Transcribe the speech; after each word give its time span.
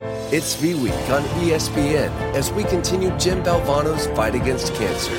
It's 0.00 0.56
V 0.56 0.74
Week 0.74 0.92
on 1.08 1.22
ESPN 1.38 2.10
as 2.34 2.50
we 2.50 2.64
continue 2.64 3.16
Jim 3.18 3.40
Valvano's 3.44 4.08
fight 4.08 4.34
against 4.34 4.74
cancer. 4.74 5.14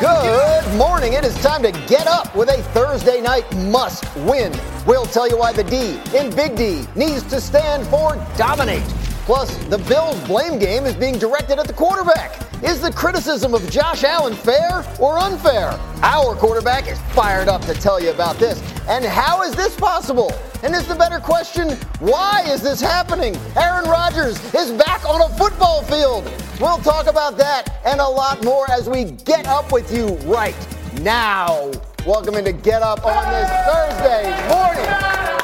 Good 0.00 0.78
morning. 0.78 1.12
It 1.12 1.24
is 1.24 1.34
time 1.42 1.62
to 1.64 1.72
get 1.86 2.06
up 2.06 2.34
with 2.34 2.48
a 2.48 2.62
Thursday 2.72 3.20
night 3.20 3.44
must 3.56 4.04
win. 4.16 4.58
We'll 4.86 5.04
tell 5.04 5.28
you 5.28 5.36
why 5.36 5.52
the 5.52 5.64
D 5.64 6.00
in 6.16 6.34
Big 6.34 6.56
D 6.56 6.86
needs 6.96 7.22
to 7.24 7.42
stand 7.42 7.86
for 7.88 8.16
dominate. 8.38 8.82
Plus, 9.24 9.56
the 9.68 9.78
Bills' 9.78 10.22
blame 10.24 10.58
game 10.58 10.84
is 10.84 10.94
being 10.94 11.18
directed 11.18 11.58
at 11.58 11.66
the 11.66 11.72
quarterback. 11.72 12.38
Is 12.62 12.82
the 12.82 12.92
criticism 12.92 13.54
of 13.54 13.70
Josh 13.70 14.04
Allen 14.04 14.34
fair 14.34 14.84
or 15.00 15.18
unfair? 15.18 15.70
Our 16.02 16.34
quarterback 16.34 16.86
is 16.88 17.00
fired 17.14 17.48
up 17.48 17.62
to 17.62 17.72
tell 17.72 17.98
you 17.98 18.10
about 18.10 18.36
this. 18.36 18.60
And 18.86 19.02
how 19.02 19.42
is 19.42 19.54
this 19.54 19.74
possible? 19.76 20.30
And 20.62 20.74
is 20.74 20.86
the 20.86 20.94
better 20.94 21.18
question, 21.18 21.70
why 22.00 22.42
is 22.46 22.60
this 22.60 22.82
happening? 22.82 23.34
Aaron 23.56 23.88
Rodgers 23.88 24.36
is 24.54 24.72
back 24.72 25.08
on 25.08 25.22
a 25.22 25.34
football 25.38 25.82
field. 25.84 26.30
We'll 26.60 26.78
talk 26.78 27.06
about 27.06 27.38
that 27.38 27.80
and 27.86 28.00
a 28.00 28.08
lot 28.08 28.44
more 28.44 28.70
as 28.70 28.90
we 28.90 29.04
get 29.04 29.46
up 29.46 29.72
with 29.72 29.90
you 29.90 30.16
right 30.30 30.56
now. 31.00 31.70
Welcome 32.06 32.34
into 32.34 32.52
Get 32.52 32.82
Up 32.82 33.06
on 33.06 33.24
this 33.32 33.48
Thursday 33.64 34.48
morning. 34.50 35.43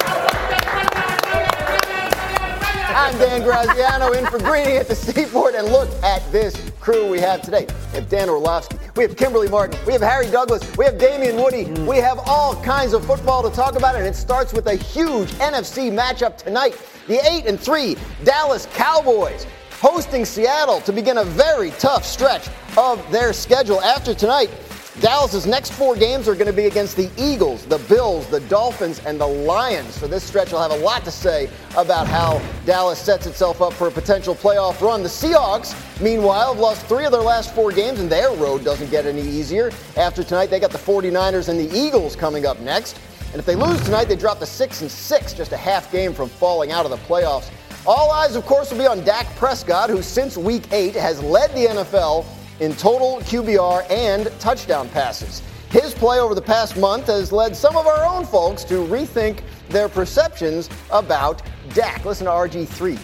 I'm 2.94 3.16
Dan 3.18 3.42
Graziano 3.42 4.12
in 4.12 4.26
for 4.26 4.38
Greeny 4.38 4.76
at 4.76 4.88
the 4.88 4.96
Seaport, 4.96 5.54
and 5.54 5.68
look 5.68 5.88
at 6.02 6.20
this 6.32 6.56
crew 6.80 7.08
we 7.08 7.20
have 7.20 7.40
today. 7.40 7.66
We 7.92 8.00
have 8.00 8.08
Dan 8.08 8.28
Orlovsky, 8.28 8.78
we 8.96 9.04
have 9.04 9.16
Kimberly 9.16 9.48
Martin, 9.48 9.78
we 9.86 9.92
have 9.92 10.02
Harry 10.02 10.28
Douglas, 10.28 10.60
we 10.76 10.84
have 10.86 10.98
Damien 10.98 11.36
Woody. 11.36 11.66
Mm. 11.66 11.86
We 11.86 11.98
have 11.98 12.18
all 12.26 12.60
kinds 12.64 12.92
of 12.92 13.06
football 13.06 13.48
to 13.48 13.54
talk 13.54 13.76
about, 13.76 13.94
and 13.94 14.04
it 14.04 14.16
starts 14.16 14.52
with 14.52 14.66
a 14.66 14.74
huge 14.74 15.30
NFC 15.34 15.92
matchup 15.92 16.36
tonight. 16.36 16.76
The 17.06 17.24
8 17.24 17.46
and 17.46 17.60
3 17.60 17.96
Dallas 18.24 18.66
Cowboys 18.74 19.46
hosting 19.70 20.24
Seattle 20.24 20.80
to 20.80 20.92
begin 20.92 21.18
a 21.18 21.24
very 21.24 21.70
tough 21.72 22.04
stretch 22.04 22.48
of 22.76 23.08
their 23.12 23.32
schedule 23.32 23.80
after 23.82 24.14
tonight. 24.14 24.50
Dallas's 25.00 25.46
next 25.46 25.72
four 25.72 25.96
games 25.96 26.28
are 26.28 26.34
going 26.34 26.46
to 26.46 26.52
be 26.52 26.66
against 26.66 26.94
the 26.94 27.08
Eagles, 27.16 27.64
the 27.64 27.78
Bills, 27.78 28.26
the 28.26 28.40
Dolphins, 28.40 29.00
and 29.06 29.18
the 29.18 29.26
Lions. 29.26 29.94
So 29.94 30.06
this 30.06 30.22
stretch 30.22 30.52
will 30.52 30.60
have 30.60 30.72
a 30.72 30.84
lot 30.84 31.04
to 31.04 31.10
say 31.10 31.48
about 31.74 32.06
how 32.06 32.42
Dallas 32.66 32.98
sets 32.98 33.26
itself 33.26 33.62
up 33.62 33.72
for 33.72 33.88
a 33.88 33.90
potential 33.90 34.34
playoff 34.34 34.82
run. 34.82 35.02
The 35.02 35.08
Seahawks, 35.08 35.74
meanwhile, 36.02 36.52
have 36.52 36.60
lost 36.60 36.84
three 36.84 37.06
of 37.06 37.12
their 37.12 37.22
last 37.22 37.54
four 37.54 37.72
games, 37.72 37.98
and 37.98 38.12
their 38.12 38.30
road 38.32 38.62
doesn't 38.62 38.90
get 38.90 39.06
any 39.06 39.22
easier. 39.22 39.70
After 39.96 40.22
tonight, 40.22 40.50
they 40.50 40.60
got 40.60 40.70
the 40.70 40.76
49ers 40.76 41.48
and 41.48 41.58
the 41.58 41.74
Eagles 41.74 42.14
coming 42.14 42.44
up 42.44 42.60
next. 42.60 43.00
And 43.32 43.36
if 43.36 43.46
they 43.46 43.56
lose 43.56 43.80
tonight, 43.82 44.04
they 44.04 44.16
drop 44.16 44.38
to 44.40 44.46
six 44.46 44.82
and 44.82 44.90
six, 44.90 45.32
just 45.32 45.52
a 45.52 45.56
half 45.56 45.90
game 45.90 46.12
from 46.12 46.28
falling 46.28 46.72
out 46.72 46.84
of 46.84 46.90
the 46.90 46.98
playoffs. 46.98 47.50
All 47.86 48.10
eyes, 48.10 48.36
of 48.36 48.44
course, 48.44 48.70
will 48.70 48.78
be 48.78 48.86
on 48.86 49.02
Dak 49.02 49.24
Prescott, 49.36 49.88
who 49.88 50.02
since 50.02 50.36
week 50.36 50.70
eight 50.72 50.94
has 50.94 51.22
led 51.22 51.50
the 51.52 51.68
NFL 51.68 52.26
in 52.60 52.74
total 52.74 53.18
QBR 53.20 53.90
and 53.90 54.30
touchdown 54.38 54.88
passes. 54.90 55.42
His 55.70 55.94
play 55.94 56.18
over 56.18 56.34
the 56.34 56.42
past 56.42 56.76
month 56.76 57.06
has 57.06 57.32
led 57.32 57.56
some 57.56 57.76
of 57.76 57.86
our 57.86 58.04
own 58.04 58.26
folks 58.26 58.64
to 58.64 58.84
rethink 58.86 59.42
their 59.68 59.88
perceptions 59.88 60.68
about 60.90 61.42
Dak. 61.74 62.04
Listen 62.04 62.26
to 62.26 62.32
RG3. 62.32 62.98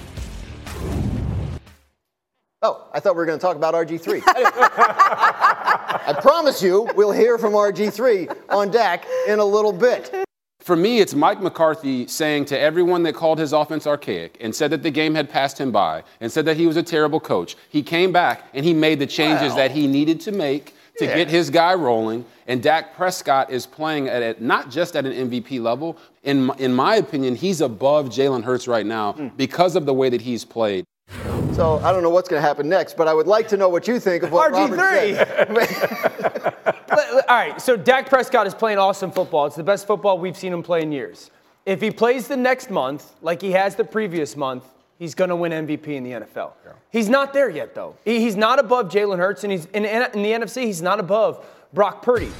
Oh, 2.62 2.88
I 2.92 3.00
thought 3.00 3.14
we 3.14 3.18
were 3.18 3.26
going 3.26 3.38
to 3.38 3.42
talk 3.42 3.56
about 3.56 3.74
RG3. 3.74 4.22
I 4.26 6.18
promise 6.20 6.60
you, 6.62 6.88
we'll 6.96 7.12
hear 7.12 7.38
from 7.38 7.52
RG3 7.52 8.36
on 8.48 8.70
Dak 8.70 9.06
in 9.28 9.38
a 9.38 9.44
little 9.44 9.72
bit. 9.72 10.25
For 10.66 10.74
me, 10.74 10.98
it's 10.98 11.14
Mike 11.14 11.40
McCarthy 11.40 12.08
saying 12.08 12.46
to 12.46 12.58
everyone 12.58 13.04
that 13.04 13.14
called 13.14 13.38
his 13.38 13.52
offense 13.52 13.86
archaic 13.86 14.36
and 14.40 14.52
said 14.52 14.72
that 14.72 14.82
the 14.82 14.90
game 14.90 15.14
had 15.14 15.30
passed 15.30 15.60
him 15.60 15.70
by 15.70 16.02
and 16.20 16.32
said 16.32 16.44
that 16.46 16.56
he 16.56 16.66
was 16.66 16.76
a 16.76 16.82
terrible 16.82 17.20
coach. 17.20 17.54
He 17.68 17.84
came 17.84 18.10
back 18.10 18.48
and 18.52 18.64
he 18.64 18.74
made 18.74 18.98
the 18.98 19.06
changes 19.06 19.54
that 19.54 19.70
he 19.70 19.86
needed 19.86 20.20
to 20.22 20.32
make 20.32 20.74
to 20.98 21.04
yeah. 21.04 21.14
get 21.14 21.30
his 21.30 21.50
guy 21.50 21.74
rolling. 21.74 22.24
And 22.48 22.60
Dak 22.60 22.96
Prescott 22.96 23.48
is 23.48 23.64
playing 23.64 24.08
at, 24.08 24.24
at 24.24 24.42
not 24.42 24.68
just 24.68 24.96
at 24.96 25.06
an 25.06 25.30
MVP 25.30 25.62
level. 25.62 25.98
In, 26.24 26.50
in 26.58 26.74
my 26.74 26.96
opinion, 26.96 27.36
he's 27.36 27.60
above 27.60 28.06
Jalen 28.06 28.42
Hurts 28.42 28.66
right 28.66 28.86
now 28.86 29.12
mm. 29.12 29.36
because 29.36 29.76
of 29.76 29.86
the 29.86 29.94
way 29.94 30.08
that 30.08 30.20
he's 30.20 30.44
played. 30.44 30.84
So 31.56 31.78
I 31.78 31.90
don't 31.90 32.02
know 32.02 32.10
what's 32.10 32.28
going 32.28 32.42
to 32.42 32.46
happen 32.46 32.68
next, 32.68 32.98
but 32.98 33.08
I 33.08 33.14
would 33.14 33.26
like 33.26 33.48
to 33.48 33.56
know 33.56 33.70
what 33.70 33.88
you 33.88 33.98
think 33.98 34.22
of 34.22 34.30
what 34.30 34.52
RG3. 34.52 35.48
Robert 35.48 35.68
said. 35.70 37.24
All 37.30 37.34
right, 37.34 37.58
so 37.58 37.78
Dak 37.78 38.10
Prescott 38.10 38.46
is 38.46 38.54
playing 38.54 38.76
awesome 38.76 39.10
football. 39.10 39.46
It's 39.46 39.56
the 39.56 39.64
best 39.64 39.86
football 39.86 40.18
we've 40.18 40.36
seen 40.36 40.52
him 40.52 40.62
play 40.62 40.82
in 40.82 40.92
years. 40.92 41.30
If 41.64 41.80
he 41.80 41.90
plays 41.90 42.28
the 42.28 42.36
next 42.36 42.68
month 42.68 43.10
like 43.22 43.40
he 43.40 43.52
has 43.52 43.74
the 43.74 43.84
previous 43.84 44.36
month, 44.36 44.64
he's 44.98 45.14
going 45.14 45.30
to 45.30 45.36
win 45.36 45.50
MVP 45.50 45.88
in 45.88 46.04
the 46.04 46.10
NFL. 46.10 46.52
Yeah. 46.62 46.72
He's 46.90 47.08
not 47.08 47.32
there 47.32 47.48
yet, 47.48 47.74
though. 47.74 47.96
He's 48.04 48.36
not 48.36 48.58
above 48.58 48.90
Jalen 48.90 49.16
Hurts, 49.16 49.42
and 49.42 49.50
he's 49.50 49.64
in, 49.72 49.86
in 49.86 50.22
the 50.22 50.32
NFC. 50.32 50.64
He's 50.64 50.82
not 50.82 51.00
above 51.00 51.42
Brock 51.72 52.02
Purdy. 52.02 52.32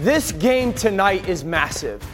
This 0.00 0.32
game 0.32 0.72
tonight 0.72 1.28
is 1.28 1.44
massive. 1.44 2.04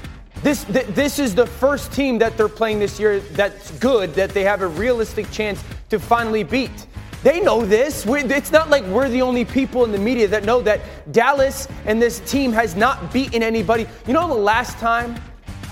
This, 0.42 0.64
th- 0.64 0.86
this 0.88 1.18
is 1.18 1.34
the 1.34 1.46
first 1.46 1.90
team 1.92 2.18
that 2.18 2.36
they're 2.36 2.48
playing 2.48 2.80
this 2.80 3.00
year 3.00 3.20
that's 3.20 3.70
good, 3.78 4.12
that 4.14 4.30
they 4.30 4.42
have 4.42 4.60
a 4.60 4.68
realistic 4.68 5.30
chance 5.30 5.62
to 5.90 5.98
finally 5.98 6.42
beat. 6.42 6.86
They 7.22 7.40
know 7.40 7.66
this. 7.66 8.06
We're, 8.06 8.18
it's 8.18 8.50
not 8.50 8.70
like 8.70 8.84
we're 8.84 9.08
the 9.08 9.20
only 9.20 9.44
people 9.44 9.84
in 9.84 9.92
the 9.92 9.98
media 9.98 10.26
that 10.28 10.44
know 10.44 10.62
that 10.62 10.80
Dallas 11.12 11.68
and 11.84 12.00
this 12.00 12.20
team 12.20 12.52
has 12.52 12.74
not 12.74 13.12
beaten 13.12 13.42
anybody. 13.42 13.86
You 14.06 14.14
know 14.14 14.26
the 14.26 14.34
last 14.34 14.78
time, 14.78 15.20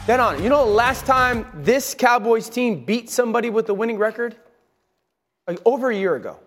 then 0.06 0.20
on, 0.20 0.42
you 0.42 0.50
know 0.50 0.66
the 0.66 0.72
last 0.72 1.06
time 1.06 1.46
this 1.54 1.94
Cowboys 1.94 2.50
team 2.50 2.84
beat 2.84 3.08
somebody 3.08 3.48
with 3.48 3.68
a 3.70 3.74
winning 3.74 3.96
record? 3.96 4.36
Like 5.46 5.60
over 5.64 5.90
a 5.90 5.96
year 5.96 6.16
ago. 6.16 6.38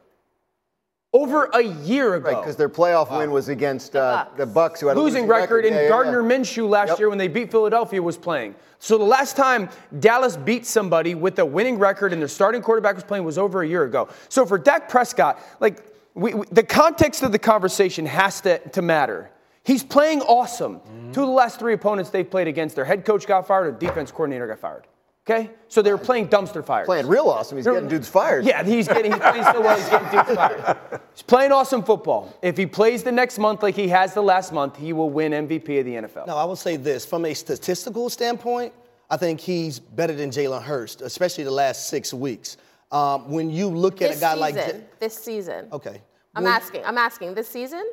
Over 1.13 1.49
a 1.53 1.61
year 1.61 2.15
ago. 2.15 2.31
Right, 2.31 2.37
because 2.37 2.55
their 2.55 2.69
playoff 2.69 3.09
wow. 3.09 3.19
win 3.19 3.31
was 3.31 3.49
against 3.49 3.97
uh, 3.97 4.27
the 4.37 4.45
Bucks, 4.45 4.79
who 4.79 4.87
had 4.87 4.95
losing, 4.95 5.23
losing 5.23 5.27
record, 5.27 5.55
record. 5.55 5.65
and 5.65 5.75
yeah, 5.75 5.89
Gardner 5.89 6.21
yeah. 6.21 6.37
Minshew 6.37 6.69
last 6.69 6.89
yep. 6.89 6.99
year 6.99 7.09
when 7.09 7.17
they 7.17 7.27
beat 7.27 7.51
Philadelphia 7.51 8.01
was 8.01 8.17
playing. 8.17 8.55
So 8.79 8.97
the 8.97 9.03
last 9.03 9.35
time 9.35 9.69
Dallas 9.99 10.37
beat 10.37 10.65
somebody 10.65 11.13
with 11.13 11.37
a 11.39 11.45
winning 11.45 11.77
record 11.77 12.13
and 12.13 12.21
their 12.21 12.29
starting 12.29 12.61
quarterback 12.61 12.95
was 12.95 13.03
playing 13.03 13.25
was 13.25 13.37
over 13.37 13.61
a 13.61 13.67
year 13.67 13.83
ago. 13.83 14.07
So 14.29 14.45
for 14.45 14.57
Dak 14.57 14.87
Prescott, 14.87 15.39
like 15.59 15.85
we, 16.13 16.33
we, 16.33 16.45
the 16.49 16.63
context 16.63 17.23
of 17.23 17.33
the 17.33 17.39
conversation 17.39 18.05
has 18.05 18.39
to, 18.41 18.59
to 18.69 18.81
matter. 18.81 19.31
He's 19.63 19.83
playing 19.83 20.21
awesome. 20.21 20.77
Mm-hmm. 20.77 21.11
Two 21.11 21.21
of 21.21 21.27
the 21.27 21.33
last 21.33 21.59
three 21.59 21.73
opponents 21.73 22.09
they've 22.09 22.29
played 22.29 22.47
against, 22.47 22.75
their 22.75 22.85
head 22.85 23.05
coach 23.05 23.27
got 23.27 23.45
fired, 23.45 23.67
or 23.67 23.71
defense 23.73 24.11
coordinator 24.11 24.47
got 24.47 24.59
fired. 24.59 24.87
Okay? 25.29 25.51
So 25.67 25.81
they 25.81 25.91
were 25.91 25.99
playing 25.99 26.29
dumpster 26.29 26.65
fires. 26.65 26.85
Playing 26.85 27.07
real 27.07 27.29
awesome. 27.29 27.57
He's 27.57 27.65
They're, 27.65 27.75
getting 27.75 27.89
dudes 27.89 28.09
fired. 28.09 28.43
Yeah, 28.43 28.63
he's 28.63 28.87
getting 28.87 29.11
he's 29.11 29.21
playing 29.21 29.43
so 29.43 29.61
well, 29.61 29.77
he's 29.77 29.89
getting 29.89 30.09
dudes 30.09 30.35
fired. 30.35 31.01
He's 31.13 31.21
playing 31.23 31.51
awesome 31.51 31.83
football. 31.83 32.33
If 32.41 32.55
he 32.55 32.65
plays 32.65 33.03
the 33.03 33.11
next 33.11 33.37
month 33.37 33.61
like 33.61 33.75
he 33.75 33.89
has 33.89 34.13
the 34.13 34.23
last 34.23 34.53
month, 34.53 34.77
he 34.77 34.93
will 34.93 35.09
win 35.09 35.33
MVP 35.33 35.79
of 35.79 35.85
the 35.85 35.95
NFL. 35.95 36.25
No, 36.25 36.37
I 36.37 36.45
will 36.45 36.55
say 36.55 36.77
this. 36.77 37.05
From 37.05 37.25
a 37.25 37.33
statistical 37.33 38.09
standpoint, 38.09 38.73
I 39.09 39.17
think 39.17 39.41
he's 39.41 39.77
better 39.77 40.13
than 40.13 40.31
Jalen 40.31 40.63
Hurts, 40.63 41.01
especially 41.01 41.43
the 41.43 41.51
last 41.51 41.89
six 41.89 42.13
weeks. 42.13 42.55
Um, 42.91 43.29
when 43.29 43.49
you 43.49 43.67
look 43.67 44.01
at 44.01 44.11
this 44.11 44.17
a 44.19 44.21
guy 44.21 44.29
season, 44.31 44.39
like 44.39 44.55
J- 44.55 44.83
this 44.99 45.13
season. 45.15 45.67
Okay. 45.73 46.01
I'm 46.33 46.45
when, 46.45 46.53
asking. 46.53 46.85
I'm 46.85 46.97
asking. 46.97 47.33
This 47.33 47.49
season. 47.49 47.83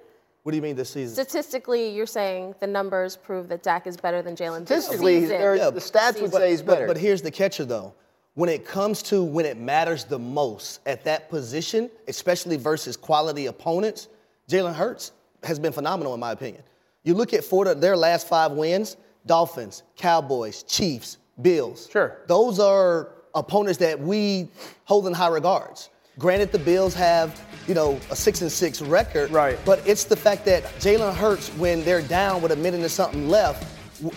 What 0.43 0.53
do 0.53 0.56
you 0.56 0.62
mean 0.62 0.76
this 0.76 0.91
season? 0.91 1.15
Statistically, 1.15 1.91
you're 1.91 2.06
saying 2.06 2.54
the 2.60 2.66
numbers 2.66 3.16
prove 3.16 3.49
that 3.49 3.62
Dak 3.62 3.87
is 3.87 3.97
better 3.97 4.22
than 4.22 4.34
Jalen. 4.34 4.65
Statistically, 4.65 5.26
yeah, 5.26 5.71
the 5.71 5.81
stats 5.81 6.15
season. 6.15 6.22
would 6.22 6.32
say 6.32 6.50
he's 6.50 6.62
better. 6.62 6.87
But, 6.87 6.94
but 6.94 7.00
here's 7.00 7.22
the 7.22 7.31
catcher, 7.31 7.65
though. 7.65 7.94
When 8.34 8.49
it 8.49 8.65
comes 8.65 9.03
to 9.04 9.25
when 9.25 9.44
it 9.44 9.59
matters 9.59 10.04
the 10.04 10.19
most 10.19 10.81
at 10.87 11.04
that 11.04 11.28
position, 11.28 11.91
especially 12.06 12.56
versus 12.56 12.97
quality 12.97 13.47
opponents, 13.47 14.09
Jalen 14.49 14.75
Hurts 14.75 15.12
has 15.43 15.59
been 15.59 15.72
phenomenal 15.72 16.15
in 16.15 16.21
my 16.21 16.32
opinion. 16.32 16.62
You 17.03 17.15
look 17.15 17.34
at 17.34 17.44
four 17.44 17.75
their 17.75 17.97
last 17.97 18.28
five 18.28 18.53
wins: 18.53 18.97
Dolphins, 19.26 19.82
Cowboys, 19.97 20.62
Chiefs, 20.62 21.19
Bills. 21.43 21.88
Sure. 21.91 22.19
Those 22.29 22.61
are 22.61 23.08
opponents 23.34 23.79
that 23.79 23.99
we 23.99 24.49
hold 24.84 25.06
in 25.06 25.12
high 25.12 25.29
regards. 25.29 25.91
Granted, 26.19 26.50
the 26.50 26.59
Bills 26.59 26.94
have, 26.94 27.41
you 27.69 27.75
know, 27.75 28.00
a 28.11 28.17
six 28.17 28.43
and 28.43 28.50
six 28.50 28.82
record. 28.82 29.31
Right. 29.31 29.59
But 29.65 29.87
it's 29.87 30.05
the 30.05 30.17
fact 30.17 30.44
that 30.47 30.65
Jalen 30.81 31.15
Hurts, 31.15 31.49
when 31.50 31.85
they're 31.85 32.03
down 32.03 32.43
with 32.43 32.53
a 32.53 32.56
minute 32.56 32.82
or 32.82 32.88
something 32.88 33.29
left, 33.29 33.67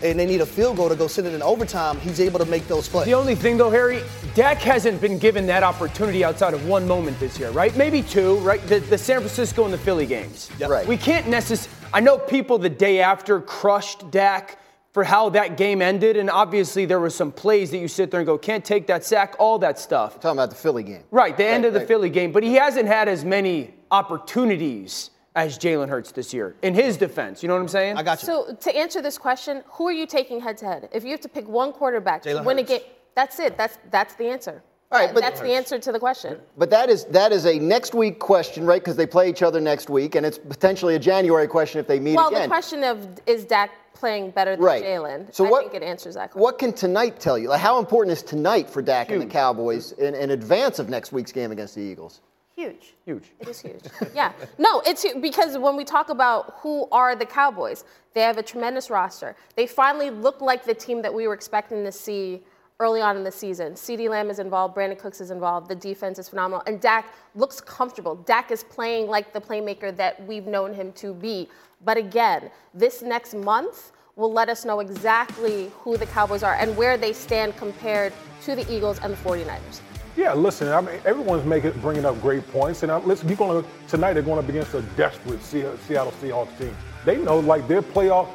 and 0.03 0.19
they 0.19 0.25
need 0.25 0.42
a 0.42 0.45
field 0.45 0.77
goal 0.77 0.89
to 0.89 0.95
go 0.95 1.07
send 1.07 1.27
it 1.27 1.33
in 1.33 1.42
overtime, 1.42 2.00
he's 2.00 2.19
able 2.19 2.39
to 2.39 2.45
make 2.45 2.68
those 2.68 2.88
plays. 2.88 3.06
The 3.06 3.15
only 3.15 3.33
thing, 3.36 3.57
though, 3.57 3.71
Harry, 3.71 4.03
Dak 4.36 4.57
hasn't 4.57 5.01
been 5.01 5.18
given 5.18 5.48
that 5.48 5.63
opportunity 5.63 6.24
outside 6.24 6.53
of 6.53 6.68
one 6.68 6.88
moment 6.88 7.19
this 7.19 7.39
year, 7.39 7.50
right? 7.51 7.75
Maybe 7.75 8.03
two, 8.03 8.38
right? 8.38 8.62
The, 8.68 8.80
the 8.80 8.98
San 8.98 9.18
Francisco 9.18 9.65
and 9.65 9.74
the 9.74 9.80
Philly 9.80 10.06
games. 10.06 10.51
Yep. 10.59 10.69
Right. 10.69 10.88
We 10.88 10.98
can't 10.98 11.27
necessarily. 11.27 11.75
I 11.94 12.00
know 12.00 12.18
people 12.18 12.57
the 12.57 12.69
day 12.69 13.01
after 13.01 13.42
crushed 13.42 14.09
Dak 14.12 14.57
for 14.91 15.03
how 15.03 15.29
that 15.29 15.57
game 15.57 15.81
ended. 15.81 16.17
And 16.17 16.29
obviously, 16.29 16.85
there 16.85 16.99
were 16.99 17.09
some 17.09 17.31
plays 17.31 17.71
that 17.71 17.77
you 17.77 17.88
sit 17.88 18.11
there 18.11 18.19
and 18.19 18.27
go, 18.27 18.38
can't 18.38 18.63
take 18.63 18.88
that 18.88 19.03
sack, 19.03 19.35
all 19.39 19.59
that 19.59 19.79
stuff. 19.79 20.19
talking 20.19 20.38
about 20.38 20.49
the 20.49 20.55
Philly 20.55 20.83
game. 20.83 21.03
Right, 21.11 21.35
the 21.35 21.43
right, 21.43 21.51
end 21.51 21.65
of 21.65 21.73
the 21.73 21.79
right. 21.79 21.88
Philly 21.88 22.09
game. 22.09 22.31
But 22.31 22.43
he 22.43 22.55
hasn't 22.55 22.88
had 22.88 23.07
as 23.07 23.23
many 23.23 23.73
opportunities 23.89 25.11
as 25.35 25.57
Jalen 25.57 25.88
Hurts 25.88 26.11
this 26.11 26.33
year. 26.33 26.55
In 26.61 26.73
his 26.73 26.97
defense, 26.97 27.41
you 27.41 27.47
know 27.47 27.55
what 27.55 27.61
I'm 27.61 27.67
saying? 27.69 27.97
I 27.97 28.03
got 28.03 28.21
you. 28.21 28.25
So 28.25 28.53
to 28.53 28.75
answer 28.75 29.01
this 29.01 29.17
question, 29.17 29.63
who 29.67 29.88
are 29.88 29.93
you 29.93 30.05
taking 30.05 30.41
head 30.41 30.57
to 30.57 30.65
head? 30.65 30.89
If 30.91 31.03
you 31.03 31.11
have 31.11 31.21
to 31.21 31.29
pick 31.29 31.47
one 31.47 31.71
quarterback 31.71 32.23
to 32.23 32.29
Jalen 32.29 32.45
win 32.45 32.59
a 32.59 32.63
game, 32.63 32.81
that's 33.15 33.39
it. 33.39 33.57
That's 33.57 33.77
that's 33.89 34.15
the 34.15 34.25
answer. 34.25 34.61
All 34.91 34.99
right, 34.99 35.13
but- 35.13 35.21
that's 35.21 35.39
the 35.39 35.53
answer 35.53 35.79
to 35.79 35.91
the 35.93 35.99
question. 35.99 36.38
But 36.57 36.69
that 36.71 36.89
is 36.89 37.05
that 37.05 37.31
is 37.31 37.45
a 37.45 37.57
next 37.59 37.93
week 37.95 38.19
question, 38.19 38.65
right? 38.65 38.81
Because 38.81 38.97
they 38.97 39.05
play 39.07 39.29
each 39.29 39.41
other 39.41 39.61
next 39.61 39.89
week, 39.89 40.15
and 40.15 40.25
it's 40.25 40.38
potentially 40.38 40.95
a 40.95 40.99
January 40.99 41.47
question 41.47 41.79
if 41.79 41.88
they 41.88 41.99
meet 41.99 42.17
Well, 42.17 42.27
again. 42.27 42.39
Well, 42.39 42.47
the 42.47 42.49
question 42.49 42.83
of 42.83 43.07
is 43.25 43.45
Dak 43.45 43.71
playing 44.01 44.31
better 44.31 44.56
than 44.56 44.65
Right. 44.65 44.83
Jalen? 44.83 45.33
So 45.33 45.45
I 45.45 45.50
what- 45.50 45.62
think 45.62 45.75
it 45.75 45.83
answers 45.83 46.15
that 46.15 46.31
question. 46.31 46.42
What 46.42 46.57
can 46.57 46.74
tonight 46.74 47.19
tell 47.19 47.38
you? 47.38 47.48
Like, 47.50 47.62
how 47.62 47.77
important 47.77 48.12
is 48.18 48.24
tonight 48.24 48.68
for 48.69 48.81
Dak 48.81 49.12
and 49.12 49.21
the 49.21 49.25
Cowboys 49.27 49.92
in, 49.94 50.15
in 50.15 50.31
advance 50.31 50.80
of 50.80 50.89
next 50.89 51.12
week's 51.13 51.31
game 51.31 51.51
against 51.51 51.75
the 51.75 51.81
Eagles? 51.81 52.19
Huge. 52.56 52.95
Huge. 53.06 53.31
It 53.39 53.48
is 53.48 53.62
huge. 53.62 53.83
yeah. 54.15 54.31
No, 54.57 54.81
it's 54.88 55.03
hu- 55.03 55.21
because 55.21 55.57
when 55.57 55.75
we 55.77 55.86
talk 55.86 56.09
about 56.09 56.56
who 56.62 56.88
are 56.92 57.15
the 57.15 57.25
Cowboys, 57.27 57.86
they 58.13 58.21
have 58.21 58.38
a 58.39 58.44
tremendous 58.44 58.89
roster. 58.89 59.36
They 59.56 59.68
finally 59.68 60.09
look 60.09 60.42
like 60.42 60.65
the 60.65 60.74
team 60.74 61.01
that 61.03 61.13
we 61.13 61.27
were 61.27 61.33
expecting 61.36 61.83
to 61.86 61.92
see 61.92 62.42
early 62.81 63.00
on 63.00 63.16
in 63.16 63.24
the 63.24 63.31
season. 63.31 63.74
CeeDee 63.74 64.10
Lamb 64.10 64.31
is 64.31 64.39
involved, 64.39 64.75
Brandin 64.75 64.98
Cooks 64.98 65.22
is 65.22 65.30
involved, 65.30 65.69
the 65.69 65.75
defense 65.75 66.18
is 66.18 66.28
phenomenal, 66.28 66.63
and 66.66 66.81
Dak 66.81 67.13
looks 67.36 67.62
comfortable. 67.62 68.16
Dak 68.16 68.50
is 68.50 68.63
playing 68.63 69.07
like 69.07 69.31
the 69.31 69.39
playmaker 69.39 69.95
that 69.95 70.25
we've 70.28 70.48
known 70.48 70.74
him 70.74 70.92
to 70.94 71.13
be. 71.13 71.48
But 71.86 71.98
again, 71.98 72.50
this 72.74 73.04
next 73.04 73.36
month 73.36 73.92
will 74.16 74.33
let 74.33 74.50
us 74.50 74.66
know 74.66 74.80
exactly 74.80 75.72
who 75.80 75.95
the 75.95 76.07
Cowboys 76.07 76.42
are 76.42 76.56
and 76.56 76.75
where 76.75 76.98
they 76.98 77.13
stand 77.13 77.56
compared 77.56 78.13
to 78.44 78.56
the 78.56 78.69
Eagles 78.74 79.00
and 79.04 79.13
the 79.13 79.18
49ers. 79.18 79.81
Yeah, 80.18 80.34
listen. 80.34 80.68
I 80.68 80.81
mean, 80.81 81.00
everyone's 81.06 81.45
making 81.45 81.72
bringing 81.80 82.04
up 82.04 82.19
great 82.22 82.45
points, 82.51 82.84
and 82.84 82.92
I, 82.92 82.98
listen. 82.98 83.30
You're 83.30 83.38
going 83.38 83.63
to 83.63 83.69
tonight. 83.88 84.13
They're 84.13 84.24
going 84.24 84.39
up 84.39 84.50
against 84.50 84.74
a 84.74 84.81
desperate 84.98 85.42
Seattle 85.42 85.77
Seahawks 86.22 86.57
team. 86.57 86.75
They 87.06 87.18
know 87.18 87.39
like 87.39 87.66
their 87.69 87.81
playoff. 87.81 88.27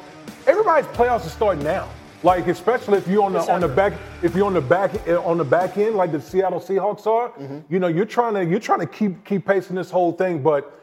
Everybody's 0.47 0.87
playoffs 0.87 1.27
are 1.27 1.29
starting 1.29 1.63
now. 1.63 1.87
Like 2.23 2.47
especially 2.47 2.97
if 2.97 3.07
you're 3.07 3.23
on 3.23 3.33
the 3.33 3.39
on 3.51 3.61
the 3.61 3.67
back 3.67 3.93
if 4.23 4.35
you're 4.35 4.47
on 4.47 4.55
the 4.55 4.61
back 4.61 5.07
eh, 5.07 5.15
on 5.15 5.37
the 5.37 5.43
back 5.43 5.77
end 5.77 5.95
like 5.95 6.11
the 6.11 6.21
Seattle 6.21 6.59
Seahawks 6.59 7.05
are. 7.05 7.29
Mm-hmm. 7.29 7.59
You 7.73 7.79
know, 7.79 7.87
you're 7.87 8.05
trying 8.05 8.33
to 8.33 8.45
you're 8.45 8.59
trying 8.59 8.79
to 8.79 8.87
keep 8.87 9.23
keep 9.23 9.45
pacing 9.45 9.75
this 9.75 9.91
whole 9.91 10.11
thing, 10.11 10.41
but 10.41 10.73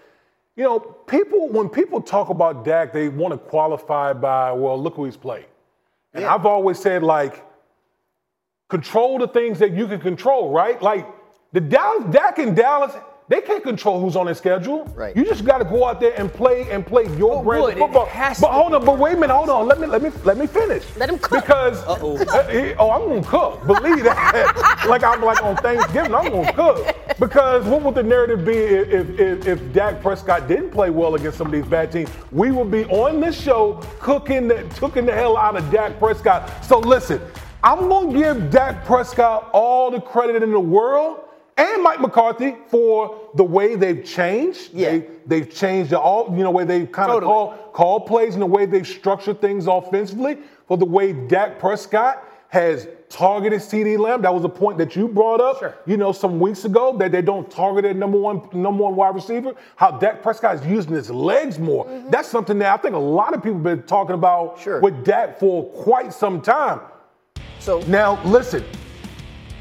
you 0.57 0.63
know, 0.63 0.79
people 0.79 1.49
when 1.49 1.69
people 1.69 2.01
talk 2.01 2.29
about 2.29 2.65
Dak, 2.65 2.93
they 2.93 3.09
want 3.09 3.33
to 3.33 3.39
qualify 3.39 4.13
by, 4.13 4.53
well, 4.53 4.81
look 4.81 4.95
who 4.95 5.05
he's 5.05 5.17
played. 5.17 5.47
And 6.13 6.25
I've 6.25 6.47
always 6.47 6.79
said 6.79 7.03
like, 7.03 7.45
control 8.69 9.19
the 9.19 9.27
things 9.27 9.59
that 9.59 9.73
you 9.73 9.89
can 9.89 10.01
control, 10.01 10.53
right? 10.53 10.81
Like 10.81 11.07
the 11.53 11.61
Dallas, 11.61 12.05
Dak 12.11 12.39
and 12.39 12.55
Dallas, 12.55 12.95
they 13.29 13.41
can't 13.41 13.63
control 13.63 14.01
who's 14.01 14.17
on 14.17 14.27
their 14.27 14.35
schedule. 14.35 14.85
Right. 14.95 15.17
You 15.17 15.25
just 15.25 15.45
got 15.47 15.59
to 15.59 15.65
go 15.65 15.87
out 15.87 15.99
there 15.99 16.13
and 16.21 16.31
play 16.33 16.71
and 16.71 16.87
play 16.87 17.05
your 17.17 17.43
Well, 17.43 17.65
brand 17.67 17.73
of 17.73 17.79
football. 17.79 18.07
but 18.41 18.51
hold 18.53 18.75
on, 18.75 18.85
but 18.85 18.99
wait 18.99 19.15
a 19.15 19.17
minute, 19.17 19.35
hold 19.35 19.49
on. 19.49 19.67
Let 19.67 19.81
me 19.81 19.87
let 19.87 20.03
me 20.03 20.11
let 20.25 20.37
me 20.37 20.47
finish. 20.47 20.85
Let 20.97 21.09
him 21.09 21.19
cook. 21.19 21.41
Because 21.43 21.83
uh, 21.87 21.97
he- 22.51 22.75
oh, 22.75 22.91
I'm 22.91 23.09
gonna 23.09 23.23
cook. 23.23 23.67
Believe 23.67 24.05
that. 24.05 24.85
like 24.89 25.03
I'm 25.03 25.23
like 25.23 25.43
on 25.43 25.57
Thanksgiving, 25.57 26.15
I'm 26.15 26.31
gonna 26.31 26.53
cook. 26.53 26.97
Because 27.19 27.65
what 27.65 27.81
would 27.83 27.95
the 27.95 28.03
narrative 28.03 28.45
be 28.45 28.53
if, 28.59 28.89
if 28.91 29.21
if 29.21 29.47
if 29.47 29.73
Dak 29.73 30.03
Prescott 30.03 30.47
didn't 30.47 30.71
play 30.71 30.91
well 30.91 31.15
against 31.15 31.39
some 31.39 31.47
of 31.47 31.53
these 31.53 31.67
bad 31.67 31.91
teams? 31.93 32.11
We 32.31 32.51
would 32.51 32.71
be 32.71 32.85
on 32.87 33.21
this 33.21 33.41
show 33.41 33.81
cooking 34.01 34.49
the 34.49 34.65
cooking 34.79 35.07
the 35.07 35.13
hell 35.13 35.37
out 35.39 35.57
of 35.57 35.71
Dak 35.71 35.99
Prescott. 35.99 36.63
So 36.65 36.79
listen, 36.79 37.23
I'm 37.63 37.89
gonna 37.89 38.13
give 38.13 38.51
Dak 38.51 38.85
Prescott 38.85 39.49
all 39.55 39.91
the 39.91 40.01
credit 40.01 40.43
in 40.43 40.51
the 40.53 40.61
world. 40.61 41.21
And 41.57 41.83
Mike 41.83 42.01
McCarthy 42.01 42.57
for 42.69 43.31
the 43.37 43.45
way 43.45 43.77
they've 43.77 44.05
changed. 44.05 44.71
Yeah. 44.73 44.91
They, 44.91 45.07
they've 45.27 45.55
changed 45.55 45.91
the 45.91 46.01
all, 46.01 46.35
you 46.37 46.43
know, 46.43 46.51
way 46.51 46.65
they've 46.65 46.91
kind 46.91 47.11
of 47.11 47.17
Totally. 47.17 47.33
call, 47.33 47.71
call 47.73 48.01
plays 48.01 48.35
and 48.35 48.43
the 48.43 48.47
way 48.47 48.67
they've 48.67 48.87
structured 48.87 49.41
things 49.41 49.67
offensively. 49.69 50.39
For 50.67 50.77
the 50.77 50.85
way 50.87 51.13
Dak 51.13 51.59
Prescott 51.61 52.25
has 52.49 52.89
targeted 53.09 53.61
CeeDee 53.61 53.99
Lamb. 53.99 54.23
That 54.23 54.33
was 54.35 54.45
a 54.45 54.49
point 54.49 54.79
that 54.79 54.97
you 54.97 55.07
brought 55.09 55.41
up, 55.41 55.59
Sure. 55.59 55.75
you 55.87 55.97
know, 55.97 56.11
some 56.13 56.41
weeks 56.41 56.65
ago 56.65 56.97
that 56.99 57.13
they 57.13 57.21
don't 57.23 57.49
target 57.51 57.83
their 57.85 57.95
number 57.95 58.19
one 58.19 58.49
number 58.53 58.83
one 58.85 58.97
wide 58.97 59.15
receiver. 59.15 59.55
How 59.77 59.93
Dak 59.93 60.23
Prescott 60.23 60.57
is 60.57 60.67
using 60.67 60.93
his 60.93 61.11
legs 61.11 61.59
more. 61.59 61.85
Mm-hmm. 61.85 62.11
That's 62.11 62.29
something 62.29 62.59
that 62.61 62.73
I 62.73 62.77
think 62.81 62.95
a 62.95 62.99
lot 62.99 63.35
of 63.35 63.43
people 63.43 63.55
have 63.59 63.63
been 63.65 63.83
talking 63.83 64.15
about 64.15 64.59
Sure. 64.61 64.81
with 64.81 65.05
Dak 65.05 65.39
for 65.39 65.65
quite 65.71 66.13
some 66.13 66.41
time. 66.41 66.81
So 67.61 67.81
Now, 67.83 68.23
listen, 68.25 68.65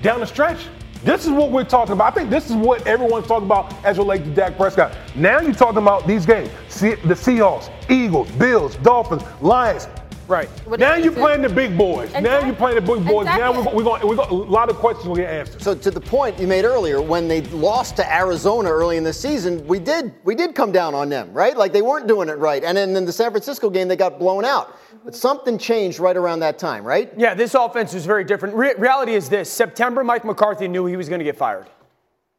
down 0.01 0.19
the 0.19 0.28
stretch, 0.28 0.68
this 1.04 1.26
is 1.26 1.32
what 1.32 1.52
we're 1.52 1.64
talking 1.66 1.94
about. 1.94 2.14
I 2.14 2.16
think 2.16 2.30
this 2.30 2.50
is 2.50 2.56
what 2.56 2.88
everyone's 2.88 3.28
talking 3.28 3.46
about 3.46 3.74
as 3.86 3.98
relates 3.98 4.24
to 4.24 4.32
Dak 4.32 4.56
Prescott. 4.56 4.96
Now 5.16 5.42
you're 5.42 5.54
talking 5.54 5.80
about 5.80 6.08
these 6.08 6.26
games. 6.26 6.50
The 6.80 6.96
Seahawks, 6.96 7.70
Eagles, 7.90 8.32
Bills, 8.32 8.76
Dolphins, 8.78 9.24
Lions. 9.42 9.88
Right. 10.28 10.48
What 10.66 10.80
now 10.80 10.96
you're 10.96 11.12
playing 11.12 11.42
the 11.42 11.50
big 11.50 11.78
boys. 11.78 12.12
And 12.14 12.24
now 12.24 12.40
you're 12.40 12.56
playing 12.56 12.75
the 12.75 12.81
big 12.81 13.06
boys. 13.06 13.25
Dak- 13.25 13.40
Now 13.40 13.52
we're, 13.52 13.74
we're 13.75 13.84
going. 13.84 14.08
We 14.08 14.16
got 14.16 14.31
a 14.31 14.34
lot 14.34 14.70
of 14.70 14.78
questions 14.78 15.08
we're 15.08 15.18
gonna 15.18 15.28
answer. 15.28 15.60
So 15.60 15.75
to 15.75 15.92
the 15.92 16.00
point 16.00 16.40
you 16.40 16.48
made 16.48 16.64
earlier, 16.64 17.02
when 17.02 17.28
they 17.28 17.42
lost 17.42 17.98
to 17.98 18.14
Arizona 18.16 18.70
early 18.72 18.96
in 18.96 19.04
the 19.04 19.12
season, 19.12 19.66
we 19.68 19.80
did 19.80 20.14
we 20.24 20.34
did 20.34 20.56
come 20.56 20.72
down 20.72 20.96
on 20.96 21.10
them, 21.10 21.34
right? 21.34 21.58
Like 21.58 21.74
they 21.74 21.81
weren't 21.81 22.08
doing 22.08 22.30
it 22.30 22.38
right. 22.38 22.64
And 22.64 22.78
then 22.78 22.96
in 22.96 23.04
the 23.06 23.12
San 23.12 23.31
Francisco 23.31 23.70
game, 23.70 23.90
they 23.90 23.98
got 23.98 24.18
blown 24.18 24.46
out. 24.46 24.78
But 25.04 25.14
something 25.14 25.58
changed 25.58 26.00
right 26.00 26.16
around 26.16 26.40
that 26.40 26.58
time, 26.58 26.86
right? 26.86 27.12
Yeah, 27.18 27.34
this 27.34 27.54
offense 27.54 27.94
was 27.94 28.06
very 28.06 28.24
different. 28.24 28.56
Re- 28.56 28.75
reality 28.78 29.16
is 29.16 29.28
this 29.28 29.52
September, 29.52 30.04
Mike 30.06 30.24
McCarthy 30.24 30.70
knew 30.70 30.86
he 30.86 30.96
was 30.96 31.10
going 31.10 31.20
to 31.20 31.25
get 31.25 31.36
fired. 31.36 31.68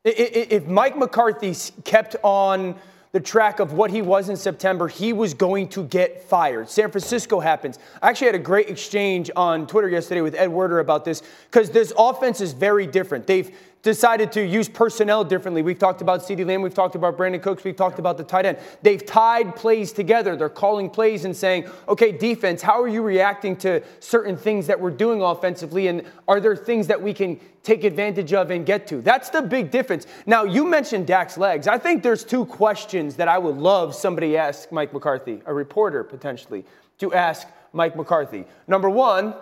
I- 0.07 0.09
I- 0.11 0.47
If 0.51 0.67
Mike 0.67 0.97
McCarthy 0.97 1.55
kept 1.85 2.17
on 2.23 2.77
the 3.15 3.21
track 3.21 3.61
of 3.61 3.73
what 3.75 3.93
he 3.93 4.03
was 4.03 4.29
in 4.29 4.37
September, 4.37 4.89
he 4.89 5.13
was 5.13 5.35
going 5.35 5.69
to 5.69 5.85
get 5.85 6.21
fired. 6.25 6.69
San 6.69 6.91
Francisco 6.91 7.39
happens. 7.39 7.79
I 8.03 8.09
actually 8.09 8.27
had 8.27 8.35
a 8.35 8.41
great 8.41 8.69
exchange 8.69 9.31
on 9.37 9.69
Twitter 9.69 9.89
yesterday 9.89 10.21
with 10.21 10.35
Ed 10.35 10.49
Werder 10.49 10.81
about 10.81 11.05
this 11.05 11.23
because 11.49 11.71
this 11.71 11.93
offense 11.97 12.41
is 12.41 12.55
very 12.55 12.89
different. 12.89 13.29
They've 13.29 13.57
decided 13.85 14.33
to 14.33 14.45
use 14.45 14.67
personnel 14.67 15.23
differently. 15.23 15.63
We've 15.63 15.79
talked 15.79 16.01
about 16.01 16.23
CeeDee 16.23 16.47
Lamb, 16.47 16.63
we've 16.63 16.75
talked 16.75 16.95
about 16.97 17.17
Brandin 17.17 17.43
Cooks, 17.43 17.63
we've 17.63 17.77
talked 17.77 17.99
about 17.99 18.17
the 18.17 18.25
tight 18.25 18.47
end. 18.47 18.59
They've 18.83 19.05
tied 19.05 19.55
plays 19.55 19.93
together. 19.93 20.35
They're 20.35 20.49
calling 20.49 20.89
plays 20.89 21.27
and 21.27 21.37
saying, 21.37 21.69
okay, 21.87 22.11
defense, 22.11 22.63
how 22.63 22.81
are 22.81 22.89
you 22.89 23.03
reacting 23.03 23.57
to 23.59 23.83
certain 24.01 24.37
things 24.37 24.67
that 24.67 24.81
we're 24.81 24.91
doing 24.91 25.21
offensively? 25.21 25.89
And 25.89 26.03
are 26.27 26.41
there 26.41 26.57
things 26.57 26.87
that 26.87 27.01
we 27.01 27.13
can 27.13 27.39
take 27.63 27.85
advantage 27.85 28.33
of 28.33 28.51
and 28.51 28.65
get 28.65 28.87
to? 28.87 29.03
That's 29.03 29.29
the 29.29 29.43
big 29.43 29.71
difference. 29.71 30.07
Now, 30.25 30.45
you 30.45 30.65
mentioned 30.65 31.07
Dak's 31.07 31.37
legs. 31.37 31.69
I 31.69 31.77
think 31.77 32.03
there's 32.03 32.25
two 32.25 32.47
questions 32.47 33.17
that 33.17 33.29
I 33.29 33.37
would 33.37 33.59
love 33.59 33.95
somebody 33.95 34.39
ask 34.39 34.73
Mike 34.73 34.95
McCarthy, 34.95 35.43
a 35.45 35.53
reporter 35.53 36.03
potentially, 36.03 36.65
to 37.01 37.13
ask 37.13 37.47
Mike 37.75 37.97
McCarthy. 37.97 38.47
Number 38.67 38.89
one, 38.89 39.35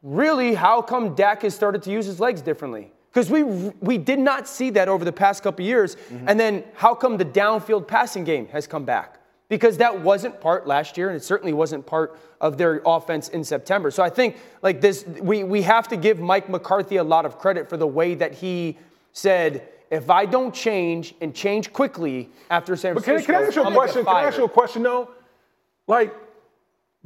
really, 0.00 0.54
how 0.54 0.80
come 0.80 1.16
Dak 1.16 1.42
has 1.42 1.56
started 1.56 1.82
to 1.82 1.90
use 1.90 2.06
his 2.06 2.20
legs 2.20 2.40
differently? 2.40 2.92
Because 3.12 3.28
we 3.30 3.42
we 3.42 3.98
did 3.98 4.20
not 4.20 4.46
see 4.46 4.70
that 4.70 4.88
over 4.88 5.04
the 5.04 5.12
past 5.12 5.42
couple 5.42 5.64
years. 5.64 5.96
Mm-hmm. 5.96 6.28
And 6.28 6.38
then 6.38 6.64
how 6.74 6.94
come 6.94 7.16
the 7.16 7.24
downfield 7.24 7.88
passing 7.88 8.24
game 8.24 8.46
has 8.48 8.66
come 8.66 8.84
back? 8.84 9.18
Because 9.48 9.78
that 9.78 10.00
wasn't 10.00 10.40
part 10.40 10.68
last 10.68 10.96
year, 10.96 11.08
and 11.08 11.16
it 11.16 11.24
certainly 11.24 11.52
wasn't 11.52 11.84
part 11.84 12.16
of 12.40 12.56
their 12.56 12.80
offense 12.86 13.28
in 13.28 13.42
September. 13.42 13.90
So 13.90 14.00
I 14.00 14.08
think 14.08 14.36
like 14.62 14.80
this, 14.80 15.04
we 15.20 15.42
we 15.42 15.62
have 15.62 15.88
to 15.88 15.96
give 15.96 16.20
Mike 16.20 16.48
McCarthy 16.48 16.96
a 16.96 17.04
lot 17.04 17.26
of 17.26 17.36
credit 17.36 17.68
for 17.68 17.76
the 17.76 17.86
way 17.86 18.14
that 18.14 18.34
he 18.34 18.78
said. 19.12 19.68
If 19.90 20.08
I 20.08 20.24
don't 20.24 20.54
change 20.54 21.16
and 21.20 21.34
change 21.34 21.72
quickly 21.72 22.30
after 22.48 22.76
San 22.76 22.94
But 22.94 23.02
can, 23.02 23.20
Francisco, 23.20 23.32
can 23.32 23.42
I 23.42 23.46
ask 23.48 23.56
you 23.56 23.62
a 23.62 23.66
I'm 23.66 23.72
question? 23.72 24.04
Can 24.04 24.14
I 24.14 24.22
ask 24.22 24.38
you 24.38 24.44
a 24.44 24.48
question 24.48 24.82
though? 24.84 25.10
Like, 25.88 26.14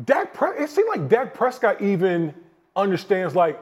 Dak, 0.04 0.34
Pre- 0.34 0.58
it 0.58 0.68
seemed 0.68 0.88
like 0.88 1.08
Dak 1.08 1.32
Prescott 1.32 1.80
even 1.80 2.34
understands 2.76 3.34
like. 3.34 3.58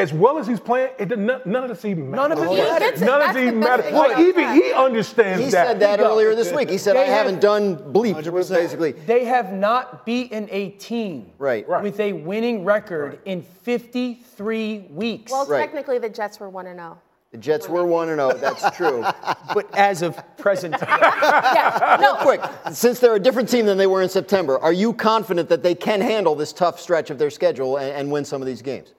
As 0.00 0.12
well 0.12 0.38
as 0.38 0.46
he's 0.46 0.60
playing, 0.60 0.90
it, 0.98 1.16
none, 1.18 1.40
none 1.44 1.62
of 1.64 1.68
this 1.68 1.84
even 1.84 2.10
matters. 2.10 2.28
None 2.30 2.32
of 2.32 2.44
it 2.44 2.50
He 2.50 2.56
gets 2.56 3.02
it. 3.02 3.04
None 3.04 3.20
of 3.20 3.26
That's 3.26 3.36
it 3.36 3.40
the 3.40 3.46
even 3.48 3.60
matters. 3.60 3.84
thing 3.86 3.94
Like 3.94 4.18
even 4.18 4.52
he 4.54 4.72
understands 4.72 5.44
He 5.44 5.50
that. 5.50 5.66
He 5.66 5.70
said 5.72 5.80
that 5.80 6.00
earlier 6.00 6.34
this 6.34 6.52
week. 6.52 6.70
He 6.70 6.78
said, 6.78 6.96
They 6.96 7.02
I 7.02 7.06
haven't 7.06 7.40
done 7.40 7.76
bleep, 7.76 8.14
100%. 8.22 8.50
basically. 8.54 8.92
They 8.92 9.24
have 9.24 9.52
not 9.52 10.06
beaten 10.06 10.48
a 10.50 10.70
team 10.70 11.32
Right. 11.38 11.68
Right. 11.68 11.82
with 11.82 12.00
a 12.00 12.12
winning 12.14 12.64
record 12.64 13.18
in 13.24 13.42
53 13.42 14.88
weeks. 14.90 15.32
Well, 15.32 15.46
Right. 15.46 15.60
technically, 15.60 15.98
the 15.98 16.08
Jets 16.08 16.40
were 16.40 16.48
1 16.48 16.64
0. 16.66 16.98
The 17.32 17.38
Jets 17.38 17.68
were 17.68 17.84
1 17.84 18.08
0. 18.08 18.32
That's 18.34 18.76
true. 18.76 19.04
but 19.54 19.72
as 19.76 20.02
of 20.02 20.18
present 20.36 20.74
time, 20.78 20.98
Yeah, 21.00 21.98
no, 22.00 22.14
Quick, 22.16 22.40
since 22.72 22.98
they're 22.98 23.14
a 23.14 23.20
different 23.20 23.48
team 23.48 23.66
than 23.66 23.78
they 23.78 23.86
were 23.86 24.02
in 24.02 24.08
September, 24.08 24.58
are 24.58 24.72
you 24.72 24.92
confident 24.92 25.48
that 25.48 25.62
they 25.62 25.74
can 25.74 26.00
handle 26.00 26.34
this 26.34 26.52
tough 26.52 26.80
stretch 26.80 27.10
of 27.10 27.18
their 27.18 27.30
schedule 27.30 27.76
and, 27.76 27.92
and 27.92 28.10
win 28.10 28.24
some 28.24 28.42
of 28.42 28.46
these 28.46 28.62
games? 28.62 28.94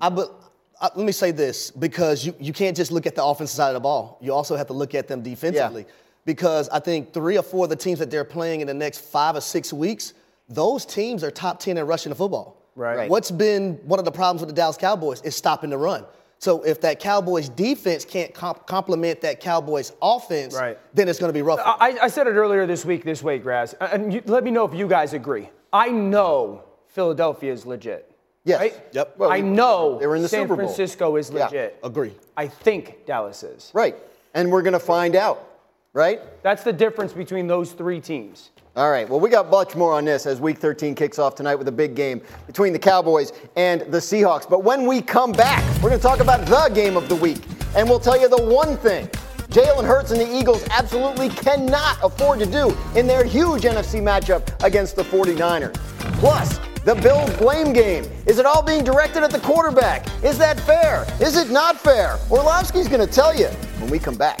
I, 0.00 0.08
but 0.10 0.37
let 0.80 0.96
me 0.96 1.12
say 1.12 1.30
this 1.30 1.70
because 1.70 2.24
you, 2.24 2.34
you 2.38 2.52
can't 2.52 2.76
just 2.76 2.92
look 2.92 3.06
at 3.06 3.14
the 3.14 3.24
offensive 3.24 3.56
side 3.56 3.68
of 3.68 3.74
the 3.74 3.80
ball. 3.80 4.18
You 4.20 4.32
also 4.32 4.56
have 4.56 4.66
to 4.68 4.72
look 4.72 4.94
at 4.94 5.08
them 5.08 5.22
defensively. 5.22 5.86
Because 6.24 6.68
I 6.68 6.78
think 6.78 7.12
three 7.12 7.38
or 7.38 7.42
four 7.42 7.64
of 7.64 7.70
the 7.70 7.76
teams 7.76 7.98
that 8.00 8.10
they're 8.10 8.24
playing 8.24 8.60
in 8.60 8.66
the 8.66 8.74
next 8.74 8.98
five 9.00 9.34
or 9.34 9.40
six 9.40 9.72
weeks, 9.72 10.12
those 10.48 10.84
teams 10.84 11.24
are 11.24 11.30
top 11.30 11.58
10 11.58 11.78
in 11.78 11.86
rushing 11.86 12.10
the 12.10 12.16
football. 12.16 12.62
Right. 12.76 12.96
Right. 12.96 13.10
What's 13.10 13.30
been 13.30 13.74
one 13.84 13.98
of 13.98 14.04
the 14.04 14.12
problems 14.12 14.40
with 14.40 14.50
the 14.50 14.54
Dallas 14.54 14.76
Cowboys 14.76 15.20
is 15.22 15.34
stopping 15.34 15.70
the 15.70 15.78
run. 15.78 16.04
So 16.38 16.62
if 16.62 16.80
that 16.82 17.00
Cowboys 17.00 17.48
defense 17.48 18.04
can't 18.04 18.32
comp- 18.32 18.66
complement 18.66 19.20
that 19.22 19.40
Cowboys 19.40 19.92
offense, 20.00 20.54
Right. 20.54 20.78
then 20.94 21.08
it's 21.08 21.18
going 21.18 21.30
to 21.30 21.34
be 21.34 21.42
rough. 21.42 21.58
I, 21.64 21.98
I 22.02 22.08
said 22.08 22.28
it 22.28 22.32
earlier 22.34 22.66
this 22.66 22.84
week, 22.84 23.02
this 23.04 23.22
way, 23.22 23.38
Graz, 23.38 23.74
and 23.80 24.12
you, 24.12 24.22
let 24.26 24.44
me 24.44 24.52
know 24.52 24.64
if 24.64 24.72
you 24.74 24.86
guys 24.86 25.14
agree. 25.14 25.48
I 25.72 25.88
know 25.88 26.62
Philadelphia 26.86 27.52
is 27.52 27.66
legit. 27.66 28.14
Yes. 28.48 28.60
Right? 28.60 28.74
Yep. 28.92 29.14
Well, 29.18 29.30
I 29.30 29.40
know 29.40 29.98
they 29.98 30.06
were 30.06 30.16
in 30.16 30.22
the 30.22 30.28
San 30.28 30.44
Super 30.44 30.56
Bowl. 30.56 30.66
Francisco 30.66 31.16
is 31.16 31.30
Yeah. 31.30 31.44
legit. 31.44 31.78
Agree. 31.84 32.16
I 32.36 32.48
think 32.48 33.04
Dallas 33.06 33.42
is. 33.42 33.70
Right. 33.74 33.94
And 34.34 34.50
we're 34.50 34.62
going 34.62 34.72
to 34.72 34.78
find 34.80 35.14
out, 35.16 35.44
right? 35.92 36.20
That's 36.42 36.62
the 36.64 36.72
difference 36.72 37.12
between 37.12 37.46
those 37.46 37.72
three 37.72 38.00
teams. 38.00 38.50
All 38.76 38.90
right. 38.90 39.08
Well, 39.08 39.18
we 39.20 39.28
got 39.28 39.50
much 39.50 39.74
more 39.74 39.92
on 39.92 40.04
this 40.04 40.24
as 40.24 40.40
Week 40.40 40.56
13 40.58 40.94
kicks 40.94 41.18
off 41.18 41.34
tonight 41.34 41.56
with 41.56 41.66
a 41.68 41.72
big 41.72 41.94
game 41.96 42.20
between 42.46 42.72
the 42.72 42.78
Cowboys 42.78 43.32
and 43.56 43.80
the 43.82 43.98
Seahawks. 43.98 44.48
But 44.48 44.62
when 44.62 44.86
we 44.86 45.02
come 45.02 45.32
back, 45.32 45.64
we're 45.82 45.90
going 45.90 46.00
to 46.00 46.06
talk 46.06 46.20
about 46.20 46.46
the 46.46 46.70
game 46.74 46.96
of 46.96 47.08
the 47.08 47.16
week, 47.16 47.38
and 47.76 47.88
we'll 47.88 47.98
tell 47.98 48.18
you 48.20 48.28
the 48.28 48.40
one 48.42 48.76
thing 48.76 49.08
Jalen 49.50 49.84
Hurts 49.86 50.10
and 50.12 50.20
the 50.20 50.32
Eagles 50.32 50.62
absolutely 50.70 51.30
cannot 51.30 51.98
afford 52.04 52.38
to 52.38 52.46
do 52.46 52.76
in 52.94 53.06
their 53.06 53.24
huge 53.24 53.62
NFC 53.62 54.00
matchup 54.00 54.42
against 54.62 54.94
the 54.94 55.02
49ers. 55.02 55.74
Plus, 56.20 56.58
the 56.88 56.94
Bills 56.94 57.30
blame 57.36 57.74
game. 57.74 58.02
Is 58.24 58.38
it 58.38 58.46
all 58.46 58.62
being 58.62 58.82
directed 58.82 59.22
at 59.22 59.30
the 59.30 59.40
quarterback? 59.40 60.06
Is 60.24 60.38
that 60.38 60.58
fair? 60.60 61.06
Is 61.20 61.36
it 61.36 61.50
not 61.50 61.78
fair? 61.78 62.16
Orlovsky's 62.30 62.88
going 62.88 63.06
to 63.06 63.12
tell 63.12 63.38
you 63.38 63.48
when 63.78 63.90
we 63.90 63.98
come 63.98 64.16
back. 64.16 64.40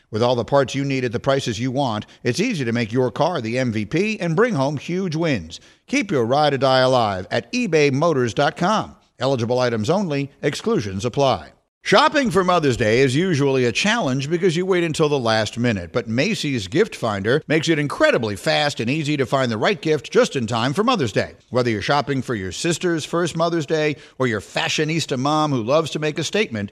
With 0.11 0.21
all 0.21 0.35
the 0.35 0.43
parts 0.43 0.75
you 0.75 0.83
need 0.83 1.05
at 1.05 1.13
the 1.13 1.21
prices 1.21 1.57
you 1.57 1.71
want, 1.71 2.05
it's 2.21 2.41
easy 2.41 2.65
to 2.65 2.73
make 2.73 2.91
your 2.91 3.11
car 3.11 3.39
the 3.39 3.55
MVP 3.55 4.17
and 4.19 4.35
bring 4.35 4.55
home 4.55 4.75
huge 4.75 5.15
wins. 5.15 5.61
Keep 5.87 6.11
your 6.11 6.25
ride 6.25 6.53
or 6.53 6.57
die 6.57 6.79
alive 6.81 7.25
at 7.31 7.51
ebaymotors.com. 7.53 8.97
Eligible 9.19 9.59
items 9.59 9.89
only, 9.89 10.31
exclusions 10.41 11.05
apply. 11.05 11.53
Shopping 11.83 12.29
for 12.29 12.43
Mother's 12.43 12.77
Day 12.77 12.99
is 12.99 13.15
usually 13.15 13.65
a 13.65 13.71
challenge 13.71 14.29
because 14.29 14.55
you 14.55 14.67
wait 14.67 14.83
until 14.83 15.09
the 15.09 15.17
last 15.17 15.57
minute, 15.57 15.91
but 15.91 16.07
Macy's 16.07 16.67
Gift 16.67 16.95
Finder 16.95 17.41
makes 17.47 17.69
it 17.69 17.79
incredibly 17.79 18.35
fast 18.35 18.79
and 18.79 18.87
easy 18.87 19.17
to 19.17 19.25
find 19.25 19.51
the 19.51 19.57
right 19.57 19.81
gift 19.81 20.11
just 20.11 20.35
in 20.35 20.45
time 20.45 20.73
for 20.73 20.83
Mother's 20.83 21.11
Day. 21.11 21.33
Whether 21.49 21.71
you're 21.71 21.81
shopping 21.81 22.21
for 22.21 22.35
your 22.35 22.51
sister's 22.51 23.03
first 23.03 23.35
Mother's 23.35 23.65
Day 23.65 23.95
or 24.19 24.27
your 24.27 24.41
fashionista 24.41 25.17
mom 25.17 25.51
who 25.51 25.63
loves 25.63 25.89
to 25.91 25.99
make 25.99 26.19
a 26.19 26.23
statement, 26.23 26.71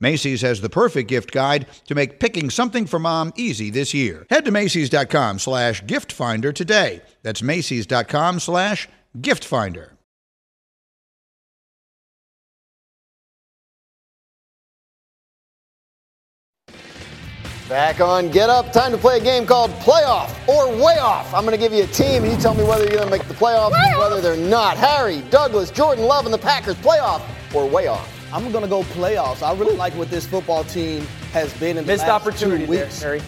Macy's 0.00 0.42
has 0.42 0.60
the 0.60 0.68
perfect 0.68 1.08
gift 1.08 1.32
guide 1.32 1.66
to 1.86 1.94
make 1.94 2.20
picking 2.20 2.50
something 2.50 2.86
for 2.86 2.98
mom 2.98 3.32
easy 3.36 3.70
this 3.70 3.94
year. 3.94 4.26
Head 4.30 4.44
to 4.44 4.50
Macy's.com 4.50 5.38
slash 5.38 5.84
gift 5.86 6.12
finder 6.12 6.52
today. 6.52 7.02
That's 7.22 7.42
Macy's.com 7.42 8.40
slash 8.40 8.88
gift 9.20 9.44
finder. 9.44 9.94
Back 17.68 18.00
on 18.00 18.30
Get 18.30 18.50
Up. 18.50 18.72
Time 18.72 18.92
to 18.92 18.98
play 18.98 19.16
a 19.16 19.24
game 19.24 19.46
called 19.46 19.70
Playoff 19.80 20.30
or 20.46 20.68
Way 20.70 20.98
Off. 20.98 21.32
I'm 21.32 21.44
going 21.46 21.58
to 21.58 21.58
give 21.58 21.72
you 21.72 21.84
a 21.84 21.88
team, 21.88 22.22
and 22.22 22.30
you 22.30 22.38
tell 22.38 22.54
me 22.54 22.62
whether 22.62 22.84
you're 22.84 22.98
going 22.98 23.06
to 23.06 23.10
make 23.10 23.26
the 23.26 23.34
playoffs 23.34 23.72
or 23.94 23.98
whether 23.98 24.20
they're 24.20 24.36
not. 24.36 24.76
Harry, 24.76 25.22
Douglas, 25.30 25.70
Jordan 25.70 26.04
Love, 26.04 26.26
and 26.26 26.34
the 26.34 26.38
Packers. 26.38 26.76
Playoff 26.76 27.22
or 27.54 27.66
Way 27.66 27.86
Off? 27.86 28.13
I'm 28.34 28.50
going 28.50 28.64
to 28.64 28.68
go 28.68 28.82
playoffs. 28.82 29.42
I 29.42 29.54
really 29.54 29.76
like 29.76 29.94
what 29.94 30.10
this 30.10 30.26
football 30.26 30.64
team 30.64 31.02
has 31.32 31.54
been 31.60 31.78
in 31.78 31.86
the 31.86 31.92
Missed 31.92 32.08
last 32.08 32.22
opportunity 32.26 32.66
two 32.66 32.72
there, 32.72 32.84
weeks. 32.86 33.00
Harry. 33.00 33.20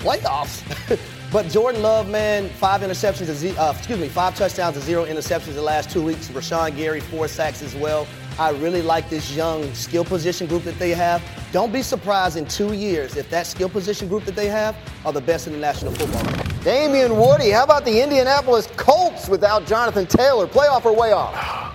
playoffs. 0.00 1.00
but 1.32 1.48
Jordan 1.48 1.80
Love, 1.80 2.10
man, 2.10 2.50
five 2.50 2.82
interceptions, 2.82 3.24
ze- 3.32 3.56
uh, 3.56 3.72
excuse 3.72 3.98
me, 3.98 4.06
five 4.06 4.36
touchdowns 4.36 4.76
and 4.76 4.84
zero 4.84 5.06
interceptions 5.06 5.54
the 5.54 5.62
last 5.62 5.88
two 5.88 6.02
weeks. 6.02 6.28
Rashan 6.28 6.76
Gary, 6.76 7.00
four 7.00 7.26
sacks 7.26 7.62
as 7.62 7.74
well. 7.74 8.06
I 8.38 8.50
really 8.50 8.82
like 8.82 9.08
this 9.08 9.34
young 9.34 9.72
skill 9.72 10.04
position 10.04 10.46
group 10.46 10.62
that 10.64 10.78
they 10.78 10.90
have. 10.90 11.22
Don't 11.50 11.72
be 11.72 11.80
surprised 11.80 12.36
in 12.36 12.44
two 12.44 12.74
years 12.74 13.16
if 13.16 13.30
that 13.30 13.46
skill 13.46 13.70
position 13.70 14.08
group 14.08 14.24
that 14.26 14.36
they 14.36 14.48
have 14.48 14.76
are 15.06 15.12
the 15.14 15.22
best 15.22 15.46
in 15.46 15.54
the 15.54 15.58
National 15.58 15.90
Football 15.94 16.22
League. 16.24 16.62
Damien 16.62 17.16
Woody, 17.16 17.48
how 17.48 17.64
about 17.64 17.86
the 17.86 18.02
Indianapolis 18.02 18.68
Colts 18.76 19.26
without 19.26 19.64
Jonathan 19.66 20.06
Taylor? 20.06 20.46
Playoff 20.46 20.84
or 20.84 20.94
way 20.94 21.12
off? 21.12 21.74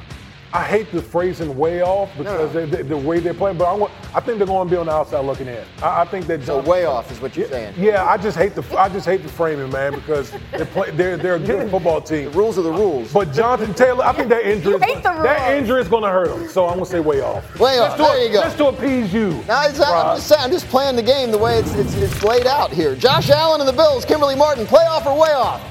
I 0.55 0.63
hate 0.63 0.91
the 0.91 1.01
phrasing 1.01 1.57
way 1.57 1.81
off 1.81 2.15
because 2.15 2.53
they, 2.53 2.65
they- 2.65 2.83
the 2.83 2.95
way 2.95 3.19
they're 3.19 3.33
playing, 3.33 3.57
but 3.57 3.65
I, 3.65 3.73
want, 3.73 3.91
I 4.13 4.19
think 4.19 4.37
they're 4.37 4.45
going 4.45 4.67
to 4.67 4.71
be 4.71 4.77
on 4.77 4.85
the 4.85 4.91
outside 4.91 5.25
looking 5.25 5.47
in. 5.47 5.65
I, 5.81 6.01
I 6.01 6.05
think 6.05 6.27
that 6.27 6.43
So 6.43 6.61
way 6.61 6.85
off 6.85 7.11
is 7.11 7.19
what 7.19 7.35
you're 7.35 7.47
saying. 7.47 7.73
Yeah, 7.75 8.05
I 8.05 8.17
just 8.17 8.37
hate 8.37 8.53
the 8.53 8.63
I 8.77 8.87
just 8.87 9.07
hate 9.07 9.23
the 9.23 9.29
framing, 9.29 9.71
man, 9.71 9.93
because 9.93 10.31
they're 10.51 10.65
play, 10.67 10.91
they're 10.91 11.17
they're 11.17 11.35
a 11.35 11.39
good 11.39 11.71
football 11.71 12.01
team. 12.01 12.25
The 12.31 12.37
rules 12.37 12.59
are 12.59 12.61
the 12.61 12.71
rules. 12.71 13.11
But 13.11 13.33
Jonathan 13.33 13.73
Taylor, 13.73 14.05
I 14.05 14.13
think 14.13 14.29
that 14.29 14.43
injury 14.51 14.75
is, 14.75 15.03
that 15.03 15.57
injury 15.57 15.81
is 15.81 15.87
going 15.87 16.03
to 16.03 16.09
hurt 16.09 16.29
him. 16.29 16.47
So 16.49 16.67
I'm 16.67 16.75
going 16.75 16.85
to 16.85 16.91
say 16.91 16.99
way 16.99 17.21
off. 17.21 17.59
Way 17.59 17.79
off. 17.79 17.97
There 17.97 18.23
you 18.27 18.31
go. 18.31 18.43
Just 18.43 18.57
to 18.59 18.67
appease 18.67 19.11
you. 19.11 19.29
Now, 19.47 19.65
it's, 19.65 19.79
I'm, 19.79 20.17
just 20.17 20.27
saying, 20.27 20.41
I'm 20.43 20.51
just 20.51 20.67
playing 20.67 20.95
the 20.97 21.01
game 21.03 21.31
the 21.31 21.37
way 21.39 21.57
it's, 21.57 21.73
it's, 21.73 21.95
it's 21.95 22.23
laid 22.23 22.45
out 22.45 22.71
here. 22.71 22.95
Josh 22.95 23.31
Allen 23.31 23.59
and 23.59 23.67
the 23.67 23.73
Bills, 23.73 24.05
Kimberly 24.05 24.35
Martin, 24.35 24.65
playoff 24.67 25.05
or 25.07 25.19
way 25.19 25.31
off? 25.31 25.61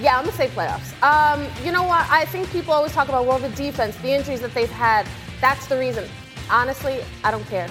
Yeah, 0.00 0.16
I'm 0.16 0.24
gonna 0.24 0.36
say 0.36 0.46
playoffs. 0.48 0.94
Um, 1.02 1.44
you 1.64 1.72
know 1.72 1.82
what? 1.82 2.06
I 2.08 2.24
think 2.26 2.48
people 2.50 2.72
always 2.72 2.92
talk 2.92 3.08
about 3.08 3.26
well 3.26 3.38
the 3.40 3.48
defense, 3.50 3.96
the 3.96 4.12
injuries 4.12 4.40
that 4.42 4.54
they've 4.54 4.70
had. 4.70 5.08
That's 5.40 5.66
the 5.66 5.76
reason. 5.76 6.08
Honestly, 6.50 7.00
I 7.24 7.32
don't 7.32 7.44
care. 7.46 7.68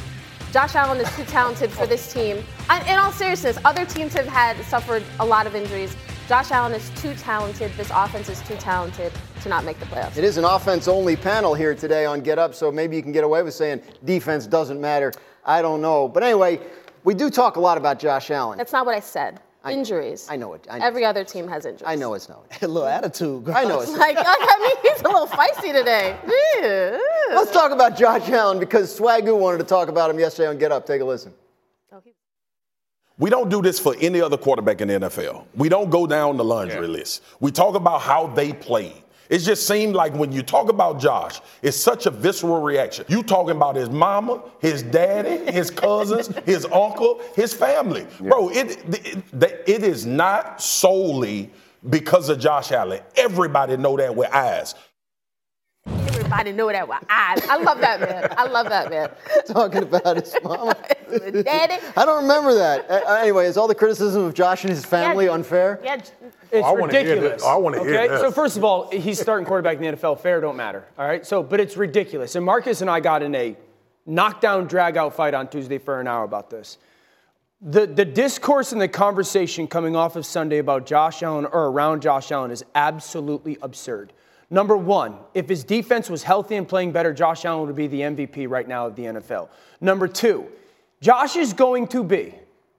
Josh 0.51 0.75
Allen 0.75 0.98
is 1.00 1.15
too 1.15 1.24
talented 1.25 1.72
for 1.72 1.86
this 1.86 2.12
team. 2.12 2.43
And 2.69 2.86
in 2.88 2.98
all 2.98 3.12
seriousness, 3.12 3.57
other 3.63 3.86
teams 3.86 4.13
have 4.13 4.27
had 4.27 4.62
suffered 4.65 5.03
a 5.19 5.25
lot 5.25 5.48
of 5.48 5.55
injuries. 5.55 5.96
Josh 6.27 6.51
Allen 6.51 6.74
is 6.74 6.89
too 7.01 7.13
talented. 7.15 7.72
This 7.77 7.91
offense 7.93 8.27
is 8.27 8.41
too 8.41 8.55
talented 8.55 9.13
to 9.43 9.50
not 9.50 9.63
make 9.63 9.79
the 9.79 9.86
playoffs. 9.86 10.17
It 10.17 10.25
is 10.25 10.38
an 10.38 10.43
offense 10.43 10.89
only 10.89 11.15
panel 11.15 11.53
here 11.53 11.75
today 11.75 12.05
on 12.05 12.19
Get 12.22 12.38
Up, 12.39 12.53
so 12.53 12.72
maybe 12.72 12.98
you 12.98 13.01
can 13.01 13.13
get 13.13 13.24
away 13.24 13.41
with 13.43 13.53
saying 13.53 13.81
defense 14.03 14.48
doesn't 14.48 14.81
matter. 14.81 15.13
I 15.46 15.62
don't 15.62 15.81
know. 15.81 16.10
But 16.10 16.24
anyway, 16.24 16.60
we 17.05 17.13
do 17.13 17.29
talk 17.29 17.55
a 17.55 17.62
lot 17.62 17.77
about 17.77 18.00
Josh 18.00 18.31
Allen. 18.31 18.57
That's 18.57 18.74
not 18.74 18.86
what 18.86 18.96
I 18.96 19.00
said. 19.00 19.39
Injuries. 19.71 20.27
I 20.29 20.36
know 20.36 20.53
it. 20.53 20.65
I 20.69 20.79
know. 20.79 20.86
Every 20.86 21.05
other 21.05 21.24
team 21.24 21.47
has 21.47 21.65
injuries. 21.65 21.83
I 21.86 21.95
know 21.95 22.13
it's 22.13 22.29
not. 22.29 22.45
A 22.62 22.67
little 22.67 22.88
attitude. 22.88 23.45
girl. 23.45 23.55
I 23.55 23.63
know 23.63 23.81
it's 23.81 23.91
Like, 23.97 24.15
like, 24.15 24.25
I 24.27 24.57
mean, 24.83 24.93
he's 24.93 25.01
a 25.01 25.07
little 25.07 25.27
feisty 25.27 25.74
today. 25.74 26.17
Let's 27.29 27.51
talk 27.51 27.71
about 27.71 27.97
Josh 27.97 28.29
Allen 28.29 28.59
because 28.59 28.97
Swagu 28.97 29.38
wanted 29.38 29.59
to 29.59 29.63
talk 29.63 29.89
about 29.89 30.09
him 30.09 30.19
yesterday 30.19 30.47
on 30.50 30.57
Get 30.57 30.71
Up. 30.71 30.86
Take 30.86 31.01
a 31.01 31.05
listen. 31.05 31.33
Oh, 31.91 32.01
we 33.19 33.29
don't 33.29 33.50
do 33.50 33.62
this 33.62 33.79
for 33.79 33.95
any 34.00 34.21
other 34.21 34.38
quarterback 34.38 34.81
in 34.81 34.88
the 34.88 34.93
NFL. 34.95 35.45
We 35.55 35.69
don't 35.69 35.89
go 35.89 36.05
down 36.07 36.38
the 36.38 36.43
laundry 36.43 36.88
list. 36.88 37.24
We 37.39 37.51
talk 37.51 37.75
about 37.75 38.01
how 38.01 38.27
they 38.27 38.53
played. 38.53 39.03
It 39.29 39.39
just 39.39 39.67
seemed 39.67 39.96
like 39.96 40.13
when 40.13 40.31
you 40.31 40.41
talk 40.41 40.69
about 40.69 41.00
Josh, 41.00 41.41
it's 41.62 41.77
such 41.77 42.05
a 42.05 42.12
visceral 42.12 42.62
reaction. 42.62 43.05
You 43.07 43.24
talking 43.24 43.55
about 43.55 43.75
his 43.75 43.89
mama, 43.89 44.41
his 44.60 44.84
daddy, 44.84 45.51
his 45.51 45.69
cousins, 45.69 46.27
his 46.46 46.65
uncle, 46.65 47.22
his 47.36 47.53
family. 47.53 48.07
Bro, 48.19 48.50
it, 48.50 48.77
it, 48.89 49.63
it 49.67 49.84
is 49.84 50.05
not 50.05 50.62
solely 50.62 51.51
because 51.89 52.29
of 52.29 52.39
Josh 52.39 52.72
Allen. 52.72 53.01
Everybody 53.15 53.77
know 53.77 53.98
that 53.98 54.15
with 54.15 54.34
eyes. 54.34 54.75
Everybody 56.27 56.51
know 56.51 56.69
that 56.69 56.86
with 56.89 56.98
eyes. 57.10 57.39
I 57.48 57.55
love 57.55 57.79
that 57.79 58.01
man. 58.01 58.27
I 58.38 58.48
love 58.48 58.67
that 58.67 58.89
man. 58.89 59.10
Talking 59.48 59.84
about 59.84 60.17
his 60.17 60.36
mama. 60.43 60.75
Daddy. 61.43 61.81
I 61.96 62.03
don't 62.03 62.24
remember 62.24 62.53
that. 62.55 62.91
Uh, 62.91 63.13
anyway, 63.22 63.46
is 63.46 63.55
all 63.55 63.69
the 63.69 63.74
criticism 63.75 64.24
of 64.24 64.34
Josh 64.34 64.65
and 64.65 64.69
his 64.69 64.84
family 64.84 65.25
Yeah. 65.25 65.31
unfair? 65.31 65.79
Yeah. 65.81 65.96
It's 65.96 66.12
I 66.65 66.72
wanna 66.72 66.91
hear 66.91 67.01
ridiculous. 67.03 67.31
this. 67.36 67.43
I 67.46 67.55
wanna 67.55 67.79
hear 67.81 67.96
okay? 67.96 68.07
this. 68.10 68.19
So 68.19 68.31
first 68.31 68.57
of 68.57 68.65
all, 68.65 68.91
he's 68.91 69.22
starting 69.22 69.46
quarterback 69.46 69.77
in 69.77 69.84
the 69.84 69.88
NFL. 69.98 70.19
Fair 70.19 70.41
don't 70.41 70.57
matter. 70.57 70.86
All 71.00 71.07
right. 71.07 71.25
So, 71.25 71.41
but 71.41 71.62
it's 71.62 71.77
ridiculous. 71.77 72.36
And 72.36 72.46
Marcus 72.46 72.81
and 72.81 72.89
I 72.89 73.00
got 73.00 73.24
in 73.24 73.34
a 73.34 73.55
knockdown, 74.05 74.67
drag-out 74.67 75.15
fight 75.15 75.34
on 75.34 75.48
Tuesday 75.48 75.77
for 75.77 76.01
an 76.01 76.07
hour 76.10 76.25
about 76.25 76.50
this. 76.50 76.77
The 77.62 77.88
the 77.88 78.05
discourse 78.05 78.74
and 78.74 78.81
the 78.81 78.89
conversation 78.89 79.65
coming 79.65 79.96
off 79.96 80.17
of 80.17 80.25
Sunday 80.25 80.57
about 80.57 80.86
Josh 80.86 81.24
Allen 81.24 81.46
or 81.46 81.67
around 81.67 82.01
Josh 82.01 82.34
Allen 82.34 82.51
is 82.51 82.65
absolutely 82.75 83.57
absurd. 83.62 84.12
Number 84.50 84.77
one, 84.77 85.18
if 85.34 85.50
his 85.50 85.63
defense 85.63 86.10
was 86.10 86.24
healthy 86.24 86.56
and 86.56 86.68
playing 86.68 86.94
better, 86.94 87.13
Josh 87.13 87.44
Allen 87.44 87.68
would 87.68 87.75
be 87.75 87.88
the 87.88 88.01
MVP 88.01 88.50
right 88.50 88.68
now 88.68 88.88
of 88.88 88.96
the 88.96 89.04
NFL. 89.04 89.50
Number 89.82 90.08
two, 90.08 90.46
Josh 91.01 91.36
is 91.36 91.54
going 91.54 91.88
to 91.88 92.04
be 92.04 92.34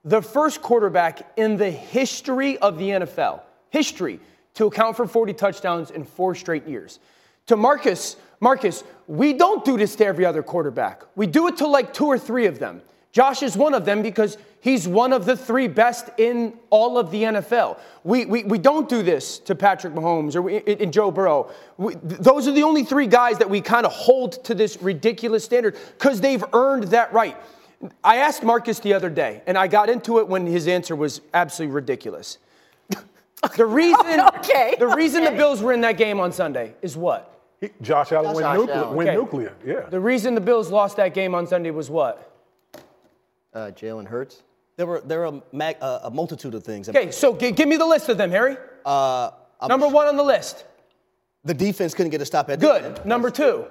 the 0.05 0.23
first 0.23 0.63
quarterback 0.63 1.31
in 1.37 1.57
the 1.57 1.71
history 1.71 2.57
of 2.59 2.79
the 2.79 2.89
NFL, 2.89 3.43
history, 3.69 4.19
to 4.55 4.67
account 4.67 4.97
for 4.97 5.07
40 5.07 5.35
touchdowns 5.35 5.91
in 5.91 6.05
four 6.05 6.35
straight 6.35 6.67
years. 6.67 6.99
To 7.47 7.57
Marcus, 7.57 8.17
Marcus, 8.41 8.83
we 9.07 9.35
don't 9.35 9.65
do 9.65 9.77
this 9.77 9.95
to 9.97 10.07
every 10.07 10.25
other 10.25 10.43
quarterback. 10.43 11.03
We 11.17 11.27
do 11.27 11.49
it 11.49 11.59
to 11.59 11.67
like 11.67 11.93
two 11.93 12.07
or 12.07 12.19
three 12.19 12.47
of 12.47 12.59
them. 12.59 12.83
Josh 13.13 13.43
is 13.43 13.57
one 13.57 13.75
of 13.75 13.85
them 13.85 14.03
because 14.03 14.39
he's 14.61 14.87
one 14.88 15.12
of 15.12 15.25
the 15.25 15.37
three 15.37 15.69
best 15.69 16.11
in 16.19 16.55
all 16.71 16.99
of 16.99 17.11
the 17.11 17.23
NFL. 17.23 17.79
We, 18.05 18.25
we, 18.27 18.45
we 18.45 18.59
don't 18.59 18.88
do 18.88 19.03
this 19.03 19.38
to 19.41 19.55
Patrick 19.55 19.95
Mahomes 19.95 20.35
or 20.37 20.43
we, 20.43 20.62
and 20.67 20.93
Joe 20.93 21.11
Burrow. 21.11 21.50
We, 21.77 21.95
those 22.03 22.49
are 22.49 22.53
the 22.53 22.62
only 22.62 22.85
three 22.85 23.07
guys 23.07 23.38
that 23.38 23.50
we 23.50 23.61
kind 23.61 23.87
of 23.87 23.93
hold 23.93 24.45
to 24.45 24.55
this 24.55 24.81
ridiculous 24.83 25.45
standard 25.45 25.77
because 25.99 26.21
they've 26.21 26.45
earned 26.53 26.85
that 26.85 27.12
right. 27.12 27.37
I 28.03 28.17
asked 28.17 28.43
Marcus 28.43 28.81
the 28.81 28.95
other 28.95 29.09
day, 29.11 29.43
and 29.47 29.57
I 29.57 29.69
got 29.69 29.88
into 29.88 30.19
it 30.19 30.27
when 30.27 30.47
his 30.47 30.67
answer 30.67 30.97
was 30.97 31.21
absolutely 31.35 31.75
ridiculous. 31.75 32.38
The 33.57 33.65
reason, 33.67 34.21
Okay, 34.38 34.75
the 34.81 34.88
reason 34.88 35.23
the. 35.23 35.31
Bills 35.31 35.62
were 35.62 35.73
in 35.73 35.81
that 35.83 35.97
game 35.97 36.19
on 36.19 36.33
Sunday 36.33 36.75
is 36.83 36.97
what? 36.97 37.41
He- 37.61 37.71
Josh 37.81 38.11
Allen 38.11 38.35
went 38.35 38.41
Josh 38.41 38.57
nuclear. 38.59 38.75
Allen. 38.77 38.97
Went 38.97 39.09
Okay. 39.11 39.17
nuclear. 39.17 39.53
Yeah. 39.65 39.81
The 39.88 40.00
reason 40.00 40.35
the 40.35 40.41
Bills 40.41 40.71
lost 40.73 40.97
that 40.97 41.15
game 41.15 41.37
on 41.37 41.47
Sunday 41.47 41.71
was 41.71 41.88
what? 41.88 42.33
Uh, 43.55 43.71
Jalen 43.77 44.07
Hurts. 44.09 44.43
There 44.78 44.87
were 44.87 45.00
there 45.04 45.23
are 45.23 45.26
a, 45.35 45.42
mag, 45.52 45.76
uh, 45.80 45.99
a 46.04 46.11
multitude 46.11 46.54
of 46.54 46.62
things. 46.62 46.88
Okay, 46.88 47.11
so 47.11 47.37
g- 47.37 47.50
give 47.50 47.68
me 47.68 47.76
the 47.76 47.85
list 47.85 48.08
of 48.08 48.16
them, 48.16 48.30
Harry. 48.30 48.56
Uh, 48.87 49.32
Number 49.68 49.88
one 49.88 50.06
on 50.06 50.16
the 50.16 50.23
list. 50.23 50.64
the 51.45 51.52
defense 51.52 51.95
couldn't 51.95 52.10
get 52.10 52.23
a 52.23 52.25
stop 52.25 52.49
at 52.49 52.60
the 52.60 52.75
end. 52.75 52.95
Good. 52.95 53.04
Number 53.04 53.28
two, 53.30 53.64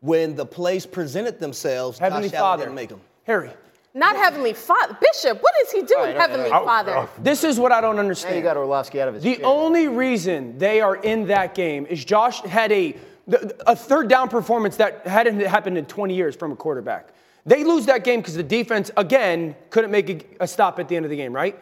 When 0.00 0.34
the 0.34 0.44
plays 0.44 0.86
presented 0.86 1.38
themselves, 1.38 2.00
Heavenly 2.00 2.28
Josh 2.30 2.40
Father. 2.40 2.64
didn't 2.64 2.74
make 2.74 2.88
them. 2.88 3.00
Harry, 3.24 3.50
Not 3.94 4.16
Heavenly 4.16 4.52
Father. 4.54 4.98
Bishop, 5.00 5.40
what 5.40 5.54
is 5.62 5.70
he 5.70 5.82
doing, 5.82 5.92
All 5.92 6.04
right, 6.06 6.14
all 6.14 6.18
right, 6.18 6.30
Heavenly 6.30 6.50
all 6.50 6.60
right. 6.66 6.84
Father? 6.84 6.96
Oh, 6.96 7.08
this 7.22 7.44
is 7.44 7.60
what 7.60 7.70
I 7.70 7.80
don't 7.80 7.94
Now 7.94 8.02
you 8.34 8.42
got 8.42 8.56
Orlovsky 8.56 9.00
out 9.00 9.06
of 9.06 9.14
his 9.14 9.22
The 9.22 9.36
chair. 9.36 9.46
only 9.46 9.86
reason 9.86 10.58
they 10.58 10.80
are 10.80 10.96
in 10.96 11.28
that 11.28 11.54
game 11.54 11.86
is 11.86 12.04
Josh 12.04 12.40
had 12.42 12.72
a 12.72 12.96
a 13.68 13.76
third 13.76 14.08
down 14.08 14.28
performance 14.28 14.76
that 14.78 15.06
hadn't 15.06 15.38
happened 15.38 15.78
in 15.78 15.84
20 15.86 16.14
years 16.16 16.34
from 16.34 16.50
a 16.50 16.56
quarterback. 16.56 17.10
They 17.46 17.64
lose 17.64 17.86
that 17.86 18.04
game 18.04 18.20
because 18.20 18.34
the 18.34 18.42
defense 18.42 18.90
again 18.96 19.56
couldn't 19.70 19.90
make 19.90 20.10
a, 20.40 20.44
a 20.44 20.46
stop 20.48 20.78
at 20.78 20.88
the 20.88 20.96
end 20.96 21.06
of 21.06 21.10
the 21.10 21.16
game, 21.16 21.32
right? 21.32 21.58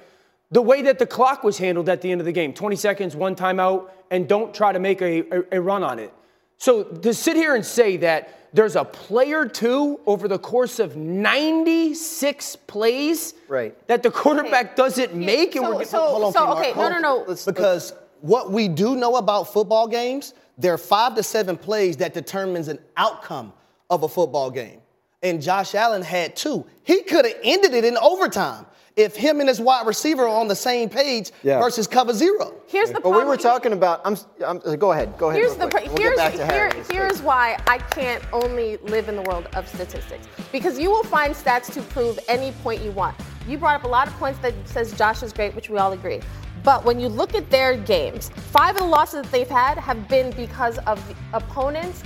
The 0.51 0.63
way 0.63 0.83
that 0.83 0.99
the 0.99 1.07
clock 1.07 1.45
was 1.45 1.59
handled 1.59 1.89
at 1.89 2.01
the 2.01 2.11
end 2.11 2.21
of 2.21 2.25
the 2.25 2.33
game, 2.33 2.53
20 2.55 2.75
seconds, 2.77 3.15
one 3.15 3.37
timeout, 3.37 3.91
and 4.11 4.27
don't 4.29 4.55
try 4.55 4.73
to 4.73 4.79
make 4.79 5.03
a, 5.03 5.21
a, 5.37 5.45
a 5.53 5.61
run 5.61 5.83
on 5.83 5.99
it. 5.99 6.13
So 6.57 6.83
to 6.83 7.13
sit 7.15 7.37
here 7.37 7.55
and 7.55 7.65
say 7.65 7.99
that 7.99 8.35
there's 8.55 8.75
a 8.77 8.85
play 8.85 9.33
or 9.33 9.47
two 9.47 10.01
over 10.07 10.27
the 10.27 10.39
course 10.39 10.79
of 10.79 10.97
96 10.97 12.57
plays 12.67 13.35
Right. 13.47 13.77
that 13.89 14.03
the 14.03 14.11
quarterback 14.11 14.75
doesn't 14.75 15.15
make, 15.15 15.55
and 15.55 15.65
So, 15.65 15.77
we're 15.77 15.85
so, 15.85 16.01
Hold 16.01 16.25
on, 16.25 16.33
so 16.33 16.47
Mark. 16.47 16.59
okay, 16.59 16.69
no, 16.71 16.75
Hold 16.75 17.03
no, 17.03 17.21
on. 17.21 17.27
no. 17.29 17.37
Because 17.47 17.93
what 18.21 18.51
we 18.51 18.69
do 18.69 18.97
know 18.97 19.17
about 19.17 19.53
football 19.53 19.87
games, 19.87 20.35
there 20.57 20.73
are 20.75 20.79
five 20.79 21.15
to 21.17 21.23
seven 21.23 21.57
plays 21.57 21.99
that 21.99 22.15
determines 22.15 22.69
an 22.69 22.79
outcome 22.97 23.53
of 23.91 24.03
a 24.03 24.09
football 24.09 24.51
game. 24.51 24.81
And 25.23 25.43
Josh 25.43 25.75
Allen 25.75 26.03
had 26.03 26.37
two. 26.37 26.65
He 26.85 27.03
could 27.03 27.25
have 27.25 27.35
ended 27.43 27.75
it 27.75 27.85
in 27.85 27.97
overtime 27.97 28.65
if 28.95 29.17
him 29.17 29.41
and 29.41 29.49
his 29.49 29.61
wide 29.61 29.85
receiver 29.87 30.23
are 30.23 30.41
on 30.41 30.47
the 30.47 30.55
same 30.55 30.89
page 30.89 31.33
Yeah. 31.43 31.59
versus 31.59 31.89
cover 31.89 32.13
zero. 32.13 32.55
Here's 32.69 32.89
the 32.89 32.95
But 32.95 33.03
problem. 33.03 33.25
we 33.25 33.29
were 33.29 33.37
talking 33.37 33.73
about. 33.73 34.01
I'm. 34.05 34.17
I'm 34.47 34.61
uh, 34.65 34.77
go 34.77 34.93
ahead. 34.93 35.19
Go 35.19 35.31
ahead. 35.31 35.41
Here's 35.41 35.57
real 35.57 35.67
the 35.67 35.71
quick. 35.71 35.85
pr- 35.87 35.91
We'll 35.91 35.99
here's 36.03 36.17
get 36.17 36.39
back 36.39 36.49
to 36.49 36.53
here, 36.53 36.71
here's 36.91 37.21
why 37.21 37.59
I 37.67 37.79
can't 37.79 38.23
only 38.33 38.77
live 38.85 39.09
in 39.09 39.17
the 39.17 39.23
world 39.23 39.49
of 39.55 39.67
statistics 39.69 40.27
because 40.53 40.79
you 40.79 40.89
will 40.91 41.05
find 41.05 41.35
stats 41.35 41.73
to 41.75 41.83
prove 41.83 42.19
any 42.29 42.53
point 42.63 42.83
you 42.83 42.93
want. 42.93 43.17
You 43.49 43.59
brought 43.59 43.75
up 43.77 43.85
a 43.85 43.89
lot 43.89 44.07
of 44.07 44.15
points 44.15 44.39
that 44.41 44.55
says 44.67 44.93
Josh 44.93 45.23
is 45.25 45.33
great, 45.33 45.55
which 45.57 45.69
we 45.69 45.79
all 45.79 45.93
agree. 45.93 46.21
But 46.63 46.85
when 46.85 47.01
you 47.01 47.09
look 47.09 47.35
at 47.35 47.49
their 47.51 47.77
games, 47.77 48.29
five 48.53 48.75
of 48.77 48.83
the 48.83 48.87
losses 48.89 49.23
that 49.23 49.33
they've 49.33 49.49
had 49.49 49.79
have 49.79 50.07
been 50.09 50.31
because 50.33 50.79
of 50.79 50.97
the 51.09 51.15
opponents 51.33 52.03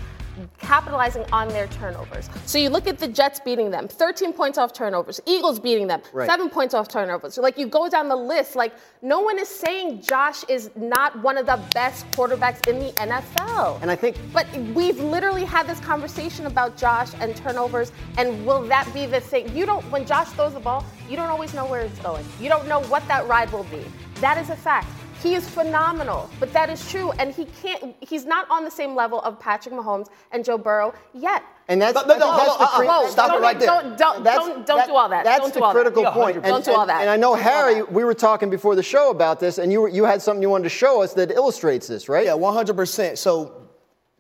capitalizing 0.59 1.25
on 1.33 1.49
their 1.49 1.67
turnovers. 1.69 2.29
So 2.47 2.59
you 2.59 2.71
look 2.71 2.87
at 2.87 2.99
the 2.99 3.09
Jets 3.09 3.41
beating 3.41 3.71
them, 3.71 3.89
13 3.89 4.33
points 4.33 4.59
off 4.59 4.73
turnovers, 4.73 5.21
Eagles 5.27 5.59
beating 5.59 5.87
them, 5.87 6.01
Right. 6.13 6.29
seven 6.29 6.49
points 6.49 6.75
off 6.75 6.89
turnovers. 6.89 7.35
So 7.35 7.43
like 7.43 7.59
you 7.59 7.67
go 7.67 7.89
down 7.89 8.09
the 8.09 8.17
list, 8.17 8.57
like 8.57 8.73
no 9.03 9.21
one 9.21 9.39
is 9.39 9.49
saying 9.49 10.03
Josh 10.03 10.45
is 10.49 10.71
not 10.77 11.21
one 11.23 11.37
of 11.39 11.47
the 11.47 11.61
best 11.75 12.11
quarterbacks 12.13 12.67
in 12.69 12.79
the 12.79 12.93
NFL. 13.01 13.79
And 13.83 13.91
I 13.91 13.97
think 13.97 14.17
But 14.33 14.47
we've 14.75 14.99
literally 15.01 15.45
had 15.45 15.67
this 15.67 15.81
conversation 15.81 16.47
about 16.47 16.77
Josh 16.77 17.11
and 17.21 17.35
turnovers, 17.37 17.93
and 18.17 18.45
will 18.47 18.63
that 18.69 18.93
be 18.95 19.07
the 19.07 19.21
thing? 19.21 19.55
You 19.57 19.67
don't, 19.67 19.83
when 19.91 20.07
Josh 20.07 20.29
throws 20.29 20.55
the 20.55 20.61
ball, 20.61 20.85
you 21.09 21.17
don't 21.17 21.29
always 21.29 21.53
know 21.55 21.65
where 21.67 21.81
it's 21.83 21.99
going. 22.01 22.25
You 22.41 22.49
don't 22.49 22.67
know 22.69 22.81
what 22.85 23.07
that 23.09 23.27
ride 23.29 23.51
will 23.53 23.65
be. 23.65 23.85
That 24.21 24.39
is 24.39 24.51
a 24.51 24.57
fact. 24.57 24.87
He 25.23 25.35
is 25.35 25.49
phenomenal, 25.49 26.29
but 26.41 26.53
that 26.53 26.69
is 26.69 26.91
true, 26.91 27.13
and 27.13 27.33
he 27.33 27.45
can't. 27.63 27.95
He's 28.01 28.25
not 28.25 28.51
on 28.51 28.65
the 28.65 28.71
same 28.71 28.95
level 28.97 29.21
of 29.23 29.39
Patrick 29.39 29.73
Mahomes 29.75 30.09
and 30.33 30.45
Joe 30.45 30.59
Burrow 30.59 30.93
yet. 31.15 31.45
And 31.69 31.81
that's, 31.81 31.95
No, 31.95 32.03
no, 32.03 32.07
no, 32.19 32.19
that's 32.19 32.49
hold 32.49 32.59
the 32.61 32.65
on, 32.91 33.03
cri- 33.05 33.11
stop 33.13 33.29
it 33.29 33.33
don't, 33.35 33.43
right 33.43 33.59
there. 33.59 33.67
Don't, 33.69 33.97
don't, 33.99 34.25
That's- 34.25 34.47
don't, 34.49 34.67
don't 34.67 34.77
that- 34.79 34.87
do 34.89 34.95
all 34.97 35.09
that. 35.09 35.25
That's 35.25 35.41
don't 35.41 35.55
the 35.55 35.61
do 35.61 35.65
all 35.65 35.73
critical 35.73 36.03
that. 36.03 36.13
point. 36.13 36.43
Don't 36.43 36.65
do 36.65 36.73
all 36.73 36.87
that. 36.87 37.03
And 37.03 37.09
I 37.09 37.17
know 37.17 37.35
Don't 37.37 37.43
Harry, 37.45 37.83
we 37.85 38.03
were 38.05 38.15
talking 38.15 38.51
before 38.51 38.75
the 38.75 38.83
show 38.83 39.11
about 39.11 39.39
this, 39.39 39.59
and 39.59 39.71
you 39.71 39.83
were, 39.83 39.89
you 39.89 40.05
had 40.05 40.21
something 40.21 40.43
you 40.43 40.51
wanted 40.51 40.65
to 40.65 40.69
show 40.71 41.03
us 41.03 41.15
that 41.15 41.31
illustrates 41.31 41.87
this, 41.87 42.09
right? 42.09 42.27
Yeah, 42.27 42.33
100%. 42.33 43.17
So 43.17 43.63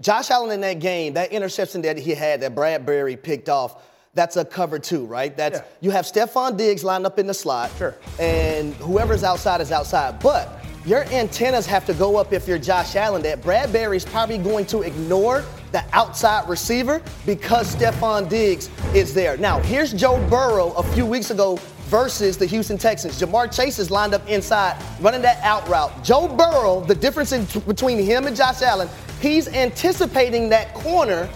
Josh 0.00 0.30
Allen 0.30 0.52
in 0.52 0.60
that 0.60 0.78
game, 0.78 1.14
that 1.14 1.32
interception 1.32 1.82
that 1.82 1.98
he 1.98 2.12
had 2.14 2.40
that 2.42 2.54
Bradberry 2.54 3.20
picked 3.20 3.48
off, 3.48 3.82
that's 4.14 4.36
a 4.36 4.44
cover 4.44 4.78
two, 4.78 5.04
right? 5.06 5.36
That's 5.36 5.58
Yeah. 5.58 5.64
you 5.80 5.90
have 5.90 6.04
Stefon 6.04 6.56
Diggs 6.56 6.84
lined 6.84 7.06
up 7.06 7.18
in 7.18 7.26
the 7.26 7.34
slot. 7.34 7.70
Sure. 7.76 7.96
And 8.20 8.72
whoever's 8.74 9.24
outside 9.24 9.60
is 9.60 9.72
outside. 9.72 10.20
But 10.20 10.61
your 10.84 11.04
antennas 11.12 11.66
have 11.66 11.86
to 11.86 11.94
go 11.94 12.16
up 12.16 12.32
if 12.32 12.48
you're 12.48 12.58
Josh 12.58 12.96
Allen 12.96 13.22
that 13.22 13.40
Bradberry's 13.40 14.04
probably 14.04 14.38
going 14.38 14.66
to 14.66 14.82
ignore 14.82 15.44
the 15.70 15.84
outside 15.92 16.48
receiver 16.48 17.00
because 17.24 17.74
Stefon 17.74 18.28
Diggs 18.28 18.68
is 18.94 19.14
there. 19.14 19.36
Now, 19.36 19.60
here's 19.60 19.92
Joe 19.92 20.18
Burrow 20.28 20.72
a 20.72 20.82
few 20.82 21.06
weeks 21.06 21.30
ago 21.30 21.56
versus 21.84 22.36
the 22.36 22.46
Houston 22.46 22.78
Texans. 22.78 23.20
Ja'Marr 23.20 23.54
Chase 23.54 23.78
is 23.78 23.90
lined 23.90 24.14
up 24.14 24.26
inside, 24.28 24.82
running 25.00 25.22
that 25.22 25.42
out 25.44 25.66
route. 25.68 26.02
Joe 26.02 26.26
Burrow, 26.26 26.80
the 26.80 26.94
difference 26.94 27.32
in, 27.32 27.44
between 27.60 27.98
him 27.98 28.26
and 28.26 28.34
Josh 28.34 28.62
Allen, 28.62 28.88
he's 29.20 29.46
anticipating 29.48 30.48
that 30.48 30.74
corner 30.74 31.28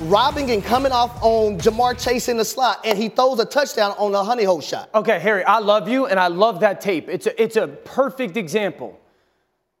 robbing 0.00 0.50
and 0.50 0.64
coming 0.64 0.92
off 0.92 1.22
on 1.22 1.58
Ja'Marr 1.58 2.02
Chase 2.02 2.28
in 2.28 2.36
the 2.36 2.44
slot, 2.44 2.80
and 2.84 2.98
he 2.98 3.08
throws 3.08 3.38
a 3.38 3.44
touchdown 3.44 3.94
on 3.98 4.14
a 4.14 4.24
honey 4.24 4.44
hole 4.44 4.60
shot. 4.60 4.90
Okay, 4.94 5.18
Harry, 5.18 5.44
I 5.44 5.58
love 5.58 5.88
you 5.88 6.06
and 6.06 6.18
I 6.18 6.28
love 6.28 6.60
that 6.60 6.80
tape. 6.80 7.08
It's 7.08 7.26
a, 7.26 7.42
it's 7.42 7.56
a 7.56 7.68
perfect 7.68 8.36
example. 8.36 8.98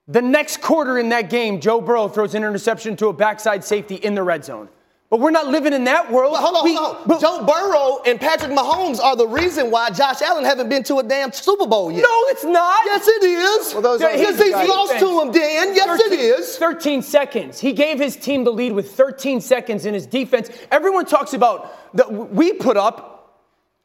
The 0.06 0.22
next 0.22 0.60
quarter 0.60 0.98
in 0.98 1.08
that 1.10 1.30
game, 1.30 1.60
Joe 1.60 1.80
Burrow 1.80 2.08
throws 2.08 2.34
an 2.34 2.44
interception 2.44 2.96
to 2.96 3.08
a 3.08 3.12
backside 3.12 3.64
safety 3.64 3.94
in 3.96 4.14
the 4.14 4.22
red 4.22 4.44
zone. 4.44 4.68
But 5.14 5.20
we're 5.20 5.30
not 5.30 5.46
living 5.46 5.72
in 5.72 5.84
that 5.84 6.10
world. 6.10 6.32
But 6.32 6.40
hold 6.40 6.56
on, 6.56 6.64
We- 6.64 6.74
hold 6.74 6.96
on. 6.96 7.02
but- 7.06 7.20
Joe 7.20 7.44
Burrow 7.44 8.02
and 8.04 8.20
Patrick 8.20 8.50
Mahomes 8.50 9.00
are 9.00 9.14
the 9.14 9.28
reason 9.28 9.70
why 9.70 9.90
Josh 9.90 10.20
Allen 10.22 10.44
haven't 10.44 10.68
been 10.68 10.82
to 10.82 10.96
a 10.98 11.04
damn 11.04 11.30
Super 11.30 11.66
Bowl 11.68 11.92
yet. 11.92 12.02
No, 12.02 12.08
it's 12.30 12.42
not. 12.42 12.80
Yes, 12.84 13.06
it 13.06 13.22
is. 13.22 13.72
Well, 13.74 13.82
those 13.82 14.00
Because 14.00 14.36
the 14.38 14.42
he's 14.46 14.52
guys- 14.52 14.68
lost 14.68 14.98
to 14.98 15.20
him, 15.20 15.30
Dan. 15.30 15.72
Yes, 15.72 16.00
it 16.00 16.02
13 16.10 16.18
is. 16.18 16.58
13 16.58 17.00
seconds. 17.00 17.60
He 17.60 17.72
gave 17.72 18.00
his 18.00 18.16
team 18.16 18.42
the 18.42 18.50
lead 18.50 18.72
with 18.72 18.90
13 18.96 19.40
seconds 19.40 19.86
in 19.86 19.94
his 19.94 20.04
defense. 20.04 20.50
Everyone 20.72 21.04
talks 21.04 21.32
about 21.32 21.70
that 21.96 22.10
we 22.10 22.52
put 22.52 22.76
up 22.76 23.36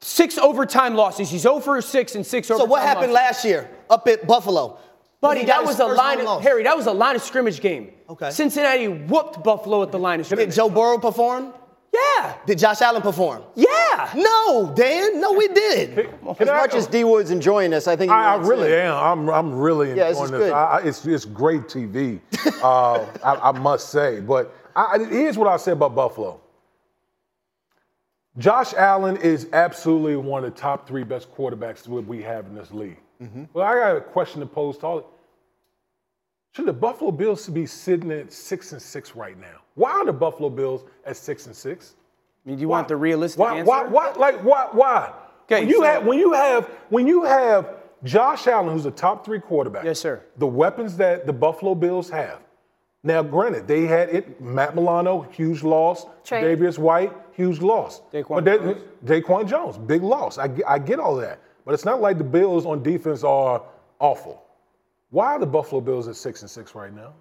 six 0.02 0.40
overtime 0.40 0.96
losses. 0.96 1.30
He's 1.30 1.46
oh 1.46 1.58
over 1.58 1.80
six 1.84 2.16
and 2.16 2.26
six 2.26 2.48
So 2.48 2.66
what 2.66 2.82
happened 2.82 3.14
losses. 3.14 3.44
last 3.44 3.46
year 3.46 3.70
up 3.88 4.08
at 4.08 4.26
Buffalo? 4.26 4.80
Buddy, 5.22 5.46
that 5.46 5.64
was 5.66 5.80
a 5.80 5.86
line. 5.86 6.26
Of. 6.26 6.42
Harry, 6.44 6.64
that 6.64 6.78
was 6.78 6.86
a 6.88 6.94
line 6.94 7.16
of 7.16 7.22
scrimmage 7.22 7.60
game. 7.62 7.92
Okay. 8.10 8.32
Cincinnati 8.32 8.88
whooped 8.88 9.44
Buffalo 9.44 9.84
at 9.84 9.92
the 9.92 10.00
line 10.00 10.20
of 10.22 10.26
scrimmage. 10.26 10.48
Did. 10.50 10.56
Joe 10.56 10.70
Burrow 10.70 10.98
perform? 10.98 11.54
yeah. 11.94 12.36
Did 12.46 12.58
Josh 12.60 12.82
Allen 12.82 13.02
perform? 13.02 13.44
Yeah. 13.56 14.12
No, 14.16 14.72
Dan. 14.76 15.20
No, 15.20 15.34
we 15.34 15.48
did. 15.50 16.00
As 16.00 16.38
Can 16.38 16.48
I- 16.50 16.58
much 16.62 16.74
as 16.76 16.88
D 16.88 17.04
Wood's 17.04 17.32
enjoying 17.32 17.72
this, 17.72 17.88
I 17.88 17.96
think 17.98 18.12
I, 18.12 18.36
I 18.36 18.38
really 18.38 18.72
in. 18.72 18.80
am. 18.80 18.96
I'm, 18.96 19.30
I'm 19.30 19.54
really 19.60 19.90
Yeah, 19.90 20.10
this 20.10 20.20
enjoying 20.20 20.26
is 20.26 20.32
this. 20.32 20.40
good. 20.50 20.54
I, 20.54 20.64
I, 20.64 20.82
it's, 20.84 21.06
it's 21.06 21.26
great 21.26 21.64
TV, 21.64 22.22
uh, 22.64 23.06
I, 23.24 23.50
I 23.50 23.52
must 23.60 23.90
say. 23.90 24.22
But 24.22 24.56
I, 24.76 24.96
I- 25.00 25.06
here's 25.06 25.38
what 25.38 25.48
I 25.50 25.58
say 25.58 25.72
about 25.74 25.96
Buffalo. 25.96 26.40
Josh 28.38 28.74
Allen 28.76 29.18
is 29.18 29.48
absolutely 29.52 30.16
one 30.16 30.46
of 30.46 30.54
the 30.54 30.60
top 30.60 30.88
three 30.88 31.04
best 31.04 31.34
quarterbacks 31.36 31.84
that 31.84 31.90
we 31.92 32.22
have 32.22 32.46
in 32.46 32.56
this 32.56 32.72
league. 32.72 33.00
Mm-hmm. 33.22 33.44
Well, 33.54 33.66
I 33.66 33.76
got 33.76 33.98
a 33.98 34.02
question 34.02 34.40
to 34.40 34.46
pose 34.46 34.78
to 34.80 34.86
all. 34.86 35.12
Should 36.56 36.66
the 36.66 36.74
Buffalo 36.74 37.12
Bills 37.12 37.48
be 37.48 37.66
sitting 37.66 38.12
at 38.12 38.32
six 38.34 38.72
and 38.72 38.82
six 38.82 39.16
right 39.16 39.40
now? 39.40 39.60
Why 39.76 39.92
are 39.92 40.06
the 40.06 40.14
Buffalo 40.14 40.50
Bills 40.50 40.84
at 41.06 41.16
six 41.18 41.46
and 41.46 41.56
six? 41.56 41.96
I 42.46 42.50
mean, 42.50 42.58
do 42.58 42.62
you 42.62 42.70
Why? 42.70 42.78
want 42.80 42.88
the 42.88 42.96
realistic 42.96 43.40
why, 43.40 43.58
answer? 43.58 43.70
Why? 43.70 43.84
Why? 43.88 44.12
Like 44.14 44.44
why? 44.44 44.68
Why? 44.72 45.14
Okay, 45.44 45.62
when 45.62 45.70
you 45.70 45.78
so- 45.78 45.84
have 45.84 46.06
when 46.06 46.20
you 46.20 46.34
have 46.34 46.66
when 46.90 47.08
you 47.08 47.24
have 47.24 47.76
Josh 48.04 48.48
Allen, 48.48 48.74
who's 48.74 48.86
a 48.86 48.92
top 48.92 49.26
three 49.26 49.40
quarterback. 49.40 49.84
Yes, 49.84 50.00
sir. 50.00 50.24
The 50.38 50.48
weapons 50.48 50.98
that 50.98 51.26
the 51.28 51.34
Buffalo 51.34 51.76
Bills 51.76 52.10
have. 52.10 52.40
Now, 53.04 53.24
granted, 53.24 53.68
they 53.68 53.86
had 53.86 54.10
it. 54.10 54.42
Matt 54.42 54.76
Milano, 54.76 55.22
huge 55.32 55.64
loss. 55.64 56.06
Trey. 56.24 56.42
Davis 56.42 56.78
White, 56.78 57.14
huge 57.34 57.62
loss. 57.62 58.02
DaQuan 58.14 58.28
but 58.36 58.46
that, 58.46 58.62
Jones. 58.62 58.82
DaQuan 59.06 59.48
Jones, 59.48 59.78
big 59.78 60.02
loss. 60.04 60.38
I, 60.38 60.50
I 60.68 60.80
get 60.80 61.00
all 61.00 61.16
that, 61.18 61.40
but 61.70 61.76
it's 61.76 61.86
not 61.86 62.02
like 62.02 62.18
the 62.18 62.24
Bills 62.24 62.66
on 62.66 62.82
defense 62.82 63.24
are 63.24 63.62
awful. 64.00 64.44
Why 65.12 65.36
are 65.36 65.40
the 65.40 65.46
Buffalo 65.46 65.82
Bills 65.82 66.08
at 66.08 66.16
six 66.16 66.42
and 66.42 66.50
six 66.50 66.74
right 66.74 66.92
now? 66.92 67.14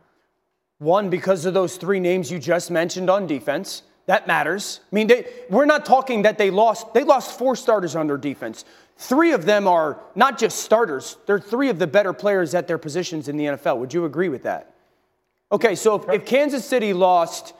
One, 0.78 1.11
because 1.11 1.44
of 1.44 1.52
those 1.52 1.76
three 1.76 2.00
names 2.00 2.30
you 2.30 2.38
just 2.38 2.70
mentioned 2.70 3.11
on 3.11 3.26
defense. 3.26 3.82
That 4.06 4.26
matters. 4.26 4.80
I 4.90 4.94
mean, 4.94 5.06
they, 5.06 5.26
we're 5.50 5.66
not 5.66 5.84
talking 5.84 6.22
that 6.22 6.38
they 6.38 6.48
lost. 6.48 6.94
They 6.94 7.04
lost 7.04 7.38
four 7.38 7.56
starters 7.56 7.94
on 7.94 8.06
their 8.06 8.16
defense. 8.16 8.64
Three 8.96 9.32
of 9.32 9.44
them 9.44 9.68
are 9.68 10.00
not 10.14 10.38
just 10.38 10.61
starters. 10.61 11.18
They're 11.26 11.38
three 11.38 11.68
of 11.68 11.78
the 11.78 11.87
better 11.87 12.14
players 12.14 12.54
at 12.54 12.66
their 12.66 12.78
positions 12.78 13.28
in 13.28 13.37
the 13.37 13.44
NFL. 13.44 13.76
Would 13.76 13.92
you 13.92 14.06
agree 14.06 14.30
with 14.30 14.44
that? 14.44 14.72
Okay, 15.52 15.74
so 15.74 15.96
if, 15.96 16.08
if 16.08 16.24
Kansas 16.24 16.64
City 16.64 16.94
lost 16.94 17.52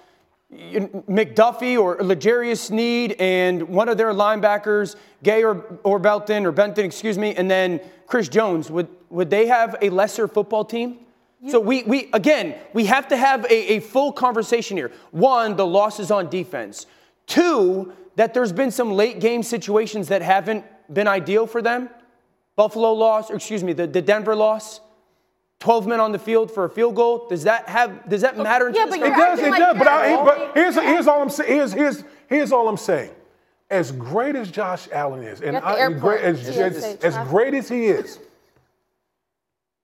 McDuffie 0.53 1.79
or 1.79 1.97
L'Jarius 2.03 2.59
Sneed 2.59 3.17
and 3.19 3.63
one 3.69 3.89
of 3.89 3.99
their 3.99 4.13
linebackers, 4.13 4.97
Gay 5.23 5.45
or, 5.45 5.79
or 5.85 5.99
Belton 5.99 6.47
or 6.47 6.53
Benton, 6.53 6.85
excuse 6.85 7.19
me, 7.19 7.35
and 7.35 7.51
then 7.51 7.81
Chris 8.07 8.29
Jones, 8.29 8.71
would, 8.71 8.89
would 9.11 9.29
they 9.29 9.47
have 9.47 9.77
a 9.83 9.91
lesser 9.91 10.27
football 10.27 10.65
team? 10.65 11.01
So 11.49 11.61
we, 11.61 11.85
we 11.85 12.11
again, 12.13 12.57
we 12.73 12.87
have 12.87 13.07
to 13.09 13.17
have 13.17 13.45
a, 13.45 13.75
a 13.75 13.81
full 13.81 14.11
conversation 14.11 14.77
here. 14.77 14.91
One, 15.13 15.55
the 15.55 15.67
losses 15.67 16.11
on 16.11 16.29
defense. 16.29 16.87
Two, 17.27 17.93
that 18.17 18.35
there's 18.35 18.53
been 18.53 18.73
some 18.73 18.93
late 18.93 19.21
game 19.21 19.45
situations 19.45 20.09
that 20.09 20.21
haven't 20.21 20.65
been 20.93 21.07
ideal 21.07 21.47
for 21.47 21.63
them. 21.63 21.91
Buffalo 22.57 22.93
loss, 22.93 23.31
or 23.31 23.37
excuse 23.37 23.63
me, 23.63 23.73
the, 23.73 23.87
the 23.87 24.03
Denver 24.03 24.35
loss. 24.35 24.81
12 25.61 25.87
men 25.89 26.01
on 26.01 26.13
the 26.13 26.19
field 26.19 26.51
for 26.51 26.65
a 26.65 26.71
field 26.71 26.95
goal. 26.95 27.27
Does 27.29 27.43
that 27.45 27.69
have 27.69 28.09
does 28.09 28.21
that 28.21 28.37
matter? 28.39 28.69
in 28.69 28.75
Yeah, 28.75 28.87
this 28.87 28.99
but 28.99 29.07
It 29.07 29.11
does, 29.11 29.39
it 29.41 29.51
like 29.51 29.59
does. 29.59 29.79
But, 29.79 29.89
I, 29.89 30.25
but 30.25 30.55
here's, 30.55 30.75
here's 30.77 31.07
all 31.07 31.21
I'm 31.21 31.31
saying. 31.31 31.53
Here's, 31.53 31.73
here's, 31.73 32.05
here's 32.29 32.53
all 32.53 32.69
I'm 32.69 32.77
saying. 32.77 33.11
As 33.71 33.93
great 33.93 34.37
as 34.37 34.51
Josh 34.51 34.89
Allen 34.93 35.23
is, 35.23 35.43
and 35.43 35.57
I, 35.59 35.91
great, 35.93 36.23
as, 36.23 36.41
TSA 36.41 36.65
as, 36.65 36.85
as 37.03 37.29
great 37.29 37.55
as 37.55 37.69
he 37.69 37.87
is, 37.87 38.19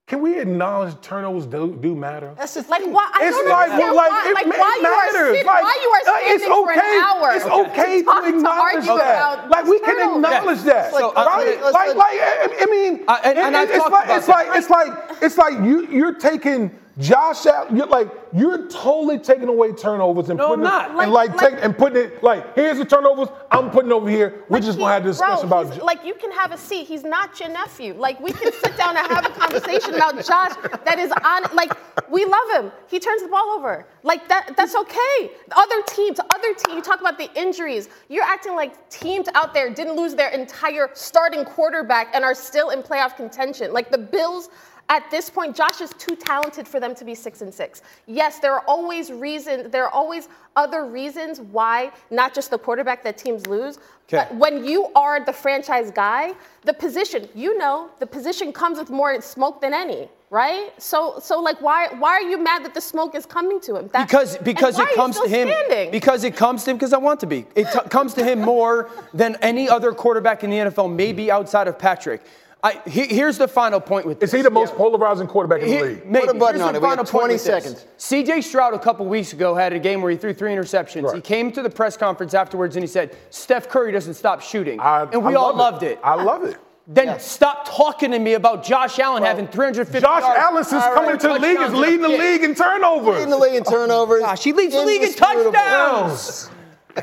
can 0.06 0.20
we 0.20 0.38
acknowledge 0.38 1.00
turnovers 1.00 1.46
do, 1.46 1.78
do 1.80 1.94
matter? 1.96 2.34
That's 2.36 2.52
the 2.52 2.60
Like 2.68 2.84
why? 2.84 3.10
I 3.14 3.24
It's 3.26 3.36
don't 3.36 3.48
like, 3.48 3.70
understand 3.70 3.96
like, 3.96 4.10
why, 4.10 4.28
it, 4.28 4.34
like 4.34 4.46
it 4.46 4.58
why 4.60 4.78
you 4.80 4.86
are 4.86 5.06
matters. 5.06 5.32
sitting, 5.32 5.46
like, 5.46 5.62
why 5.64 5.78
you 5.82 5.88
are 5.88 5.96
uh, 5.96 6.12
like, 6.12 6.22
standing 6.24 6.34
it's 6.34 6.44
okay. 6.44 6.74
for 6.74 6.84
an 6.84 7.04
hour. 7.04 7.32
It's 7.32 7.44
okay 7.46 8.02
talk- 8.02 8.22
to 8.24 8.28
acknowledge 8.28 8.74
argue 8.74 8.96
that. 8.98 9.16
about 9.38 9.50
Like 9.50 9.64
we 9.64 9.78
can 9.80 9.96
turnovers. 9.96 10.24
acknowledge 10.34 10.62
that. 10.64 10.92
So, 10.92 11.12
right? 11.14 11.26
I- 11.26 11.62
let's- 11.62 11.72
like, 11.72 11.96
like, 11.96 12.18
I, 12.20 12.56
I 12.60 12.66
mean, 12.70 13.04
I- 13.08 13.20
and- 13.24 13.38
and 13.38 13.56
it- 13.56 13.70
it's 13.70 13.88
like, 13.88 14.08
it's 14.10 14.28
like, 14.28 14.46
it's 14.52 14.68
like, 14.70 14.92
it's 15.22 15.38
like 15.38 15.54
you, 15.64 15.86
you're 15.88 16.14
taking 16.14 16.70
Josh 16.98 17.46
out. 17.46 17.74
You're 17.74 17.86
like, 17.88 18.08
you're 18.32 18.68
totally 18.68 19.18
taking 19.18 19.48
away 19.48 19.72
turnovers 19.72 20.28
and 20.30 20.38
No, 20.38 20.50
putting 20.50 20.64
I'm 20.66 20.90
it, 20.90 20.94
not. 20.94 21.02
and 21.04 21.12
like, 21.12 21.30
Like- 21.30 21.52
take, 21.54 21.64
and 21.64 21.76
putting 21.76 22.04
it 22.04 22.22
like, 22.22 22.54
here's 22.54 22.78
the 22.78 22.84
turnovers. 22.84 23.28
I'm 23.50 23.70
putting 23.70 23.90
over 23.90 24.08
here. 24.08 24.44
We're 24.48 24.58
Like 24.58 24.62
just 24.64 24.78
he- 24.78 24.82
gonna 24.84 24.94
have 24.94 25.04
this 25.04 25.18
bro, 25.18 25.40
about. 25.40 25.82
like 25.82 26.04
you 26.04 26.14
can 26.14 26.30
have 26.32 26.52
a 26.52 26.56
seat. 26.56 26.86
He's 26.86 27.02
not 27.02 27.38
your 27.40 27.48
nephew. 27.48 27.94
Like 27.94 28.20
we 28.20 28.30
can 28.32 28.52
sit 28.52 28.76
down 28.76 28.96
and 28.96 29.06
have 29.08 29.26
a 29.26 29.30
conversation 29.30 29.94
about 29.94 30.24
Josh 30.24 30.52
that 30.84 30.98
is 31.00 31.10
on. 31.24 31.42
Like 31.54 31.72
we 32.10 32.24
love 32.24 32.50
him. 32.64 32.72
He 32.88 33.00
turns 33.00 33.22
the 33.22 33.28
ball 33.28 33.50
over. 33.56 33.86
Like 34.04 34.28
that. 34.28 34.54
That's 34.56 34.76
okay. 34.76 35.32
Other 35.50 35.82
teams, 35.88 36.20
other 36.20 36.54
team. 36.54 36.76
You 36.76 36.82
talk 36.82 37.00
about 37.00 37.18
the 37.18 37.28
injuries. 37.34 37.88
You're 38.08 38.24
acting 38.24 38.54
like 38.54 38.88
teams 38.88 39.26
out 39.34 39.52
there 39.52 39.68
didn't 39.68 39.96
lose 39.96 40.14
their 40.14 40.28
entire 40.30 40.90
starting 40.94 41.44
quarterback 41.44 42.14
and 42.14 42.24
are 42.24 42.34
still 42.34 42.70
in 42.70 42.82
playoff 42.82 43.16
contention. 43.16 43.72
Like 43.72 43.90
the 43.90 43.98
Bills. 43.98 44.48
At 44.88 45.10
this 45.10 45.30
point, 45.30 45.56
Josh 45.56 45.80
is 45.80 45.90
too 45.98 46.14
talented 46.14 46.68
for 46.68 46.78
them 46.78 46.94
to 46.96 47.04
be 47.04 47.14
six 47.14 47.40
and 47.40 47.52
six. 47.52 47.80
Yes, 48.06 48.38
there 48.38 48.52
are 48.52 48.64
always 48.66 49.10
reasons. 49.10 49.70
There 49.70 49.84
are 49.84 49.90
always 49.90 50.28
other 50.56 50.84
reasons 50.84 51.40
why, 51.40 51.90
not 52.10 52.34
just 52.34 52.50
the 52.50 52.58
quarterback 52.58 53.02
that 53.04 53.16
teams 53.16 53.46
lose. 53.46 53.78
Okay. 54.08 54.26
But 54.28 54.34
when 54.34 54.64
you 54.64 54.88
are 54.94 55.24
the 55.24 55.32
franchise 55.32 55.90
guy, 55.90 56.34
the 56.64 56.74
position, 56.74 57.28
you 57.34 57.56
know, 57.56 57.88
the 57.98 58.06
position 58.06 58.52
comes 58.52 58.78
with 58.78 58.90
more 58.90 59.18
smoke 59.22 59.62
than 59.62 59.72
any, 59.72 60.08
right? 60.28 60.70
So, 60.76 61.18
so 61.18 61.40
like, 61.40 61.60
why, 61.62 61.88
why 61.98 62.10
are 62.10 62.22
you 62.22 62.36
mad 62.36 62.64
that 62.66 62.74
the 62.74 62.80
smoke 62.82 63.14
is 63.14 63.24
coming 63.24 63.60
to 63.62 63.76
him? 63.76 63.88
That- 63.94 64.06
because 64.06 64.36
because 64.38 64.78
it 64.78 64.94
comes 64.94 65.18
to 65.18 65.26
him 65.26 65.48
standing? 65.48 65.90
because 65.90 66.22
it 66.24 66.36
comes 66.36 66.64
to 66.64 66.70
him 66.72 66.76
because 66.76 66.92
I 66.92 66.98
want 66.98 67.20
to 67.20 67.26
be. 67.26 67.46
It 67.54 67.66
t- 67.72 67.88
comes 67.88 68.12
to 68.14 68.24
him 68.24 68.42
more 68.42 68.90
than 69.14 69.36
any 69.40 69.68
other 69.68 69.92
quarterback 69.92 70.44
in 70.44 70.50
the 70.50 70.58
NFL, 70.58 70.94
maybe 70.94 71.30
outside 71.30 71.66
of 71.68 71.78
Patrick. 71.78 72.22
I, 72.64 72.80
he- 72.86 73.06
here's 73.14 73.36
the 73.36 73.46
final 73.46 73.78
point 73.78 74.06
with 74.06 74.20
this. 74.20 74.30
Is 74.30 74.36
he 74.36 74.42
the 74.42 74.48
most 74.50 74.74
polarizing 74.74 75.26
quarterback 75.26 75.60
in 75.60 75.68
the 75.68 75.72
Here- 75.74 75.84
league? 75.84 76.06
maybe. 76.06 76.26
Put 76.26 76.36
a 76.36 76.38
button 76.38 76.54
Here's 76.56 76.66
on 76.66 76.72
the 76.72 76.78
it. 76.78 76.82
We 76.82 76.88
have 76.88 76.96
point 76.98 77.08
20 77.10 77.36
seconds. 77.38 77.84
CJ 77.98 78.42
Stroud 78.42 78.72
a 78.72 78.78
couple 78.78 79.04
weeks 79.04 79.34
ago 79.34 79.54
had 79.54 79.74
a 79.74 79.78
game 79.78 80.00
where 80.00 80.10
he 80.10 80.16
threw 80.16 80.32
three 80.32 80.50
interceptions. 80.50 81.02
Right. 81.02 81.16
He 81.16 81.20
came 81.20 81.52
to 81.52 81.62
the 81.62 81.68
press 81.68 81.96
conference 81.98 82.32
afterwards 82.32 82.74
and 82.76 82.82
he 82.82 82.86
said, 82.86 83.14
"Steph 83.28 83.68
Curry 83.68 83.92
doesn't 83.92 84.14
stop 84.14 84.40
shooting," 84.40 84.80
I- 84.80 85.02
and 85.12 85.22
we 85.22 85.34
I 85.34 85.36
all 85.36 85.48
love 85.48 85.56
loved 85.74 85.82
it. 85.82 85.98
I 86.02 86.14
love 86.14 86.44
it. 86.44 86.56
Then 86.86 87.18
stop 87.20 87.66
talking 87.68 88.10
to 88.12 88.18
me 88.18 88.32
about 88.34 88.62
Josh 88.64 88.98
Allen 88.98 89.22
having 89.22 89.46
350 89.46 90.00
Josh 90.00 90.22
yards. 90.22 90.38
Allen, 90.38 90.60
is 90.62 90.68
coming 90.94 91.18
to 91.18 91.28
the 91.28 91.38
league, 91.38 91.60
is 91.60 91.72
leading 91.74 92.00
the 92.02 92.08
league 92.08 92.42
in 92.44 92.54
turnovers. 92.54 93.14
Leading 93.14 93.30
the 93.30 93.38
league 93.38 93.54
in 93.54 93.64
turnovers. 93.64 94.20
Gosh, 94.20 94.42
he 94.44 94.52
leads 94.52 94.74
the 94.74 94.82
league 94.84 95.02
in 95.02 95.12
touchdowns. 95.14 96.50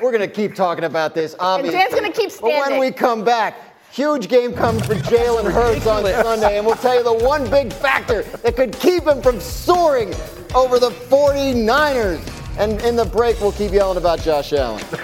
We're 0.01 0.11
going 0.11 0.21
to 0.21 0.27
keep 0.27 0.55
talking 0.55 0.85
about 0.85 1.13
this, 1.13 1.35
obviously. 1.39 1.77
Dan's 1.77 1.93
gonna 1.93 2.11
keep 2.11 2.31
But 2.39 2.69
when 2.69 2.79
we 2.79 2.91
come 2.91 3.23
back, 3.25 3.55
huge 3.91 4.27
game 4.29 4.53
comes 4.53 4.85
for 4.85 4.95
Jalen 4.95 5.51
Hurts 5.51 5.85
on 5.85 6.03
Sunday, 6.03 6.57
and 6.57 6.65
we'll 6.65 6.75
tell 6.75 6.95
you 6.95 7.03
the 7.03 7.25
one 7.25 7.49
big 7.49 7.71
factor 7.73 8.23
that 8.23 8.55
could 8.55 8.73
keep 8.79 9.03
him 9.03 9.21
from 9.21 9.39
soaring 9.39 10.13
over 10.55 10.79
the 10.79 10.89
49ers. 10.89 12.27
And 12.57 12.81
in 12.81 12.95
the 12.95 13.05
break, 13.05 13.39
we'll 13.39 13.53
keep 13.53 13.71
yelling 13.71 13.97
about 13.97 14.19
Josh 14.19 14.53
Allen. 14.53 14.83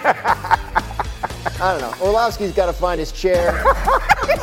I 1.59 1.77
don't 1.79 1.81
know. 1.81 2.05
Orlovsky's 2.05 2.53
got 2.53 2.67
to 2.67 2.73
find 2.73 2.99
his 2.99 3.11
chair. 3.11 3.51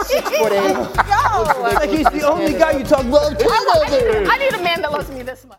Six 0.04 0.28
foot 0.30 0.52
eight. 0.52 0.74
Yo, 0.74 1.62
Like 1.62 1.90
he's 1.90 2.06
the 2.06 2.22
only 2.26 2.54
guy 2.54 2.72
you 2.72 2.84
talk 2.84 3.04
about. 3.04 3.36
I, 3.40 3.88
need, 3.90 4.28
I 4.28 4.38
need 4.38 4.54
a 4.54 4.62
man 4.62 4.82
that 4.82 4.90
loves 4.90 5.10
me 5.10 5.22
this 5.22 5.46
much. 5.46 5.58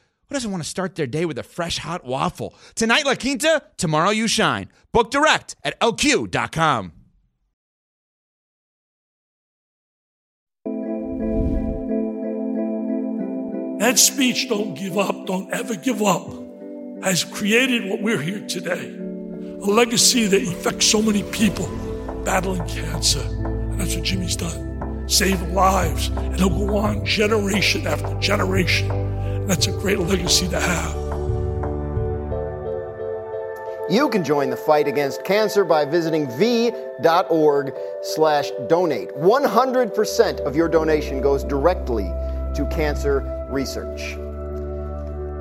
who 0.31 0.35
doesn't 0.35 0.51
want 0.51 0.63
to 0.63 0.69
start 0.69 0.95
their 0.95 1.07
day 1.07 1.25
with 1.25 1.37
a 1.37 1.43
fresh 1.43 1.77
hot 1.77 2.05
waffle? 2.05 2.55
Tonight, 2.75 3.05
La 3.05 3.15
Quinta, 3.15 3.63
tomorrow, 3.75 4.11
you 4.11 4.29
shine. 4.29 4.69
Book 4.93 5.11
direct 5.11 5.57
at 5.61 5.77
lq.com. 5.81 6.93
That 13.79 13.99
speech, 13.99 14.47
don't 14.47 14.73
give 14.73 14.97
up, 14.97 15.25
don't 15.27 15.51
ever 15.53 15.75
give 15.75 16.01
up, 16.01 16.25
has 17.03 17.25
created 17.25 17.89
what 17.89 18.01
we're 18.01 18.21
here 18.21 18.47
today 18.47 18.95
a 18.97 19.65
legacy 19.65 20.25
that 20.27 20.41
affects 20.41 20.87
so 20.87 21.01
many 21.01 21.23
people 21.31 21.67
battling 22.23 22.65
cancer. 22.67 23.19
And 23.19 23.79
that's 23.79 23.95
what 23.95 24.05
Jimmy's 24.05 24.37
done. 24.37 25.07
save 25.07 25.41
lives. 25.51 26.07
And 26.07 26.39
he'll 26.39 26.49
go 26.49 26.77
on 26.77 27.05
generation 27.05 27.85
after 27.85 28.17
generation. 28.19 29.10
That's 29.47 29.67
a 29.67 29.71
great 29.71 29.99
legacy 29.99 30.47
to 30.49 30.59
have. 30.59 30.95
You 33.89 34.07
can 34.07 34.23
join 34.23 34.49
the 34.49 34.55
fight 34.55 34.87
against 34.87 35.25
cancer 35.25 35.65
by 35.65 35.83
visiting 35.83 36.31
v.org 36.37 37.73
slash 38.03 38.49
donate. 38.69 39.09
100% 39.09 40.39
of 40.39 40.55
your 40.55 40.69
donation 40.69 41.21
goes 41.21 41.43
directly 41.43 42.05
to 42.55 42.67
cancer 42.71 43.47
research. 43.49 44.15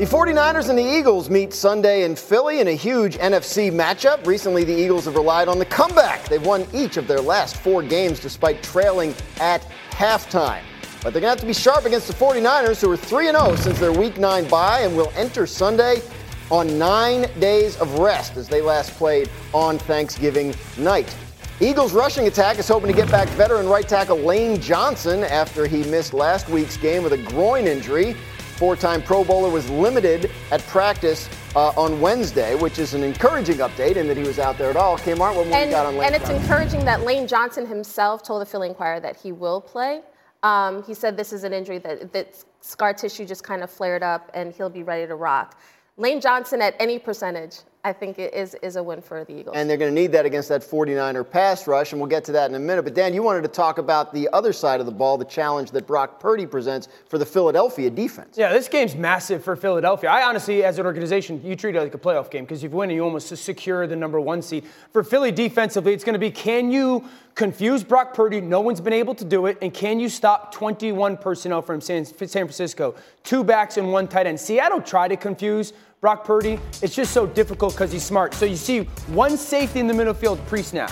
The 0.00 0.06
49ers 0.06 0.70
and 0.70 0.78
the 0.78 0.82
Eagles 0.82 1.28
meet 1.28 1.52
Sunday 1.52 2.04
in 2.04 2.16
Philly 2.16 2.60
in 2.60 2.68
a 2.68 2.72
huge 2.72 3.18
NFC 3.18 3.70
matchup. 3.70 4.26
Recently, 4.26 4.64
the 4.64 4.74
Eagles 4.74 5.04
have 5.04 5.14
relied 5.14 5.46
on 5.46 5.58
the 5.58 5.66
comeback. 5.66 6.26
They've 6.26 6.44
won 6.44 6.66
each 6.72 6.96
of 6.96 7.06
their 7.06 7.20
last 7.20 7.56
four 7.58 7.82
games 7.82 8.18
despite 8.18 8.62
trailing 8.62 9.14
at 9.40 9.60
halftime. 9.90 10.62
But 11.02 11.12
they're 11.14 11.22
going 11.22 11.34
to 11.34 11.40
have 11.40 11.40
to 11.40 11.46
be 11.46 11.54
sharp 11.54 11.86
against 11.86 12.08
the 12.08 12.14
49ers, 12.14 12.82
who 12.82 12.90
are 12.90 12.96
3 12.96 13.26
0 13.26 13.56
since 13.56 13.78
their 13.78 13.92
Week 13.92 14.18
9 14.18 14.48
bye 14.48 14.80
and 14.80 14.96
will 14.96 15.12
enter 15.16 15.46
Sunday 15.46 16.02
on 16.50 16.78
nine 16.78 17.26
days 17.38 17.76
of 17.78 17.98
rest 17.98 18.36
as 18.36 18.48
they 18.48 18.60
last 18.60 18.90
played 18.92 19.30
on 19.54 19.78
Thanksgiving 19.78 20.54
night. 20.76 21.14
Eagles 21.60 21.92
rushing 21.92 22.26
attack 22.26 22.58
is 22.58 22.66
hoping 22.66 22.90
to 22.90 22.96
get 22.96 23.10
back 23.10 23.28
veteran 23.30 23.68
right 23.68 23.86
tackle 23.86 24.16
Lane 24.16 24.60
Johnson 24.60 25.22
after 25.24 25.66
he 25.66 25.84
missed 25.84 26.12
last 26.12 26.48
week's 26.48 26.76
game 26.76 27.02
with 27.02 27.12
a 27.12 27.18
groin 27.18 27.66
injury. 27.66 28.14
Four 28.56 28.76
time 28.76 29.02
Pro 29.02 29.24
Bowler 29.24 29.50
was 29.50 29.68
limited 29.70 30.30
at 30.50 30.60
practice 30.66 31.28
uh, 31.56 31.68
on 31.76 32.00
Wednesday, 32.00 32.54
which 32.54 32.78
is 32.78 32.94
an 32.94 33.02
encouraging 33.02 33.56
update 33.58 33.96
in 33.96 34.06
that 34.08 34.16
he 34.16 34.22
was 34.22 34.38
out 34.38 34.58
there 34.58 34.70
at 34.70 34.76
all. 34.76 34.98
Kmart, 34.98 35.34
what 35.34 35.46
more 35.46 35.56
and, 35.56 35.70
you 35.70 35.76
got 35.76 35.86
on 35.86 35.96
Lane 35.96 36.08
and 36.08 36.14
it's 36.14 36.28
Johnson? 36.28 36.42
encouraging 36.42 36.84
that 36.84 37.02
Lane 37.02 37.26
Johnson 37.26 37.66
himself 37.66 38.22
told 38.22 38.42
the 38.42 38.46
Philly 38.46 38.68
Inquirer 38.68 39.00
that 39.00 39.16
he 39.16 39.32
will 39.32 39.60
play. 39.60 40.02
Um, 40.42 40.83
he 40.85 40.94
said 40.94 41.16
this 41.16 41.33
is 41.33 41.44
an 41.44 41.53
injury 41.53 41.79
that, 41.79 42.12
that 42.12 42.44
scar 42.61 42.94
tissue 42.94 43.26
just 43.26 43.44
kind 43.44 43.62
of 43.62 43.70
flared 43.70 44.03
up 44.03 44.31
and 44.35 44.53
he'll 44.53 44.70
be 44.70 44.83
ready 44.83 45.07
to 45.07 45.14
rock. 45.14 45.61
Lane 45.96 46.20
Johnson 46.20 46.62
at 46.62 46.74
any 46.81 46.98
percentage, 46.98 47.59
I 47.82 47.94
think 47.94 48.18
it 48.18 48.34
is, 48.34 48.54
is 48.60 48.76
a 48.76 48.82
win 48.82 49.00
for 49.00 49.24
the 49.24 49.32
Eagles. 49.32 49.56
And 49.56 49.68
they're 49.68 49.78
going 49.78 49.94
to 49.94 49.98
need 49.98 50.12
that 50.12 50.26
against 50.26 50.50
that 50.50 50.60
49er 50.60 51.28
pass 51.28 51.66
rush, 51.66 51.92
and 51.92 52.00
we'll 52.00 52.10
get 52.10 52.24
to 52.24 52.32
that 52.32 52.50
in 52.50 52.54
a 52.54 52.58
minute. 52.58 52.82
But 52.82 52.94
Dan, 52.94 53.14
you 53.14 53.22
wanted 53.22 53.42
to 53.42 53.48
talk 53.48 53.78
about 53.78 54.12
the 54.12 54.28
other 54.34 54.52
side 54.52 54.80
of 54.80 54.86
the 54.86 54.92
ball, 54.92 55.16
the 55.16 55.24
challenge 55.24 55.70
that 55.70 55.86
Brock 55.86 56.20
Purdy 56.20 56.44
presents 56.44 56.88
for 57.06 57.16
the 57.16 57.24
Philadelphia 57.24 57.88
defense. 57.88 58.36
Yeah, 58.36 58.52
this 58.52 58.68
game's 58.68 58.94
massive 58.94 59.42
for 59.42 59.56
Philadelphia. 59.56 60.10
I 60.10 60.24
honestly, 60.24 60.62
as 60.62 60.78
an 60.78 60.84
organization, 60.84 61.40
you 61.42 61.56
treat 61.56 61.74
it 61.74 61.80
like 61.80 61.94
a 61.94 61.98
playoff 61.98 62.30
game 62.30 62.44
because 62.44 62.62
if 62.62 62.70
you 62.70 62.76
win, 62.76 62.90
you 62.90 63.02
almost 63.02 63.34
secure 63.34 63.86
the 63.86 63.96
number 63.96 64.20
one 64.20 64.42
seed. 64.42 64.66
For 64.92 65.02
Philly 65.02 65.32
defensively, 65.32 65.94
it's 65.94 66.04
going 66.04 66.14
to 66.14 66.18
be 66.18 66.30
can 66.30 66.70
you 66.70 67.08
confuse 67.34 67.82
Brock 67.82 68.12
Purdy? 68.12 68.42
No 68.42 68.60
one's 68.60 68.82
been 68.82 68.92
able 68.92 69.14
to 69.14 69.24
do 69.24 69.46
it. 69.46 69.56
And 69.62 69.72
can 69.72 69.98
you 69.98 70.10
stop 70.10 70.52
21 70.52 71.16
personnel 71.16 71.62
from 71.62 71.80
San, 71.80 72.04
San 72.04 72.28
Francisco? 72.28 72.94
Two 73.24 73.42
backs 73.42 73.78
and 73.78 73.90
one 73.90 74.06
tight 74.06 74.26
end. 74.26 74.38
Seattle 74.38 74.82
tried 74.82 75.08
to 75.08 75.16
confuse 75.16 75.72
Brock 76.00 76.24
Purdy. 76.24 76.58
It's 76.80 76.94
just 76.94 77.12
so 77.12 77.26
difficult 77.26 77.74
because 77.74 77.92
he's 77.92 78.04
smart. 78.04 78.32
So 78.32 78.46
you 78.46 78.56
see 78.56 78.84
one 79.08 79.36
safety 79.36 79.80
in 79.80 79.86
the 79.86 79.92
middle 79.92 80.14
field 80.14 80.40
pre 80.46 80.62
snap. 80.62 80.90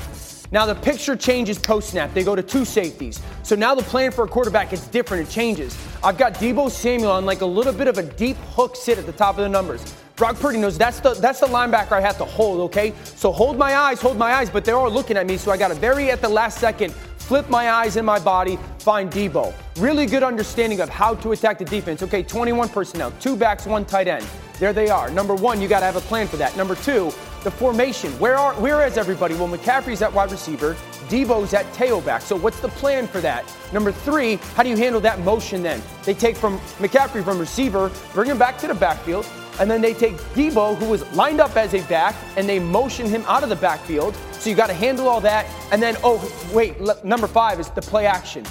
Now 0.50 0.66
the 0.66 0.74
picture 0.74 1.16
changes 1.16 1.58
post 1.58 1.90
snap. 1.90 2.12
They 2.12 2.22
go 2.22 2.36
to 2.36 2.42
two 2.42 2.66
safeties. 2.66 3.20
So 3.42 3.56
now 3.56 3.74
the 3.74 3.82
plan 3.82 4.12
for 4.12 4.24
a 4.24 4.28
quarterback 4.28 4.72
is 4.74 4.86
different. 4.88 5.26
It 5.26 5.30
changes. 5.30 5.78
I've 6.04 6.18
got 6.18 6.34
Deebo 6.34 6.70
Samuel 6.70 7.12
on 7.12 7.24
like 7.24 7.40
a 7.40 7.46
little 7.46 7.72
bit 7.72 7.88
of 7.88 7.96
a 7.96 8.02
deep 8.02 8.36
hook 8.54 8.76
sit 8.76 8.98
at 8.98 9.06
the 9.06 9.12
top 9.12 9.38
of 9.38 9.44
the 9.44 9.48
numbers. 9.48 9.94
Brock 10.16 10.38
Purdy 10.38 10.58
knows 10.58 10.76
that's 10.76 11.00
the 11.00 11.14
that's 11.14 11.40
the 11.40 11.46
linebacker 11.46 11.92
I 11.92 12.00
have 12.00 12.18
to 12.18 12.24
hold. 12.24 12.60
Okay, 12.62 12.92
so 13.04 13.32
hold 13.32 13.56
my 13.56 13.76
eyes, 13.76 14.02
hold 14.02 14.18
my 14.18 14.34
eyes, 14.34 14.50
but 14.50 14.64
they're 14.64 14.76
all 14.76 14.90
looking 14.90 15.16
at 15.16 15.26
me. 15.26 15.38
So 15.38 15.50
I 15.50 15.56
got 15.56 15.68
to 15.68 15.74
very 15.74 16.10
at 16.10 16.20
the 16.20 16.28
last 16.28 16.58
second 16.58 16.92
flip 17.28 17.50
my 17.50 17.70
eyes 17.70 17.96
in 17.96 18.06
my 18.06 18.18
body, 18.18 18.58
find 18.78 19.10
Deebo. 19.10 19.52
Really 19.76 20.06
good 20.06 20.22
understanding 20.22 20.80
of 20.80 20.88
how 20.88 21.14
to 21.16 21.32
attack 21.32 21.58
the 21.58 21.64
defense. 21.66 22.02
Okay, 22.02 22.22
21 22.22 22.70
personnel, 22.70 23.10
two 23.20 23.36
backs, 23.36 23.66
one 23.66 23.84
tight 23.84 24.08
end. 24.08 24.26
There 24.58 24.72
they 24.72 24.88
are. 24.88 25.10
Number 25.10 25.34
one, 25.34 25.60
you 25.60 25.68
got 25.68 25.80
to 25.80 25.86
have 25.86 25.96
a 25.96 26.00
plan 26.00 26.26
for 26.26 26.38
that. 26.38 26.56
Number 26.56 26.74
two, 26.74 27.12
the 27.44 27.50
formation. 27.50 28.10
Where 28.18 28.36
are 28.36 28.54
where 28.54 28.84
is 28.86 28.96
everybody? 28.96 29.34
Well, 29.34 29.46
McCaffrey's 29.46 30.00
at 30.00 30.10
wide 30.10 30.32
receiver, 30.32 30.74
Deebo's 31.08 31.52
at 31.52 31.66
tailback. 31.74 32.22
So 32.22 32.34
what's 32.34 32.60
the 32.60 32.68
plan 32.68 33.06
for 33.06 33.20
that? 33.20 33.44
Number 33.74 33.92
three, 33.92 34.36
how 34.54 34.62
do 34.62 34.70
you 34.70 34.76
handle 34.76 35.00
that 35.02 35.20
motion 35.20 35.62
then? 35.62 35.82
They 36.04 36.14
take 36.14 36.34
from 36.34 36.58
McCaffrey 36.78 37.22
from 37.22 37.38
receiver, 37.38 37.92
bring 38.14 38.30
him 38.30 38.38
back 38.38 38.56
to 38.58 38.66
the 38.66 38.74
backfield, 38.74 39.26
and 39.60 39.70
then 39.70 39.80
they 39.80 39.94
take 39.94 40.14
Deebo, 40.34 40.76
who 40.76 40.86
was 40.86 41.10
lined 41.14 41.40
up 41.40 41.56
as 41.56 41.74
a 41.74 41.82
back, 41.88 42.14
and 42.36 42.48
they 42.48 42.58
motion 42.58 43.06
him 43.06 43.24
out 43.26 43.42
of 43.42 43.48
the 43.48 43.56
backfield. 43.56 44.16
So 44.32 44.50
you 44.50 44.56
got 44.56 44.68
to 44.68 44.74
handle 44.74 45.08
all 45.08 45.20
that. 45.22 45.46
And 45.72 45.82
then, 45.82 45.96
oh, 46.04 46.20
wait, 46.52 46.80
number 47.04 47.26
five 47.26 47.58
is 47.58 47.68
the 47.70 47.82
play 47.82 48.06
action. 48.06 48.44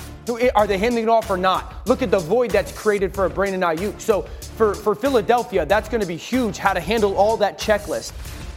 Are 0.55 0.67
they 0.67 0.77
handing 0.77 1.03
it 1.03 1.09
off 1.09 1.29
or 1.29 1.37
not? 1.37 1.87
Look 1.87 2.01
at 2.01 2.11
the 2.11 2.19
void 2.19 2.51
that's 2.51 2.71
created 2.73 3.15
for 3.15 3.25
a 3.25 3.29
Brandon 3.29 3.61
Aiyuk. 3.61 4.01
So 4.01 4.23
for, 4.57 4.73
for 4.73 4.93
Philadelphia, 4.93 5.65
that's 5.65 5.87
going 5.87 6.01
to 6.01 6.07
be 6.07 6.17
huge 6.17 6.57
how 6.57 6.73
to 6.73 6.81
handle 6.81 7.15
all 7.15 7.37
that 7.37 7.57
checklist. 7.57 8.11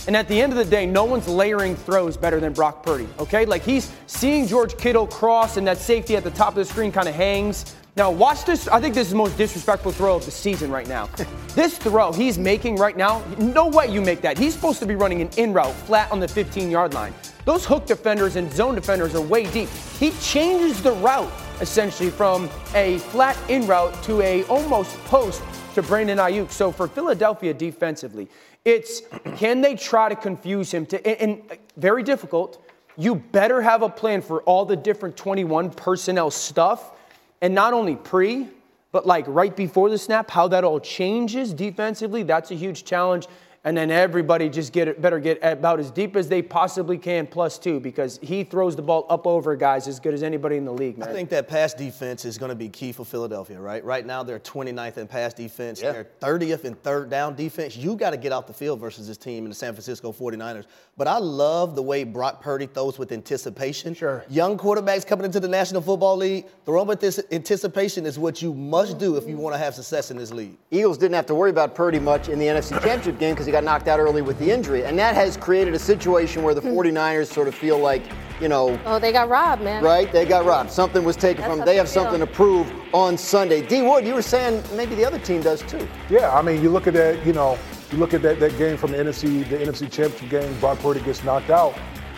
And 0.07 0.17
at 0.17 0.27
the 0.29 0.41
end 0.41 0.53
of 0.53 0.59
the 0.59 0.65
day, 0.65 0.87
no 0.87 1.05
one's 1.05 1.29
layering 1.29 1.77
throws 1.77 2.17
better 2.17 2.41
than 2.41 2.53
Brock 2.53 2.83
Purdy, 2.83 3.07
okay? 3.19 3.45
Like 3.45 3.63
he's 3.63 3.93
seeing 4.07 4.47
George 4.47 4.77
Kittle 4.79 5.07
cross 5.07 5.57
and 5.59 5.67
that 5.69 5.79
safety 5.79 6.17
at 6.17 6.25
the 6.25 6.31
top 6.31 6.49
of 6.49 6.55
the 6.57 6.65
screen 6.65 6.91
kind 6.91 7.07
of 7.07 7.15
hangs. 7.15 7.77
Now, 8.01 8.11
watch 8.11 8.47
this. 8.47 8.67
I 8.67 8.81
think 8.81 8.95
this 8.95 9.09
is 9.09 9.11
the 9.11 9.19
most 9.19 9.37
disrespectful 9.37 9.93
throw 9.93 10.17
of 10.17 10.25
the 10.25 10.31
season 10.31 10.71
right 10.71 10.89
now. 10.89 11.11
this 11.55 11.77
throw 11.77 12.15
he's 12.15 12.39
making 12.39 12.77
right 12.77 12.97
now, 12.97 13.23
no 13.37 13.69
way 13.69 13.93
you 13.93 14.01
make 14.01 14.23
that. 14.23 14.39
He's 14.39 14.55
supposed 14.55 14.79
to 14.79 14.87
be 14.87 14.95
running 14.95 15.21
an 15.21 15.29
in 15.37 15.53
route 15.53 15.75
flat 15.75 16.11
on 16.11 16.19
the 16.19 16.27
15 16.27 16.71
yard 16.71 16.95
line. 16.95 17.13
Those 17.45 17.67
hook 17.67 17.85
defenders 17.85 18.37
and 18.37 18.51
zone 18.51 18.75
defenders 18.75 19.15
are 19.15 19.21
way 19.21 19.45
deep. 19.51 19.69
He 19.99 20.13
changes 20.13 20.83
the 20.83 20.93
route 20.93 21.31
essentially 21.61 22.09
from 22.09 22.49
a 22.75 22.97
flat 23.11 23.37
in 23.51 23.67
route 23.67 24.03
to 24.05 24.23
a 24.23 24.45
almost 24.45 24.97
post 25.05 25.43
to 25.75 25.83
Brandon 25.83 26.17
Aiyuk. 26.17 26.51
So 26.51 26.73
for 26.73 26.89
Philadelphia 26.89 27.53
defensively, 27.53 28.31
it's 28.65 29.03
can 29.37 29.61
they 29.61 29.75
try 29.75 30.09
to 30.09 30.17
confuse 30.17 30.73
him 30.73 30.87
to 30.87 31.07
and, 31.07 31.37
and 31.39 31.53
uh, 31.53 31.57
very 31.77 32.03
difficult. 32.03 32.65
You 32.97 33.17
better 33.17 33.61
have 33.61 33.83
a 33.83 33.91
plan 33.91 34.23
for 34.23 34.41
all 34.45 34.65
the 34.65 34.75
different 34.75 35.19
21 35.19 35.69
personnel 35.73 36.31
stuff 36.31 36.93
and 37.41 37.55
not 37.55 37.73
only 37.73 37.97
pre, 37.97 38.49
but 38.93 39.07
like 39.07 39.25
right 39.29 39.55
before 39.55 39.89
the 39.91 39.99
snap, 39.99 40.31
how 40.31 40.49
that 40.49 40.65
all 40.65 40.81
changes 40.81 41.53
defensively. 41.53 42.23
That's 42.23 42.51
a 42.51 42.55
huge 42.55 42.85
challenge. 42.85 43.27
And 43.65 43.77
then 43.77 43.91
everybody 43.91 44.49
just 44.49 44.73
get 44.73 44.89
it, 44.89 45.03
better 45.03 45.19
get 45.19 45.39
about 45.43 45.81
as 45.81 45.91
deep 45.91 46.17
as 46.17 46.29
they 46.29 46.41
possibly 46.41 46.97
can 46.97 47.27
plus 47.27 47.59
two 47.59 47.79
because 47.79 48.19
he 48.23 48.43
throws 48.43 48.75
the 48.75 48.83
ball 48.83 49.07
up 49.11 49.27
over 49.27 49.55
guys 49.55 49.87
as 49.87 50.01
good 50.01 50.15
as 50.15 50.23
anybody 50.23 50.57
in 50.57 50.65
the 50.65 50.73
league, 50.73 50.97
man. 50.97 51.09
I 51.09 51.13
think 51.13 51.29
that 51.31 51.47
pass 51.47 51.75
defense 51.75 52.25
is 52.25 52.39
going 52.39 52.49
to 52.49 52.55
be 52.55 52.71
key 52.71 52.93
for 52.93 53.05
Philadelphia, 53.05 53.61
right? 53.61 53.85
Right 53.85 54.07
now 54.07 54.23
they're 54.23 54.39
29th 54.39 54.97
in 54.97 55.07
pass 55.07 55.35
defense. 55.35 55.83
Yeah. 55.83 55.93
They're 55.93 56.09
30th 56.21 56.65
in 56.65 56.75
third 56.77 57.11
down 57.11 57.35
defense. 57.35 57.77
You 57.77 57.97
got 57.97 58.11
to 58.11 58.17
get 58.17 58.33
off 58.33 58.47
the 58.47 58.55
field 58.55 58.81
versus 58.81 59.07
this 59.07 59.19
team 59.19 59.45
in 59.45 59.51
the 59.51 59.55
San 59.55 59.75
Francisco 59.75 60.11
49ers. 60.11 60.65
But 60.97 61.07
I 61.07 61.19
love 61.19 61.77
the 61.77 61.83
way 61.83 62.05
Brock 62.05 62.43
Purdy 62.43 62.67
throws 62.67 62.99
with 62.99 63.13
anticipation. 63.13 63.93
Sure. 63.93 64.25
Young 64.31 64.57
quarterbacks 64.57 65.07
coming 65.07 65.27
into 65.27 65.41
the 65.41 65.49
National 65.49 65.83
Football 65.83 66.17
League, 66.17 66.47
throwing 66.65 66.87
with 66.87 67.01
this 67.01 67.21
anticipation 67.31 68.07
is 68.07 68.19
what 68.19 68.41
you 68.41 68.55
must 68.55 68.99
do 68.99 69.17
if 69.17 69.29
you 69.29 69.37
want 69.37 69.55
to 69.55 69.59
have 69.59 69.75
success 69.75 70.11
in 70.11 70.17
this 70.17 70.33
league. 70.33 70.57
Eagles 70.71 70.97
didn't 70.97 71.15
have 71.15 71.27
to 71.27 71.35
worry 71.35 71.51
about 71.51 71.75
Purdy 71.75 71.99
much 71.99 72.29
in 72.29 72.39
the 72.39 72.47
NFC 72.47 72.71
Championship 72.83 73.19
game 73.19 73.35
because 73.35 73.50
he 73.51 73.53
got 73.53 73.65
knocked 73.65 73.89
out 73.89 73.99
early 73.99 74.23
with 74.23 74.39
the 74.39 74.49
injury. 74.49 74.85
And 74.85 74.97
that 75.01 75.17
has 75.17 75.37
created 75.37 75.75
a 75.75 75.79
situation 75.79 76.45
where 76.45 76.55
the 76.55 76.61
hmm. 76.61 76.69
49ers 76.69 77.27
sort 77.27 77.49
of 77.49 77.55
feel 77.55 77.79
like, 77.79 78.05
you 78.41 78.47
know, 78.49 78.79
Oh, 78.87 79.01
they 79.01 79.11
got 79.11 79.29
robbed, 79.29 79.63
man. 79.63 79.83
right? 79.83 80.11
They 80.13 80.25
got 80.25 80.45
robbed. 80.45 80.71
Something 80.71 81.03
was 81.03 81.17
taken 81.17 81.43
That's 81.43 81.51
from 81.51 81.59
them. 81.59 81.67
They 81.67 81.73
they 81.73 81.79
have 81.79 81.89
feel. 81.89 82.05
something 82.05 82.21
to 82.21 82.27
prove 82.29 82.73
on 82.95 83.19
Sunday. 83.19 83.61
D 83.61 83.83
Wood, 83.83 84.07
you 84.07 84.15
were 84.15 84.23
saying 84.23 84.63
maybe 84.77 84.95
the 84.95 85.05
other 85.05 85.19
team 85.19 85.43
does 85.43 85.63
too. 85.63 85.87
Yeah, 86.09 86.33
I 86.33 86.43
mean, 86.43 86.63
you 86.63 86.71
look 86.71 86.87
at 86.87 86.95
that, 86.95 87.27
you 87.27 87.33
know, 87.33 87.59
you 87.91 87.99
look 87.99 88.15
at 88.15 88.23
that, 88.23 88.39
that 88.39 88.57
game 88.57 88.77
from 88.77 88.93
the 88.93 88.99
NFC, 88.99 89.49
the 89.49 89.57
NFC 89.57 89.91
Championship 89.91 90.31
game, 90.31 90.61
Brock 90.61 90.79
Purdy 90.79 91.01
gets 91.01 91.25
knocked 91.25 91.51
out, 91.51 91.77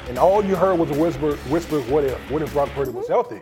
and 0.08 0.18
all 0.18 0.44
you 0.44 0.54
heard 0.54 0.78
was 0.78 0.90
a 0.90 1.00
whisper, 1.00 1.36
whisper, 1.48 1.80
what 1.82 2.04
if? 2.04 2.18
What 2.30 2.42
if 2.42 2.52
Brock 2.52 2.68
Purdy 2.70 2.90
was 2.90 3.04
mm-hmm. 3.04 3.14
healthy? 3.14 3.40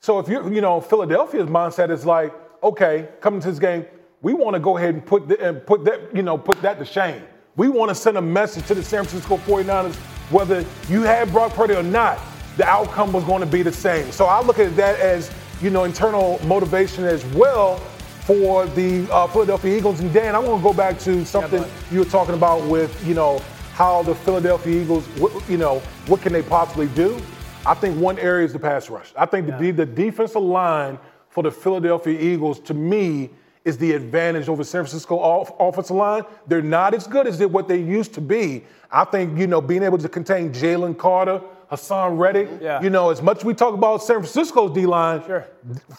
So 0.00 0.18
if 0.18 0.28
you, 0.28 0.50
you 0.50 0.62
know, 0.62 0.80
Philadelphia's 0.80 1.46
mindset 1.46 1.90
is 1.90 2.06
like, 2.06 2.32
okay, 2.62 3.08
coming 3.20 3.40
to 3.42 3.50
this 3.50 3.58
game, 3.58 3.84
we 4.22 4.32
want 4.32 4.54
to 4.54 4.60
go 4.60 4.76
ahead 4.76 4.94
and 4.94 5.04
put 5.04 5.28
the, 5.28 5.38
and 5.40 5.66
put 5.66 5.84
that, 5.84 6.14
you 6.14 6.22
know, 6.22 6.38
put 6.38 6.62
that 6.62 6.78
to 6.78 6.84
shame. 6.84 7.22
We 7.56 7.68
want 7.68 7.90
to 7.90 7.94
send 7.94 8.16
a 8.16 8.22
message 8.22 8.66
to 8.68 8.74
the 8.74 8.82
San 8.82 9.04
Francisco 9.04 9.36
49ers, 9.38 9.94
whether 10.30 10.64
you 10.88 11.02
had 11.02 11.30
Brock 11.32 11.52
Purdy 11.52 11.74
or 11.74 11.82
not, 11.82 12.18
the 12.56 12.64
outcome 12.64 13.12
was 13.12 13.24
going 13.24 13.40
to 13.40 13.46
be 13.46 13.62
the 13.62 13.72
same. 13.72 14.10
So 14.12 14.26
I 14.26 14.40
look 14.40 14.58
at 14.58 14.74
that 14.76 14.98
as, 15.00 15.30
you 15.60 15.70
know, 15.70 15.84
internal 15.84 16.40
motivation 16.46 17.04
as 17.04 17.24
well 17.26 17.78
for 18.24 18.66
the 18.66 19.10
uh, 19.12 19.26
Philadelphia 19.26 19.76
Eagles. 19.76 20.00
And 20.00 20.12
Dan, 20.14 20.34
I 20.34 20.38
want 20.38 20.60
to 20.60 20.62
go 20.62 20.72
back 20.72 20.98
to 21.00 21.24
something 21.24 21.64
you 21.90 21.98
were 21.98 22.04
talking 22.04 22.34
about 22.34 22.62
with, 22.68 23.04
you 23.06 23.14
know, 23.14 23.40
how 23.72 24.02
the 24.02 24.14
Philadelphia 24.14 24.82
Eagles, 24.82 25.04
what, 25.18 25.48
you 25.48 25.56
know, 25.56 25.80
what 26.06 26.20
can 26.20 26.32
they 26.32 26.42
possibly 26.42 26.86
do? 26.88 27.20
I 27.66 27.74
think 27.74 27.98
one 27.98 28.18
area 28.18 28.44
is 28.44 28.52
the 28.52 28.58
pass 28.58 28.88
rush. 28.88 29.12
I 29.16 29.26
think 29.26 29.46
the, 29.58 29.72
the 29.72 29.86
defensive 29.86 30.42
line 30.42 30.98
for 31.28 31.42
the 31.42 31.50
Philadelphia 31.50 32.18
Eagles, 32.18 32.60
to 32.60 32.74
me, 32.74 33.30
is 33.64 33.78
the 33.78 33.92
advantage 33.92 34.48
over 34.48 34.64
San 34.64 34.82
Francisco 34.82 35.16
off- 35.18 35.52
offensive 35.60 35.96
line. 35.96 36.22
They're 36.48 36.62
not 36.62 36.94
as 36.94 37.06
good 37.06 37.26
as 37.26 37.38
they, 37.38 37.46
what 37.46 37.68
they 37.68 37.78
used 37.80 38.12
to 38.14 38.20
be. 38.20 38.64
I 38.90 39.04
think, 39.04 39.38
you 39.38 39.46
know, 39.46 39.60
being 39.60 39.82
able 39.82 39.98
to 39.98 40.08
contain 40.08 40.52
Jalen 40.52 40.98
Carter, 40.98 41.40
Haason 41.70 42.18
Reddick, 42.18 42.48
Yeah. 42.60 42.82
you 42.82 42.90
know, 42.90 43.10
as 43.10 43.22
much 43.22 43.38
as 43.38 43.44
we 43.44 43.54
talk 43.54 43.72
about 43.72 44.02
San 44.02 44.16
Francisco's 44.16 44.72
D 44.72 44.84
line, 44.84 45.22
Sure. 45.24 45.46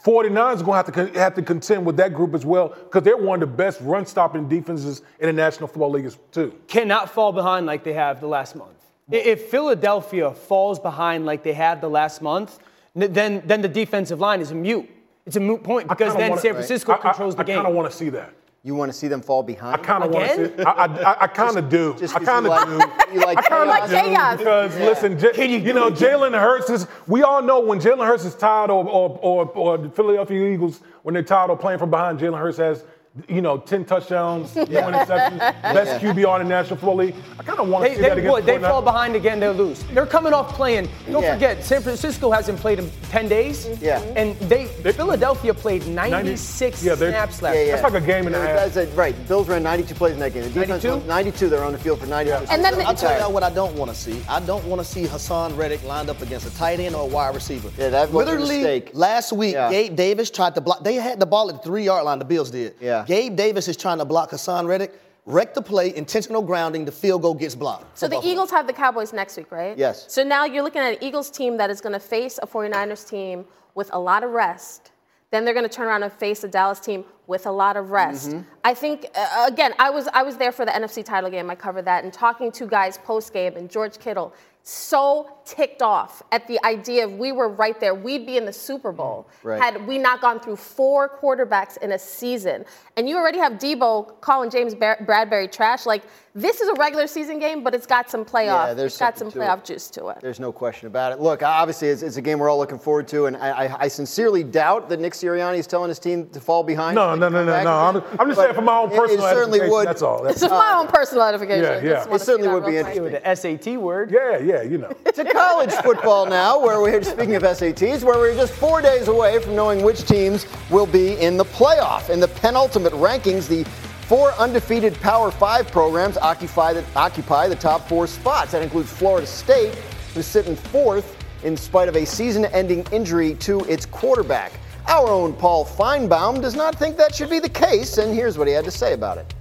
49ers 0.06 0.62
are 0.62 0.64
going 0.64 0.84
to 0.84 0.92
have 1.00 1.14
to 1.14 1.20
have 1.20 1.34
to 1.36 1.42
contend 1.42 1.86
with 1.86 1.98
that 1.98 2.14
group 2.14 2.36
as 2.36 2.46
well 2.46 2.68
because 2.70 3.04
they're 3.04 3.18
one 3.18 3.42
of 3.42 3.50
the 3.50 3.56
best 3.56 3.80
run 3.82 4.06
stopping 4.06 4.48
defenses 4.48 5.02
in 5.20 5.28
the 5.28 5.34
National 5.34 5.68
Football 5.68 5.92
League, 5.92 6.06
as- 6.06 6.18
too. 6.32 6.54
cannot 6.68 7.10
fall 7.10 7.32
behind 7.32 7.66
like 7.66 7.84
they 7.84 7.94
have 7.94 8.20
the 8.20 8.28
last 8.28 8.56
month. 8.56 8.70
If 9.12 9.50
Philadelphia 9.50 10.32
falls 10.32 10.80
behind 10.80 11.26
like 11.26 11.44
they 11.44 11.54
had 11.54 11.82
the 11.82 11.90
last 11.90 12.22
month, 12.22 12.60
then 12.96 13.42
then 13.46 13.62
the 13.62 13.68
defensive 13.68 14.20
line 14.20 14.42
is 14.42 14.52
a 14.52 14.56
mute. 14.56 14.88
It's 15.26 15.36
a 15.36 15.40
moot 15.40 15.64
point 15.64 15.88
because 15.88 16.16
then 16.16 16.30
wanna- 16.32 16.42
San 16.42 16.54
Francisco 16.54 16.92
I- 16.92 16.96
I- 16.96 17.00
controls 17.00 17.36
the 17.36 17.44
game. 17.44 17.54
I, 17.54 17.56
game. 17.56 17.64
kind 17.64 17.68
of 17.68 17.76
want 17.76 17.92
to 17.92 17.98
see 17.98 18.10
that. 18.10 18.32
You 18.66 18.76
want 18.76 18.90
to 18.94 18.98
see 18.98 19.10
them 19.10 19.22
fall 19.22 19.44
behind? 19.44 19.76
I 19.76 19.84
kind 19.84 20.06
of 20.06 20.12
want 20.12 20.26
to 20.32 20.48
see. 20.58 20.64
I, 20.64 20.72
I, 20.86 21.24
I 21.24 21.28
kind 21.28 21.58
of 21.58 21.68
do. 21.68 21.96
Just 22.00 22.16
I 22.16 22.20
'cause 22.20 22.28
kind 22.28 22.48
of 22.48 22.66
do. 22.66 23.14
you 23.14 23.20
like 23.26 23.38
I 23.38 23.42
kind 23.42 23.70
chaos. 23.70 23.84
of 23.88 23.92
Like 23.92 24.04
do 24.06 24.10
chaos. 24.10 24.38
because 24.38 24.80
Yeah. 24.80 24.86
listen, 24.86 25.20
J- 25.20 25.58
you, 25.58 25.74
know, 25.74 25.90
Jalen 25.92 26.32
Hurts 26.40 26.70
is. 26.70 26.88
We 27.06 27.24
all 27.24 27.42
know 27.42 27.60
when 27.60 27.82
Jalen 27.82 28.06
Hurts 28.08 28.24
is 28.24 28.36
tired, 28.36 28.70
or 28.72 28.86
or, 28.86 29.20
or 29.22 29.46
or 29.54 29.78
the 29.78 29.90
Philadelphia 29.90 30.48
Eagles 30.54 30.80
when 31.02 31.14
they're 31.14 31.24
tired 31.24 31.50
of 31.52 31.60
playing 31.60 31.80
from 31.80 31.90
behind, 31.90 32.20
Jalen 32.20 32.40
Hurts 32.40 32.58
has. 32.58 32.86
You 33.28 33.44
know, 33.44 33.60
10 33.60 33.86
touchdowns, 33.86 34.56
no 34.56 34.64
interceptions, 34.66 35.38
best 35.62 36.04
QBR 36.04 36.42
in 36.42 36.48
the 36.48 36.50
National 36.50 36.78
Football 36.78 36.96
League. 36.96 37.16
I 37.38 37.44
kind 37.44 37.60
of 37.60 37.68
want 37.68 37.84
to 37.86 37.90
They, 37.92 37.96
see 37.98 38.02
that 38.02 38.16
they, 38.16 38.22
against 38.22 38.34
would. 38.34 38.46
they 38.48 38.58
the 38.58 38.66
49ers. 38.66 38.70
fall 38.72 38.82
behind 38.82 39.16
again, 39.16 39.40
they'll 39.40 39.54
lose. 39.54 39.84
They're 39.94 40.08
coming 40.08 40.34
off 40.34 40.52
playing. 40.54 40.90
Don't 41.12 41.22
Yeah. 41.22 41.36
forget, 41.36 41.64
San 41.64 41.84
Francisco 41.84 42.32
hasn't 42.32 42.58
played 42.60 42.80
in 42.80 42.90
10 43.12 43.28
days. 43.28 43.68
Mm-hmm. 43.68 43.86
Yeah. 43.86 44.00
And 44.16 44.36
they 44.50 44.66
Philadelphia 44.66 45.54
played 45.54 45.86
96 45.86 46.84
yeah, 46.84 46.96
snaps 46.96 47.44
last 47.44 47.54
Yeah, 47.56 47.62
yeah. 47.62 47.72
That's 47.76 47.84
like 47.94 48.02
a 48.02 48.06
game 48.06 48.26
and 48.26 48.36
a 48.36 48.40
half. 48.40 48.56
That's 48.74 48.78
it, 48.78 48.96
right. 48.98 49.16
Bills 49.28 49.48
ran 49.48 49.62
92 49.62 49.94
plays 49.94 50.14
in 50.14 50.20
that 50.20 50.34
game. 50.34 50.44
The 50.46 50.50
defense 50.50 50.84
92? 50.84 50.90
won 50.98 51.08
92. 51.08 51.50
They're 51.50 51.64
on 51.64 51.72
the 51.74 51.78
field 51.78 52.00
for 52.00 52.08
92. 52.08 52.52
And 52.52 52.66
then 52.66 52.76
the- 52.80 52.84
I'll 52.84 52.96
tell 52.96 53.16
you 53.28 53.32
what 53.32 53.44
I 53.44 53.52
don't 53.52 53.76
want 53.76 53.92
to 53.92 53.96
see. 53.96 54.24
I 54.28 54.40
don't 54.40 54.66
want 54.66 54.82
to 54.82 54.86
see 54.88 55.04
Haason 55.06 55.56
Reddick 55.56 55.84
lined 55.84 56.10
up 56.10 56.20
against 56.24 56.48
a 56.48 56.56
tight 56.58 56.80
end 56.80 56.96
or 56.96 57.04
a 57.04 57.06
wide 57.06 57.36
receiver. 57.36 57.70
Yeah, 57.78 57.90
that 57.90 58.12
was 58.12 58.28
a 58.28 58.32
Literally, 58.32 58.58
mistake. 58.58 58.90
last 58.94 59.34
week, 59.34 59.54
Yeah. 59.54 59.70
Gabe 59.70 59.96
Davis 59.96 60.32
tried 60.32 60.56
to 60.56 60.62
block. 60.62 60.84
They 60.84 60.96
had 60.96 61.20
the 61.20 61.28
ball 61.28 61.50
at 61.50 61.58
the 61.58 61.62
three 61.62 61.84
yard 61.84 62.06
line, 62.06 62.18
the 62.18 62.26
Bills 62.26 62.50
did. 62.50 62.74
Yeah. 62.82 63.03
Gabe 63.06 63.36
Davis 63.36 63.68
is 63.68 63.78
trying 63.78 63.98
to 64.00 64.06
block 64.06 64.32
Haason 64.32 64.68
Reddick. 64.68 65.00
Wreck 65.26 65.54
the 65.54 65.62
play, 65.62 65.96
intentional 65.96 66.42
grounding, 66.42 66.84
the 66.84 66.92
field 66.92 67.22
goal 67.22 67.34
gets 67.34 67.56
blocked. 67.56 67.98
So 67.98 68.08
the 68.08 68.16
Buffalo. 68.16 68.34
Eagles 68.34 68.52
have 68.52 68.68
the 68.68 68.74
Cowboys 68.74 69.14
next 69.14 69.38
week, 69.38 69.52
right? 69.54 69.78
Yes. 69.78 70.06
So 70.10 70.22
now 70.22 70.44
you're 70.44 70.64
looking 70.64 70.82
at 70.82 70.96
an 70.96 71.04
Eagles 71.04 71.30
team 71.30 71.56
that 71.58 71.70
is 71.70 71.80
going 71.80 71.94
to 71.94 72.00
face 72.00 72.40
a 72.42 72.48
49ers 72.48 73.08
team 73.08 73.46
with 73.74 73.90
a 73.94 74.00
lot 74.00 74.24
of 74.24 74.32
rest. 74.32 74.92
Then 75.32 75.46
they're 75.46 75.54
going 75.54 75.68
to 75.68 75.74
turn 75.74 75.88
around 75.88 76.04
and 76.04 76.12
face 76.12 76.44
a 76.44 76.50
Dallas 76.50 76.80
team 76.82 77.06
with 77.28 77.46
a 77.46 77.52
lot 77.52 77.78
of 77.78 77.92
rest. 77.92 78.30
Mm-hmm. 78.32 78.42
I 78.64 78.74
think 78.74 79.08
uh, 79.16 79.46
again, 79.48 79.74
I 79.80 79.90
was 79.90 80.08
I 80.14 80.24
was 80.24 80.38
there 80.38 80.52
for 80.52 80.66
the 80.66 80.72
NFC 80.72 81.04
title 81.04 81.30
game. 81.30 81.50
I 81.50 81.56
covered 81.56 81.86
that 81.86 82.04
and 82.04 82.12
talking 82.14 82.52
to 82.54 82.66
guys 82.68 82.98
post 82.98 83.34
game 83.34 83.56
and 83.56 83.70
George 83.70 83.98
Kittle 84.00 84.34
so 84.66 85.30
ticked 85.44 85.82
off 85.82 86.24
at 86.32 86.48
the 86.48 86.58
idea 86.66 87.04
of 87.04 87.12
we 87.18 87.34
were 87.34 87.50
right 87.50 87.78
there. 87.82 87.94
We'd 87.94 88.26
be 88.26 88.38
in 88.38 88.46
the 88.46 88.54
Super 88.54 88.94
Bowl 88.94 89.28
Right. 89.44 89.62
had 89.62 89.86
we 89.86 89.98
not 89.98 90.22
gone 90.22 90.40
through 90.40 90.56
four 90.56 91.10
quarterbacks 91.22 91.76
in 91.80 91.92
a 91.92 92.00
season. 92.00 92.64
And 92.96 93.10
you 93.10 93.18
already 93.18 93.40
have 93.40 93.54
Deebo 93.54 94.22
calling 94.22 94.50
James 94.50 94.74
Bar- 94.74 95.00
Bradberry 95.06 95.52
trash. 95.52 95.86
Like 95.86 96.04
this 96.34 96.62
is 96.62 96.70
a 96.70 96.74
regular 96.76 97.08
season 97.08 97.40
game, 97.40 97.62
but 97.62 97.76
it's 97.76 97.86
got 97.86 98.10
some 98.10 98.24
playoff. 98.24 98.68
Yeah, 98.68 98.74
there's 98.74 98.94
it's 98.94 99.00
got 99.00 99.18
some 99.18 99.30
playoff 99.30 99.60
it. 99.60 99.66
juice 99.66 99.90
to 99.92 100.08
it. 100.08 100.20
There's 100.22 100.40
no 100.40 100.54
question 100.54 100.88
about 100.88 101.12
it. 101.12 101.20
Look, 101.20 101.44
obviously, 101.44 101.90
it's, 101.90 102.02
it's 102.02 102.16
a 102.16 102.22
game 102.22 102.40
we're 102.40 102.50
all 102.50 102.58
looking 102.58 102.80
forward 102.80 103.08
to, 103.10 103.26
and 103.26 103.36
I, 103.38 103.66
I, 103.66 103.82
I 103.82 103.88
sincerely 103.90 104.44
doubt 104.44 104.88
that 104.90 105.00
Nick 105.00 105.14
Sirianni 105.14 105.58
is 105.58 105.68
telling 105.68 105.90
his 105.90 106.00
team 106.00 106.28
to 106.30 106.40
fall 106.40 106.64
behind. 106.64 106.96
No, 106.96 107.13
no, 107.16 107.30
no, 107.30 107.44
no, 107.46 107.64
no. 107.64 107.72
I'm, 107.72 108.20
I'm 108.20 108.28
just 108.28 108.40
saying 108.40 108.54
for 108.56 108.62
my 108.62 108.78
own 108.78 108.92
it- 108.92 108.96
personal 108.98 109.26
It 109.26 109.30
certainly 109.34 109.60
edification, 109.60 109.72
would. 109.72 109.88
That's 109.88 110.02
all. 110.02 110.24
That's, 110.24 110.42
It's 110.42 110.52
my 110.52 110.74
own 110.78 110.88
personal 110.88 111.24
edification. 111.26 111.64
Yeah, 111.64 111.82
yeah. 111.82 111.90
Just 111.96 112.08
wanna 112.10 112.16
It 112.16 112.26
certainly 112.26 112.48
that 112.48 112.54
would 112.54 112.66
be 112.66 112.72
real 112.74 112.84
quick. 112.84 112.96
interesting. 112.96 113.04
With 113.04 113.24
the 113.24 113.36
SAT 113.74 113.78
word. 113.80 114.12
yeah, 114.12 114.38
yeah, 114.38 114.62
you 114.62 114.78
know. 114.78 114.90
to 115.14 115.26
college 115.34 115.72
football 115.72 116.26
now, 116.26 116.60
where 116.60 116.82
we're 116.82 117.02
speaking 117.04 117.36
of 117.36 117.44
SATs, 117.44 118.04
where 118.04 118.18
we're 118.18 118.36
just 118.36 118.54
four 118.54 118.82
days 118.82 119.08
away 119.08 119.40
from 119.40 119.56
knowing 119.56 119.84
which 119.84 120.06
teams 120.06 120.46
will 120.70 120.86
be 120.88 121.14
in 121.20 121.38
the 121.38 121.46
playoff. 121.46 122.10
In 122.10 122.20
the 122.20 122.28
penultimate 122.28 122.94
rankings, 122.94 123.48
the 123.48 123.64
four 124.08 124.32
undefeated 124.34 124.94
Power 125.02 125.32
Five 125.32 125.72
programs 125.72 126.18
occupy 126.18 126.74
the, 126.74 126.84
occupy 126.96 127.48
the 127.48 127.56
top 127.56 127.88
four 127.88 128.06
spots. 128.08 128.52
That 128.52 128.62
includes 128.62 128.92
Florida 128.92 129.26
State, 129.28 129.76
who's 130.14 130.26
sitting 130.26 130.56
fourth 130.56 131.18
in 131.44 131.58
spite 131.58 131.90
of 131.90 131.96
a 131.98 132.06
season-ending 132.06 132.86
injury 132.94 133.34
to 133.36 133.60
its 133.66 133.86
quarterback. 133.86 134.54
Our 134.88 135.10
own 135.10 135.34
Paul 135.34 135.66
Finebaum 135.66 136.42
does 136.42 136.56
not 136.56 136.76
think 136.76 136.98
that 136.98 137.16
should 137.16 137.30
be 137.30 137.40
the 137.40 137.50
case, 137.50 137.98
and 137.98 138.14
here's 138.14 138.38
what 138.38 138.48
he 138.48 138.54
had 138.54 138.66
to 138.66 138.72
say 138.72 138.94
about 138.94 139.18
it. 139.18 139.34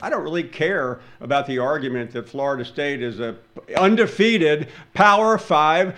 I 0.00 0.10
don't 0.10 0.22
really 0.22 0.42
care 0.42 1.00
about 1.20 1.46
the 1.46 1.58
argument 1.58 2.10
that 2.12 2.28
Florida 2.28 2.64
State 2.64 3.02
is 3.02 3.20
a 3.20 3.36
undefeated 3.76 4.68
Power 4.92 5.38
Five 5.38 5.96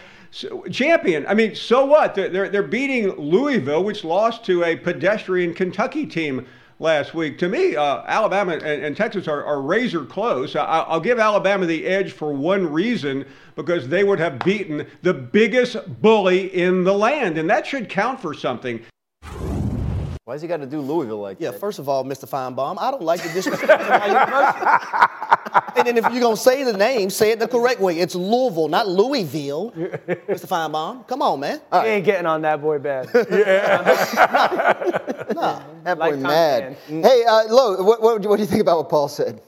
champion. 0.70 1.26
I 1.26 1.34
mean, 1.34 1.54
so 1.54 1.86
what? 1.86 2.14
They're, 2.14 2.28
they're, 2.28 2.48
they're 2.48 2.62
beating 2.62 3.10
Louisville, 3.16 3.82
which 3.84 4.04
lost 4.04 4.44
to 4.46 4.64
a 4.64 4.76
pedestrian 4.76 5.54
Kentucky 5.54 6.06
team 6.06 6.46
last 6.78 7.14
week. 7.14 7.38
To 7.38 7.48
me, 7.48 7.76
uh, 7.76 8.02
Alabama 8.06 8.52
and, 8.52 8.62
and 8.62 8.96
Texas 8.96 9.28
are, 9.28 9.44
are 9.44 9.60
razor 9.62 10.04
close. 10.04 10.54
I, 10.56 10.64
I'll 10.64 11.00
give 11.00 11.18
Alabama 11.18 11.66
the 11.66 11.86
edge 11.86 12.12
for 12.12 12.32
one 12.32 12.70
reason 12.70 13.24
because 13.54 13.88
they 13.88 14.04
would 14.04 14.18
have 14.18 14.38
beaten 14.40 14.86
the 15.02 15.14
biggest 15.14 16.02
bully 16.02 16.54
in 16.54 16.84
the 16.84 16.94
land, 16.94 17.38
and 17.38 17.48
that 17.48 17.66
should 17.66 17.88
count 17.88 18.20
for 18.20 18.34
something. 18.34 18.84
Why's 20.26 20.42
he 20.42 20.48
got 20.48 20.56
to 20.56 20.66
do 20.66 20.80
Louisville 20.80 21.20
like 21.20 21.38
that? 21.38 21.44
Yeah, 21.44 21.50
first 21.52 21.78
of 21.78 21.88
all, 21.88 22.04
Mr. 22.04 22.28
Finebaum, 22.28 22.78
I 22.80 22.90
don't 22.90 23.04
like 23.04 23.22
the 23.22 23.28
disrespect 23.28 23.80
to 23.80 23.88
my 23.88 24.06
university. 24.06 24.66
And 25.76 25.86
then 25.86 25.96
if 25.98 26.12
you're 26.12 26.20
gonna 26.20 26.36
say 26.36 26.64
the 26.64 26.76
name, 26.76 27.10
say 27.10 27.30
it 27.30 27.38
the 27.38 27.46
correct 27.46 27.80
way. 27.80 28.00
It's 28.00 28.16
Louisville, 28.16 28.66
not 28.66 28.88
Louisville. 28.88 29.70
Mr. 29.70 30.48
Finebaum, 30.48 31.06
come 31.06 31.22
on, 31.22 31.38
man. 31.38 31.60
He 31.70 31.78
ain't 31.78 32.04
getting 32.04 32.26
on 32.26 32.42
that 32.42 32.60
boy 32.60 32.80
bad. 32.80 33.06
That 35.86 35.98
boy 35.98 36.16
Lifetime 36.16 36.22
mad. 36.22 36.76
fan. 36.78 37.02
Hey, 37.04 37.24
uh, 37.24 37.44
Lo, 37.48 37.80
what, 37.84 38.02
what, 38.02 38.26
what 38.26 38.36
do 38.36 38.42
you 38.42 38.46
think 38.48 38.62
about 38.62 38.78
what 38.78 38.88
Paul 38.88 39.06
said? 39.06 39.40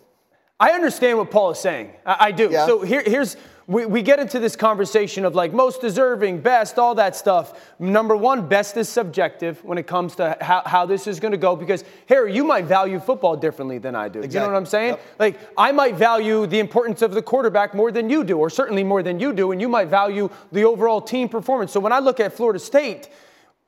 I 0.61 0.71
understand 0.71 1.19
what 1.19 1.33
Paul 1.33 1.51
is 1.51 1.59
saying. 1.59 1.91
I, 2.07 2.17
I 2.27 2.31
do. 2.31 2.49
Yeah. 2.53 2.67
So 2.67 2.83
here, 2.83 3.03
here's 3.05 3.37
we, 3.69 3.85
we 3.85 4.01
get 4.01 4.19
into 4.19 4.41
this 4.41 4.57
conversation 4.57 5.27
of 5.27 5.35
like 5.35 5.53
most 5.53 5.83
deserving, 5.83 6.41
best, 6.41 6.79
all 6.79 6.95
that 6.95 7.15
stuff. 7.15 7.71
Number 7.79 8.17
one, 8.17 8.49
best 8.49 8.79
is 8.79 8.89
subjective 8.89 9.63
when 9.63 9.77
it 9.77 9.87
comes 9.87 10.17
to 10.17 10.39
how, 10.41 10.63
how 10.65 10.87
this 10.87 11.07
is 11.07 11.21
going 11.21 11.33
to 11.33 11.39
go 11.39 11.55
because, 11.55 11.85
Harry, 12.07 12.35
you 12.35 12.45
might 12.45 12.65
value 12.65 12.99
football 12.99 13.37
differently 13.37 13.77
than 13.77 13.95
I 13.95 14.09
do. 14.09 14.23
You 14.23 14.29
know 14.29 14.47
what 14.47 14.57
I'm 14.57 14.65
saying? 14.65 14.93
Yep. 14.93 15.03
Like, 15.19 15.41
I 15.57 15.71
might 15.73 15.97
value 15.97 16.47
the 16.47 16.59
importance 16.59 17.03
of 17.03 17.13
the 17.13 17.21
quarterback 17.21 17.75
more 17.75 17.93
than 17.93 18.09
you 18.09 18.25
do, 18.25 18.39
or 18.39 18.49
certainly 18.49 18.83
more 18.83 19.03
than 19.03 19.21
you 19.21 19.35
do, 19.35 19.53
and 19.53 19.61
you 19.61 19.69
might 19.69 19.89
value 19.89 20.31
the 20.51 20.65
overall 20.65 21.03
team 21.03 21.29
performance. 21.29 21.71
So 21.71 21.79
when 21.79 21.93
I 21.93 21.99
look 21.99 22.21
at 22.21 22.33
Florida 22.33 22.59
State, 22.59 23.11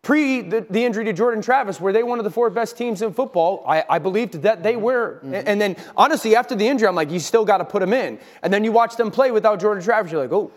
Pre 0.03 0.41
the, 0.41 0.67
the 0.71 0.83
injury 0.83 1.05
to 1.05 1.13
Jordan 1.13 1.43
Travis, 1.43 1.79
were 1.79 1.93
they 1.93 2.03
one 2.03 2.19
of 2.19 2.25
the 2.25 2.31
four 2.31 2.49
best 2.49 2.79
teams 2.79 3.03
in 3.03 3.13
football? 3.13 3.63
I, 3.67 3.85
I 3.89 3.99
believed 3.99 4.35
that 4.43 4.63
they 4.63 4.75
were. 4.75 5.21
And, 5.23 5.35
and 5.35 5.61
then, 5.61 5.77
honestly, 5.95 6.35
after 6.35 6.55
the 6.55 6.67
injury, 6.67 6.89
I'm 6.89 6.95
like, 6.95 7.11
you 7.11 7.19
still 7.19 7.45
got 7.45 7.59
to 7.59 7.67
put 7.67 7.81
them 7.81 7.93
in. 7.93 8.19
And 8.43 8.51
then 8.51 8.65
you 8.65 8.73
watch 8.73 8.97
them 8.97 9.11
play 9.11 9.31
without 9.31 9.61
Jordan 9.61 9.85
Travis, 9.85 10.11
you're 10.11 10.23
like, 10.23 10.33
oh, 10.33 10.51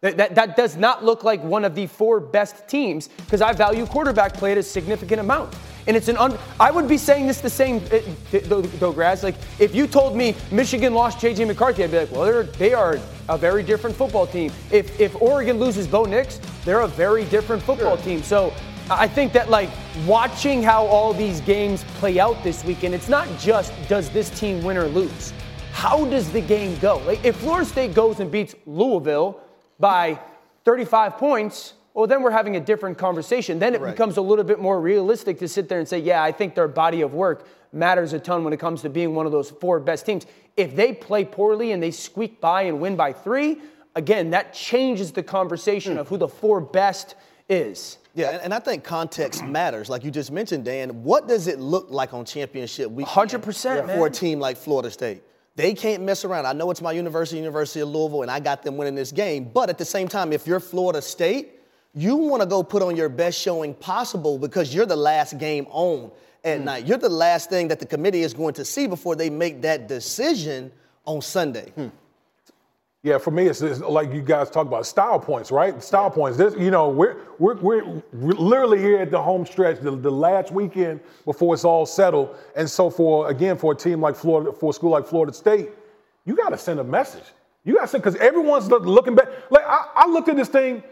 that, 0.00 0.16
that, 0.16 0.34
that 0.34 0.56
does 0.56 0.76
not 0.76 1.04
look 1.04 1.24
like 1.24 1.42
one 1.44 1.64
of 1.64 1.74
the 1.74 1.86
four 1.86 2.20
best 2.20 2.66
teams 2.66 3.08
because 3.08 3.42
I 3.42 3.52
value 3.52 3.86
quarterback 3.86 4.34
play 4.34 4.52
at 4.52 4.58
a 4.58 4.62
significant 4.62 5.20
amount. 5.20 5.54
And 5.86 5.96
it's 5.96 6.08
an 6.08 6.16
un- 6.16 6.38
I 6.58 6.70
would 6.70 6.88
be 6.88 6.98
saying 6.98 7.26
this 7.26 7.40
the 7.40 7.50
same, 7.50 7.82
uh, 7.92 8.00
though, 8.44 8.62
though, 8.62 8.92
Graz. 8.92 9.22
Like, 9.22 9.36
if 9.58 9.74
you 9.74 9.86
told 9.86 10.16
me 10.16 10.34
Michigan 10.50 10.94
lost 10.94 11.20
J.J. 11.20 11.44
McCarthy, 11.44 11.84
I'd 11.84 11.90
be 11.90 11.98
like, 11.98 12.10
well, 12.12 12.24
they're, 12.24 12.42
they 12.44 12.74
are 12.74 12.98
a 13.28 13.38
very 13.38 13.62
different 13.62 13.94
football 13.94 14.26
team. 14.26 14.52
If, 14.70 14.98
if 14.98 15.20
Oregon 15.20 15.58
loses 15.58 15.86
Bo 15.86 16.04
Nix, 16.04 16.40
they're 16.64 16.80
a 16.80 16.88
very 16.88 17.24
different 17.26 17.62
football 17.62 17.96
team. 17.96 18.22
So 18.22 18.52
I 18.90 19.06
think 19.06 19.32
that, 19.34 19.50
like, 19.50 19.70
watching 20.04 20.64
how 20.64 20.84
all 20.84 21.14
these 21.14 21.40
games 21.42 21.84
play 21.94 22.18
out 22.18 22.42
this 22.42 22.64
weekend, 22.64 22.92
it's 22.92 23.08
not 23.08 23.28
just 23.38 23.72
does 23.88 24.10
this 24.10 24.30
team 24.30 24.64
win 24.64 24.76
or 24.76 24.88
lose. 24.88 25.32
How 25.70 26.04
does 26.06 26.32
the 26.32 26.40
game 26.40 26.76
go? 26.80 26.98
Like, 27.06 27.24
if 27.24 27.36
Florida 27.36 27.64
State 27.64 27.94
goes 27.94 28.18
and 28.18 28.32
beats 28.32 28.56
Louisville 28.66 29.40
by 29.78 30.18
35 30.64 31.18
points, 31.18 31.74
well, 31.94 32.08
then 32.08 32.20
we're 32.20 32.32
having 32.32 32.56
a 32.56 32.60
different 32.60 32.98
conversation. 32.98 33.60
Then 33.60 33.76
it 33.76 33.82
becomes 33.82 34.16
a 34.16 34.22
little 34.22 34.44
bit 34.44 34.58
more 34.58 34.80
realistic 34.80 35.38
to 35.38 35.46
sit 35.46 35.68
there 35.68 35.78
and 35.78 35.88
say, 35.88 36.00
yeah, 36.00 36.20
I 36.20 36.32
think 36.32 36.56
their 36.56 36.68
body 36.68 37.02
of 37.02 37.14
work 37.14 37.46
matters 37.72 38.12
a 38.12 38.18
ton 38.18 38.42
when 38.42 38.52
it 38.52 38.58
comes 38.58 38.82
to 38.82 38.90
being 38.90 39.14
one 39.14 39.24
of 39.24 39.30
those 39.30 39.50
four 39.50 39.78
best 39.78 40.04
teams. 40.04 40.26
If 40.56 40.74
they 40.74 40.92
play 40.92 41.24
poorly 41.24 41.70
and 41.70 41.80
they 41.80 41.92
squeak 41.92 42.40
by 42.40 42.62
and 42.62 42.80
win 42.80 42.96
by 42.96 43.12
three, 43.12 43.58
again, 43.94 44.30
that 44.30 44.52
changes 44.52 45.12
the 45.12 45.22
conversation 45.22 45.92
hmm. 45.92 46.00
of 46.00 46.08
who 46.08 46.16
the 46.16 46.28
four 46.28 46.60
best 46.60 47.14
is. 47.48 47.98
Yeah, 48.14 48.30
and, 48.30 48.42
and 48.42 48.54
I 48.54 48.58
think 48.58 48.84
context 48.84 49.44
matters. 49.44 49.88
Like 49.88 50.04
you 50.04 50.10
just 50.10 50.30
mentioned, 50.32 50.64
Dan, 50.64 51.02
what 51.02 51.28
does 51.28 51.46
it 51.46 51.60
look 51.60 51.90
like 51.90 52.12
on 52.12 52.24
championship 52.24 52.90
week? 52.90 53.06
100%, 53.06 53.94
for 53.94 54.06
a 54.06 54.10
team 54.10 54.40
like 54.40 54.56
Florida 54.56 54.90
State. 54.90 55.22
They 55.56 55.74
can't 55.74 56.02
mess 56.02 56.24
around. 56.24 56.46
I 56.46 56.52
know 56.52 56.70
it's 56.70 56.80
my 56.80 56.92
university, 56.92 57.36
University 57.36 57.80
of 57.80 57.88
Louisville, 57.88 58.22
and 58.22 58.30
I 58.30 58.40
got 58.40 58.62
them 58.62 58.76
winning 58.76 58.94
this 58.94 59.12
game. 59.12 59.50
But 59.52 59.68
at 59.68 59.78
the 59.78 59.84
same 59.84 60.08
time, 60.08 60.32
if 60.32 60.46
you're 60.46 60.60
Florida 60.60 61.02
State, 61.02 61.60
you 61.92 62.16
want 62.16 62.40
to 62.40 62.46
go 62.46 62.62
put 62.62 62.82
on 62.82 62.96
your 62.96 63.08
best 63.08 63.38
showing 63.38 63.74
possible 63.74 64.38
because 64.38 64.74
you're 64.74 64.86
the 64.86 64.96
last 64.96 65.38
game 65.38 65.66
on 65.70 66.10
at 66.44 66.60
night. 66.60 66.86
You're 66.86 66.98
the 66.98 67.08
last 67.08 67.50
thing 67.50 67.68
that 67.68 67.80
the 67.80 67.86
committee 67.86 68.22
is 68.22 68.32
going 68.32 68.54
to 68.54 68.64
see 68.64 68.86
before 68.86 69.16
they 69.16 69.28
make 69.28 69.62
that 69.62 69.88
decision 69.88 70.72
on 71.04 71.20
Sunday. 71.20 71.72
Yeah, 73.02 73.16
for 73.16 73.30
me, 73.30 73.46
it's, 73.46 73.62
it's 73.62 73.80
like 73.80 74.12
you 74.12 74.20
guys 74.20 74.50
talk 74.50 74.66
about 74.66 74.84
style 74.84 75.18
points, 75.18 75.50
right? 75.50 75.82
Style 75.82 76.10
points. 76.10 76.36
This, 76.36 76.54
you 76.56 76.70
know, 76.70 76.90
we're, 76.90 77.16
we're, 77.38 77.54
we're, 77.54 78.02
literally 78.12 78.78
here 78.78 78.98
at 78.98 79.10
the 79.10 79.20
home 79.20 79.46
stretch, 79.46 79.80
the, 79.80 79.92
the 79.92 80.10
last 80.10 80.52
weekend 80.52 81.00
before 81.24 81.54
it's 81.54 81.64
all 81.64 81.86
settled. 81.86 82.36
And 82.56 82.68
so, 82.68 82.90
for 82.90 83.30
again, 83.30 83.56
for 83.56 83.72
a 83.72 83.74
team 83.74 84.02
like 84.02 84.16
Florida, 84.16 84.52
for 84.52 84.70
a 84.70 84.72
school 84.74 84.90
like 84.90 85.06
Florida 85.06 85.32
State, 85.32 85.70
you 86.26 86.36
got 86.36 86.50
to 86.50 86.58
send 86.58 86.78
a 86.78 86.84
message. 86.84 87.24
You 87.64 87.76
got 87.76 87.82
to 87.82 87.88
send 87.88 88.02
because 88.04 88.20
everyone's 88.20 88.68
look- 88.68 88.84
looking 88.84 89.14
back. 89.14 89.28
Like 89.50 89.64
I, 89.66 89.86
I 89.94 90.06
looked 90.06 90.28
at 90.28 90.36
this 90.36 90.48
thing. 90.48 90.82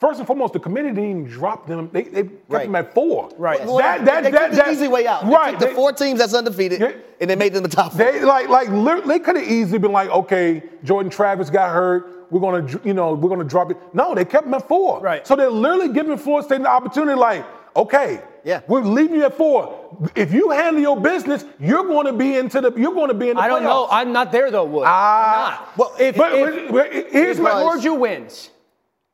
First 0.00 0.18
and 0.18 0.26
foremost, 0.26 0.54
the 0.54 0.58
committee 0.60 0.88
didn't 0.88 1.04
even 1.10 1.24
drop 1.24 1.66
them. 1.66 1.90
They, 1.92 2.04
they 2.04 2.22
kept 2.22 2.34
Right. 2.48 2.64
them 2.64 2.74
at 2.74 2.94
four. 2.94 3.28
Right. 3.36 3.62
Well, 3.66 3.76
That, 3.76 4.04
that, 4.06 4.24
they 4.24 4.30
that, 4.30 4.46
took 4.48 4.56
that, 4.56 4.64
the 4.66 4.72
easy 4.72 4.88
way 4.88 5.06
out. 5.06 5.26
They 5.26 5.30
Right. 5.30 5.50
took 5.50 5.60
the 5.60 5.66
They- 5.66 5.74
four 5.74 5.92
teams 5.92 6.18
that's 6.20 6.32
undefeated, 6.32 6.80
Yeah. 6.80 6.92
and 7.20 7.28
they 7.28 7.36
made 7.36 7.52
them 7.52 7.62
the 7.62 7.68
top 7.68 7.92
four. 7.92 7.98
they 7.98 8.22
like 8.22 8.48
like 8.48 8.70
lit- 8.70 9.06
they 9.06 9.18
could 9.18 9.36
have 9.36 9.44
easily 9.44 9.78
been 9.78 9.92
like, 9.92 10.08
okay, 10.08 10.62
Jordan 10.84 11.10
Travis 11.10 11.50
got 11.50 11.70
hurt. 11.70 12.16
We're 12.30 12.40
gonna 12.40 12.66
you 12.82 12.94
know 12.94 13.12
we're 13.12 13.28
gonna 13.28 13.44
drop 13.44 13.70
it. 13.72 13.76
No, 13.92 14.14
they 14.14 14.24
kept 14.24 14.44
them 14.44 14.54
at 14.54 14.66
four. 14.66 15.00
Right. 15.00 15.26
So 15.26 15.36
they're 15.36 15.50
literally 15.50 15.92
giving 15.92 16.16
Florida 16.16 16.46
State 16.46 16.62
the 16.62 16.68
opportunity. 16.70 17.18
Like, 17.18 17.44
okay, 17.76 18.20
Yeah. 18.42 18.60
we're 18.68 18.80
leaving 18.80 19.16
you 19.16 19.24
at 19.26 19.36
four. 19.36 19.76
If 20.14 20.32
you 20.32 20.48
handle 20.48 20.80
your 20.80 20.96
business, 20.98 21.44
you're 21.58 21.84
going 21.84 22.06
to 22.06 22.12
be 22.14 22.36
into 22.38 22.62
the 22.62 22.72
you're 22.74 22.94
going 22.94 23.08
to 23.08 23.14
be 23.14 23.28
in 23.28 23.36
the 23.36 23.42
I 23.42 23.48
don't 23.48 23.64
know. 23.64 23.86
I'm 23.90 24.12
not 24.14 24.32
there, 24.32 24.50
though, 24.50 24.64
Wood. 24.64 24.84
Ah. 24.86 25.46
I'm 25.46 25.50
not. 25.50 25.76
Well, 25.76 25.92
if, 25.98 26.16
but, 26.16 26.32
if, 26.32 26.70
but- 26.70 26.72
but 26.72 26.92
here's 27.12 27.36
if 27.38 27.42
my 27.42 27.50
Georgia 27.50 27.92
wins, 27.92 28.48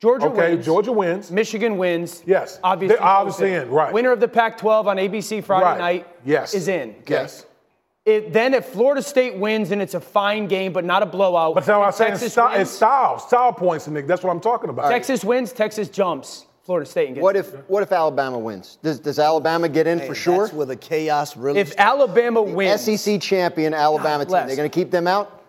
Georgia 0.06 0.26
okay. 0.26 0.52
wins. 0.54 0.64
Georgia 0.64 0.92
wins. 0.92 1.30
Michigan 1.32 1.78
wins. 1.78 2.22
Yes. 2.26 2.60
Obviously. 2.62 2.94
They're 2.96 3.04
obviously 3.04 3.50
goes 3.50 3.62
in, 3.64 3.70
right. 3.70 3.92
Winner 3.92 4.12
of 4.12 4.20
the 4.20 4.28
Pac 4.28 4.56
12 4.58 4.86
on 4.86 4.96
ABC 4.98 5.42
Friday 5.42 5.64
Right. 5.64 5.78
night 5.78 6.06
Yes. 6.24 6.54
is 6.54 6.68
in. 6.68 6.94
Yes. 7.08 7.44
It, 8.04 8.32
then 8.32 8.54
if 8.54 8.66
Florida 8.66 9.02
State 9.02 9.34
wins 9.36 9.72
and 9.72 9.82
it's 9.82 9.94
a 9.94 10.00
fine 10.00 10.46
game 10.46 10.72
but 10.72 10.84
not 10.84 11.02
a 11.02 11.06
blowout, 11.06 11.56
But 11.56 11.64
that's 11.64 11.68
what 11.76 11.78
I'm 11.82 11.86
and 11.86 11.94
saying. 11.96 12.10
Texas 12.12 12.32
Style, 12.34 12.50
wins, 12.50 12.60
it's 12.62 12.70
style, 12.70 13.18
style 13.18 13.52
points, 13.52 13.88
Nick. 13.88 14.06
That's 14.06 14.22
what 14.22 14.30
I'm 14.30 14.38
talking 14.40 14.70
about. 14.70 14.90
Texas 14.90 15.24
wins, 15.24 15.52
Texas 15.52 15.88
jumps 15.88 16.46
Florida 16.62 16.88
State 16.88 17.06
and 17.08 17.16
gets 17.16 17.22
What 17.24 17.34
if 17.34 17.52
what 17.68 17.82
if 17.82 17.90
Alabama 17.90 18.38
wins? 18.38 18.78
Does, 18.84 19.00
does 19.00 19.18
Alabama 19.18 19.68
get 19.68 19.88
in 19.88 19.98
Hey, 19.98 20.06
for 20.06 20.14
sure? 20.14 20.42
That's 20.44 20.52
where 20.52 20.66
the 20.66 20.76
chaos 20.76 21.36
really. 21.36 21.58
if 21.58 21.74
Alabama 21.78 22.42
wins. 22.42 22.80
SEC 22.82 23.20
champion 23.20 23.74
Alabama 23.74 24.24
team. 24.24 24.28
bless. 24.30 24.46
They're 24.46 24.56
going 24.56 24.70
to 24.70 24.74
keep 24.74 24.92
them 24.92 25.08
out. 25.08 25.42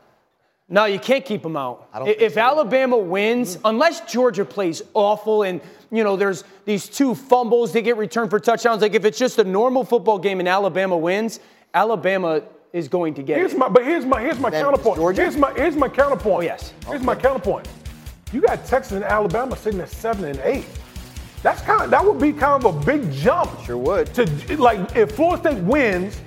No, 0.70 0.86
you 0.86 1.00
can't 1.00 1.24
keep 1.24 1.44
them 1.44 1.56
out. 1.56 1.88
I 1.94 2.00
don't 2.00 2.10
if 2.10 2.34
so. 2.34 2.42
Alabama 2.42 2.98
wins, 2.98 3.56
mm-hmm. 3.56 3.68
unless 3.68 4.02
Georgia 4.12 4.44
plays 4.44 4.82
awful 4.94 5.44
and 5.44 5.62
you 5.92 6.04
know 6.04 6.18
there's 6.18 6.44
these 6.66 6.90
two 6.90 7.16
fumbles 7.16 7.72
they 7.72 7.82
get 7.82 7.96
returned 7.96 8.30
for 8.30 8.40
touchdowns. 8.40 8.82
Like 8.82 8.94
if 8.94 9.06
it's 9.06 9.18
just 9.18 9.40
a 9.40 9.44
normal 9.44 9.86
football 9.86 10.20
game 10.20 10.40
and 10.40 10.50
Alabama 10.50 10.98
wins, 10.98 11.40
Alabama 11.74 12.42
is 12.74 12.88
going 12.88 13.14
to 13.14 13.24
get 13.24 13.38
Here's 13.38 13.54
it. 13.54 13.58
my, 13.58 13.70
but 13.70 13.84
here's 13.84 14.06
my, 14.06 14.22
here's 14.22 14.40
my 14.40 14.50
Then 14.50 14.64
counterpoint. 14.64 14.98
Georgia? 14.98 15.22
Here's 15.22 15.38
my, 15.38 15.54
here's 15.54 15.76
my 15.76 15.90
counterpoint. 15.90 16.38
Oh, 16.38 16.42
yes. 16.42 16.74
Here's 16.86 17.02
my 17.02 17.16
counterpoint. 17.16 17.68
You 18.32 18.42
got 18.42 18.66
Texas 18.66 18.94
and 18.94 19.04
Alabama 19.04 19.56
sitting 19.56 19.80
at 19.80 19.90
seven 19.90 20.26
and 20.26 20.40
eight. 20.44 20.68
That's 21.44 21.62
kind 21.62 21.82
of, 21.82 21.90
that 21.92 22.04
would 22.04 22.20
be 22.20 22.34
kind 22.34 22.64
of 22.64 22.76
a 22.76 22.86
big 22.86 23.12
jump. 23.12 23.50
Sure 23.64 23.78
would. 23.78 24.14
To 24.16 24.26
like, 24.58 24.96
if 24.96 25.12
Florida 25.12 25.52
State 25.52 25.64
wins, 25.64 26.20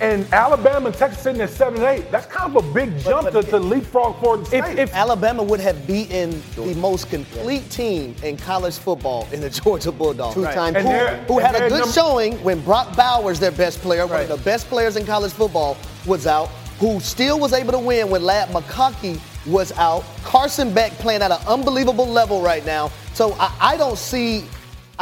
and 0.00 0.26
Alabama 0.32 0.86
and 0.86 0.94
Texas 0.96 1.22
sitting 1.22 1.40
at 1.42 1.50
seven 1.50 1.74
and 1.82 1.84
eight, 1.84 2.10
that's 2.10 2.26
kind 2.26 2.54
of 2.56 2.64
a 2.64 2.72
big 2.72 2.98
jump 3.00 3.30
but 3.32 3.42
to, 3.44 3.50
to 3.50 3.58
leapfrog 3.58 4.18
Florida 4.18 4.44
State. 4.46 4.64
If, 4.64 4.78
if 4.78 4.94
Alabama 4.94 5.42
would 5.42 5.60
have 5.60 5.86
beaten 5.86 6.42
the 6.56 6.74
most 6.76 7.10
complete 7.10 7.68
team 7.70 8.14
in 8.22 8.36
college 8.36 8.78
football 8.78 9.28
in 9.32 9.40
the 9.40 9.50
Georgia 9.62 9.92
Bulldogs. 9.92 10.34
Two-time 10.34 10.74
And 10.76 10.88
who- 10.88 11.34
who 11.34 11.38
had 11.38 11.54
a 11.54 11.68
good 11.68 11.80
num- 11.80 11.92
showing 11.92 12.42
when 12.42 12.60
Brock 12.62 12.96
Bowers, 12.96 13.38
their 13.38 13.50
best 13.52 13.80
player, 13.80 14.06
one 14.06 14.22
of 14.22 14.28
the 14.28 14.36
best 14.38 14.68
players 14.68 14.96
in 14.96 15.04
college 15.04 15.32
football, 15.32 15.76
was 16.06 16.26
out, 16.26 16.48
who 16.78 16.98
still 17.00 17.38
was 17.38 17.52
able 17.52 17.72
to 17.72 17.78
win 17.78 18.08
when 18.08 18.22
Ladd 18.22 18.48
McConkey 18.48 19.20
was 19.46 19.70
out. 19.72 20.02
Carson 20.24 20.72
Beck 20.72 20.92
playing 20.92 21.20
at 21.22 21.30
an 21.30 21.38
unbelievable 21.46 22.06
level 22.06 22.40
right 22.42 22.64
now. 22.64 22.90
So 23.12 23.32
I, 23.38 23.54
I 23.60 23.76
don't 23.76 23.98
see, 23.98 24.44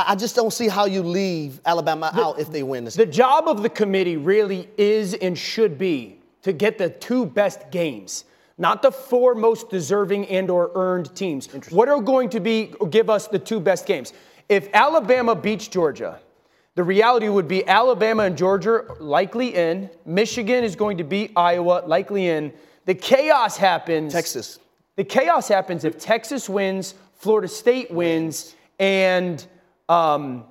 I 0.07 0.15
just 0.15 0.37
don't 0.37 0.53
see 0.53 0.69
how 0.69 0.85
you 0.85 1.03
leave 1.03 1.61
Alabama 1.67 2.13
out 2.15 2.39
if 2.39 2.53
they 2.53 2.63
win 2.63 2.85
this. 2.85 2.95
The 2.95 3.05
job 3.05 3.49
of 3.49 3.65
the 3.65 3.69
committee 3.69 4.17
really 4.17 4.69
is 4.77 5.13
and 5.15 5.37
should 5.37 5.77
be 5.77 6.21
to 6.43 6.53
get 6.53 6.79
the 6.79 6.89
two 6.89 7.27
best 7.27 7.73
games, 7.73 8.25
not 8.59 8.81
the 8.81 8.93
four 8.93 9.35
most 9.35 9.71
deserving 9.71 10.27
and 10.29 10.51
or 10.51 10.71
earned 10.77 11.15
teams. 11.17 11.49
What 11.71 11.89
are 11.89 12.01
going 12.01 12.29
to 12.31 12.39
be 12.39 12.73
give 12.91 13.11
us 13.11 13.27
the 13.27 13.41
two 13.41 13.59
best 13.59 13.87
games? 13.87 14.13
If 14.49 14.69
Alabama 14.73 15.35
beats 15.35 15.67
Georgia, 15.67 16.21
the 16.77 16.85
reality 16.85 17.29
would 17.29 17.49
be 17.49 17.67
Alabama 17.67 18.23
and 18.23 18.39
Georgia 18.39 18.85
likely 19.01 19.57
in. 19.57 19.91
Michigan 20.07 20.63
is 20.63 20.77
going 20.77 20.99
to 20.99 21.05
beat 21.05 21.33
Iowa, 21.35 21.83
likely 21.87 22.29
in. 22.29 22.53
The 22.85 22.95
chaos 22.95 23.57
happens. 23.57 24.13
Texas. 24.13 24.61
The 24.95 25.03
chaos 25.03 25.49
happens 25.49 25.85
if 25.85 25.99
Texas 25.99 26.49
wins, 26.49 26.95
Florida 27.17 27.49
State 27.49 27.91
wins, 27.91 28.55
and 28.79 29.45
um, 29.89 30.45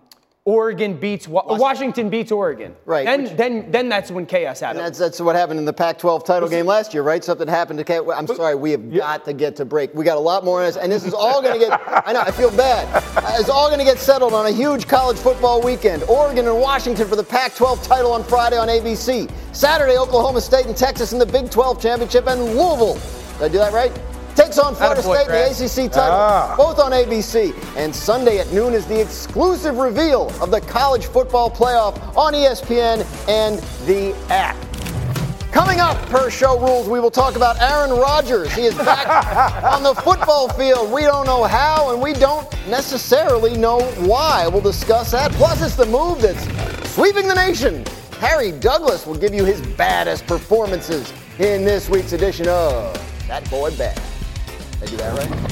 Oregon 0.45 0.93
beats 0.97 1.27
Wa- 1.27 1.43
Washington 1.57 2.09
beats 2.09 2.31
Oregon. 2.31 2.73
Right, 2.85 3.05
Then, 3.05 3.23
which- 3.23 3.33
then, 3.35 3.69
then 3.69 3.89
that's 3.89 4.09
when 4.09 4.25
chaos 4.25 4.61
happens. 4.61 4.81
that's, 4.81 4.97
that's 4.97 5.19
what 5.19 5.35
happened 5.35 5.59
in 5.59 5.65
the 5.65 5.73
Pac-12 5.73 6.23
title 6.25 6.47
game 6.47 6.65
last 6.65 6.93
year, 6.93 7.03
right? 7.03 7.21
Something 7.21 7.49
happened 7.49 7.79
to. 7.79 7.83
Cat- 7.83 8.03
I'm 8.15 8.27
sorry, 8.27 8.55
we 8.55 8.71
have 8.71 8.93
got 8.93 9.25
to 9.25 9.33
get 9.33 9.57
to 9.57 9.65
break. 9.65 9.93
We 9.93 10.05
got 10.05 10.15
a 10.15 10.21
lot 10.21 10.45
more 10.45 10.59
on 10.61 10.67
this, 10.67 10.77
and 10.77 10.89
this 10.89 11.03
is 11.05 11.13
all 11.13 11.41
going 11.41 11.59
to 11.59 11.67
get. 11.67 11.81
I 12.07 12.13
know, 12.13 12.21
I 12.21 12.31
feel 12.31 12.49
bad. 12.55 12.87
Uh, 13.17 13.35
It's 13.39 13.49
all 13.49 13.67
going 13.67 13.79
to 13.79 13.85
get 13.85 13.99
settled 13.99 14.33
on 14.33 14.45
a 14.45 14.51
huge 14.51 14.87
college 14.87 15.17
football 15.17 15.61
weekend. 15.61 16.03
Oregon 16.03 16.47
and 16.47 16.57
Washington 16.61 17.09
for 17.09 17.17
the 17.17 17.23
Pac-12 17.25 17.83
title 17.85 18.13
on 18.13 18.23
Friday 18.23 18.57
on 18.57 18.69
ABC. 18.69 19.29
Saturday, 19.53 19.97
Oklahoma 19.97 20.39
State 20.39 20.65
and 20.65 20.77
Texas 20.77 21.11
in 21.11 21.19
the 21.19 21.25
Big 21.25 21.49
12 21.51 21.81
championship, 21.81 22.25
and 22.25 22.41
Louisville. 22.41 22.93
Did 23.39 23.41
I 23.43 23.47
do 23.49 23.57
that 23.57 23.73
right? 23.73 23.91
Takes 24.37 24.59
on 24.59 24.75
Florida 24.75 25.01
Attaboy, 25.01 25.15
State 25.15 25.27
Brad. 25.27 25.51
in 25.51 25.57
the 25.57 25.65
ACC 25.65 25.91
title, 25.91 26.13
Ah. 26.15 26.53
both 26.55 26.77
on 26.79 26.93
ABC. 26.93 27.53
And 27.75 27.93
Sunday 27.93 28.37
at 28.37 28.51
noon 28.53 28.73
is 28.75 28.85
the 28.85 28.99
exclusive 29.01 29.77
reveal 29.77 30.31
of 30.39 30.51
the 30.51 30.61
college 30.61 31.07
football 31.07 31.49
playoff 31.49 31.95
on 32.15 32.35
ESPN 32.35 33.03
and 33.27 33.57
the 33.87 34.13
app. 34.29 34.55
Coming 35.51 35.79
up, 35.79 35.97
per 36.09 36.29
show 36.29 36.59
rules, 36.59 36.87
we 36.87 36.99
will 36.99 37.09
talk 37.09 37.35
about 37.35 37.59
Aaron 37.59 37.89
Rodgers. 37.89 38.51
He 38.53 38.65
is 38.65 38.75
back 38.75 39.63
on 39.63 39.81
the 39.81 39.95
football 39.95 40.49
field. 40.49 40.91
We 40.91 41.01
don't 41.01 41.25
know 41.25 41.43
how, 41.45 41.91
and 41.91 41.99
we 41.99 42.13
don't 42.13 42.47
necessarily 42.69 43.57
know 43.57 43.79
why. 44.05 44.47
We'll 44.47 44.61
discuss 44.61 45.09
that. 45.11 45.31
Plus, 45.31 45.63
it's 45.63 45.75
the 45.75 45.87
move 45.87 46.21
that's 46.21 46.43
sweeping 46.93 47.27
the 47.27 47.33
nation. 47.33 47.83
Harry 48.19 48.51
Douglas 48.51 49.07
will 49.07 49.15
give 49.17 49.33
you 49.33 49.43
his 49.45 49.61
baddest 49.61 50.27
performances 50.27 51.11
in 51.39 51.63
this 51.65 51.89
week's 51.89 52.13
edition 52.13 52.47
of 52.47 52.93
That 53.27 53.49
Boy 53.49 53.75
Bad. 53.75 53.99
Did 54.79 54.87
I 54.87 54.91
do 54.91 54.97
that 54.97 55.17
right? 55.17 55.51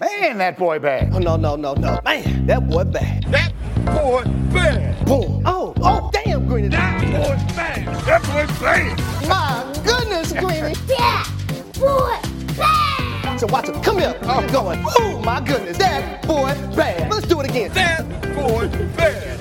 Man, 0.00 0.38
that 0.38 0.58
boy 0.58 0.78
bad. 0.78 1.10
Oh, 1.14 1.18
no, 1.18 1.36
no, 1.36 1.56
no, 1.56 1.74
no. 1.74 2.00
Man, 2.04 2.46
that 2.46 2.68
boy 2.68 2.84
bad. 2.84 3.24
That 3.24 3.52
boy 3.86 4.24
bad. 4.52 5.06
Boom. 5.06 5.42
Oh, 5.46 5.74
oh, 5.80 6.10
damn, 6.12 6.46
Greeny. 6.46 6.68
That 6.68 7.00
boy 7.00 7.54
bad. 7.56 7.86
That 8.04 8.22
boy 8.22 8.46
bad. 8.62 8.98
My 9.28 9.82
goodness, 9.84 10.32
Greeny. 10.32 10.74
Yeah, 10.88 11.24
boy 11.78 12.31
bad. 13.46 13.50
So 13.50 13.52
watch 13.52 13.68
it. 13.68 13.82
Come 13.84 13.98
here. 13.98 14.18
I'm 14.22 14.50
going. 14.52 14.82
Oh, 14.98 15.20
my 15.24 15.40
goodness. 15.40 15.78
That 15.78 16.26
boy 16.26 16.54
bad. 16.76 17.10
Let's 17.10 17.26
do 17.26 17.40
it 17.40 17.48
again. 17.50 17.72
That 17.72 18.06
boy 18.34 18.68
bad. 18.96 19.40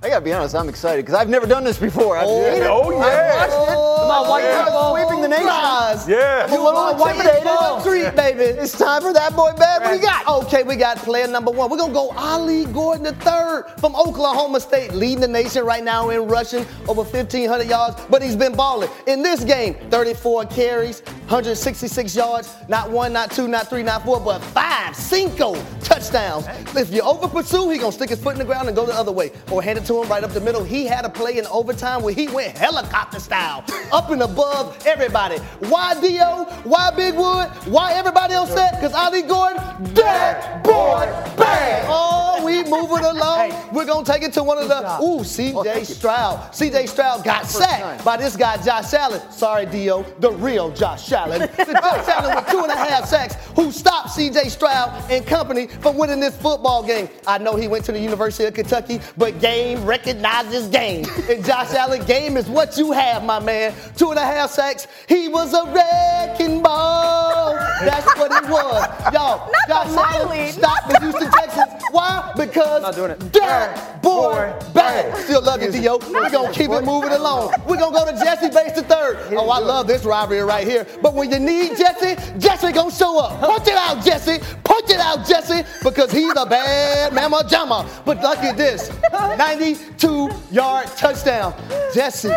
I 0.00 0.08
gotta 0.10 0.24
be 0.24 0.32
honest, 0.32 0.54
I'm 0.54 0.68
excited 0.68 1.04
because 1.04 1.18
I've 1.20 1.28
never 1.28 1.46
done 1.46 1.64
this 1.64 1.76
before. 1.78 2.16
I've 2.16 2.24
Oh, 2.26 2.52
seen 2.54 2.62
it. 2.62 2.66
oh, 2.70 2.90
yeah. 2.92 3.44
I've 3.44 3.50
watched 3.50 3.72
it. 3.72 3.97
Come 4.08 4.22
on, 4.24 4.28
white 4.30 4.44
Yeah. 4.44 4.64
people. 4.64 4.96
Sweeping 4.96 5.20
the 5.22 5.28
nation. 5.28 5.46
Rise. 5.46 6.08
Yeah. 6.08 6.46
I'm 6.48 6.52
a 6.52 6.62
little 6.64 6.78
on, 6.80 6.98
white 6.98 7.16
intimidated. 7.16 7.82
Treat, 7.82 8.16
baby. 8.16 8.44
It's 8.58 8.72
time 8.76 9.02
for 9.02 9.12
that 9.12 9.36
boy 9.36 9.52
bad. 9.52 9.82
What 9.82 9.90
do 9.90 9.96
you 9.96 10.02
got? 10.02 10.26
Okay, 10.26 10.62
we 10.62 10.76
got 10.76 10.96
player 10.98 11.26
number 11.26 11.50
one. 11.50 11.68
We're 11.70 11.76
gonna 11.76 11.92
go 11.92 12.10
Ollie 12.16 12.64
Gordon 12.66 13.04
III 13.06 13.62
from 13.80 13.94
Oklahoma 13.94 14.60
State, 14.60 14.94
leading 14.94 15.20
the 15.20 15.28
nation 15.28 15.62
right 15.64 15.84
now 15.84 16.08
in 16.08 16.26
rushing 16.26 16.64
over 16.88 17.02
1,500 17.04 17.66
yards, 17.68 17.96
but 18.08 18.22
he's 18.22 18.34
been 18.36 18.54
balling. 18.54 18.88
In 19.06 19.22
this 19.22 19.44
game, 19.44 19.76
34 19.90 20.46
carries, 20.46 21.02
166 21.28 22.14
yards, 22.16 22.48
not 22.68 22.90
one, 22.90 23.12
not 23.12 23.30
two, 23.30 23.46
not 23.46 23.68
three, 23.68 23.82
not 23.82 24.04
four, 24.04 24.18
but 24.20 24.42
five, 24.42 24.96
cinco 24.96 25.54
touchdowns. 25.82 26.46
If 26.74 26.90
you 26.92 27.02
over 27.02 27.28
pursue, 27.28 27.68
he 27.68 27.76
gonna 27.78 27.92
stick 27.92 28.08
his 28.08 28.18
foot 28.20 28.32
in 28.32 28.38
the 28.38 28.44
ground 28.46 28.68
and 28.68 28.76
go 28.76 28.86
the 28.86 28.94
other 28.94 29.12
way, 29.12 29.32
or 29.50 29.62
hand 29.62 29.78
it 29.78 29.84
to 29.86 30.02
him 30.02 30.08
right 30.08 30.24
up 30.24 30.32
the 30.32 30.40
middle. 30.40 30.64
He 30.64 30.86
had 30.86 31.04
a 31.04 31.10
play 31.10 31.36
in 31.38 31.46
overtime 31.48 32.02
where 32.02 32.14
he 32.14 32.28
went 32.28 32.56
helicopter 32.56 33.20
style, 33.20 33.62
up 33.98 34.10
and 34.10 34.22
above 34.22 34.86
everybody. 34.86 35.38
Why 35.68 36.00
Dio? 36.00 36.44
Why 36.62 36.92
Big 36.92 37.16
Wood? 37.16 37.48
Why 37.66 37.94
everybody 37.94 38.32
else 38.32 38.52
set? 38.54 38.74
Because 38.74 38.94
Ollie 38.94 39.22
Gordon, 39.22 39.60
that 39.94 40.62
boy 40.62 41.04
bad. 41.36 41.84
Oh, 41.88 42.40
we 42.44 42.62
moving 42.62 43.04
along. 43.04 43.52
We're 43.72 43.86
gonna 43.86 44.04
take 44.04 44.22
it 44.22 44.32
to 44.34 44.44
one 44.44 44.58
of 44.58 44.68
the 44.68 44.78
ooh, 45.02 45.20
CJ 45.20 45.84
Stroud. 45.84 46.52
CJ 46.52 46.88
Stroud 46.88 47.24
got 47.24 47.46
sacked 47.46 48.04
by 48.04 48.16
this 48.16 48.36
guy, 48.36 48.62
Josh 48.62 48.94
Allen. 48.94 49.20
Sorry, 49.32 49.66
Dio, 49.66 50.04
the 50.20 50.30
real 50.30 50.70
Josh 50.70 51.10
Allen. 51.10 51.48
Josh 51.56 52.08
Allen 52.08 52.36
with 52.36 52.48
two 52.48 52.60
and 52.60 52.70
a 52.70 52.76
half 52.76 53.06
sacks, 53.06 53.34
who 53.56 53.72
stopped 53.72 54.10
CJ 54.10 54.50
Stroud 54.50 55.10
and 55.10 55.26
company 55.26 55.66
from 55.66 55.96
winning 55.96 56.20
this 56.20 56.36
football 56.36 56.84
game. 56.86 57.08
I 57.26 57.38
know 57.38 57.56
he 57.56 57.66
went 57.66 57.84
to 57.86 57.92
the 57.92 58.00
University 58.00 58.44
of 58.44 58.54
Kentucky, 58.54 59.00
but 59.16 59.40
game 59.40 59.84
recognizes 59.84 60.68
game. 60.68 61.04
And 61.28 61.44
Josh 61.44 61.72
Allen, 61.74 62.04
game 62.04 62.36
is 62.36 62.48
what 62.48 62.78
you 62.78 62.92
have, 62.92 63.24
my 63.24 63.40
man. 63.40 63.74
Two 63.96 64.10
and 64.10 64.18
a 64.18 64.24
half 64.24 64.50
sacks. 64.50 64.86
He 65.08 65.28
was 65.28 65.52
a 65.54 65.64
wrecking 65.72 66.62
ball. 66.62 67.54
That's 67.80 68.06
what 68.18 68.32
he 68.32 68.50
was. 68.50 68.88
Y'all, 69.12 69.50
Not 69.50 69.68
Josh 69.68 69.92
the 69.92 70.00
Allen 70.00 70.28
Miley. 70.28 70.52
stopped 70.52 70.88
the 70.90 71.00
Houston 71.00 71.30
Texans. 71.30 71.82
Why? 71.90 72.32
Because 72.36 72.82
Not 72.82 72.94
doing 72.94 73.10
it. 73.12 73.32
that 73.32 74.02
boy 74.02 74.52
bad. 74.74 75.16
Still 75.24 75.42
love 75.42 75.62
you, 75.62 75.70
Dio. 75.72 75.98
We're 75.98 76.30
gonna 76.30 76.52
keep 76.52 76.70
it 76.70 76.84
moving 76.84 77.10
along. 77.12 77.52
We're 77.66 77.76
gonna 77.78 77.96
go 77.96 78.04
to 78.10 78.18
Jessie 78.24 78.50
Bates 78.50 78.74
the 78.76 78.82
third. 78.82 79.18
Oh, 79.32 79.48
I 79.50 79.58
love 79.58 79.86
this 79.86 80.04
rivalry 80.04 80.42
right 80.42 80.66
here. 80.66 80.86
But 81.02 81.14
when 81.14 81.30
you 81.30 81.38
need 81.38 81.76
Jessie, 81.76 82.16
Jessie 82.38 82.72
gonna 82.72 82.90
show 82.90 83.18
up. 83.18 83.40
Punch 83.40 83.66
it 83.68 83.74
out, 83.76 84.04
Jessie. 84.04 84.38
Punch 84.64 84.90
it 84.90 85.00
out, 85.00 85.26
Jessie, 85.26 85.62
because 85.82 86.12
he's 86.12 86.32
a 86.36 86.44
bad 86.46 87.12
mama 87.14 87.42
jamma. 87.48 87.88
But 88.04 88.20
look 88.22 88.38
at 88.38 88.56
this. 88.56 88.90
92 89.38 90.28
yard 90.50 90.86
touchdown. 90.96 91.54
Jessie, 91.94 92.30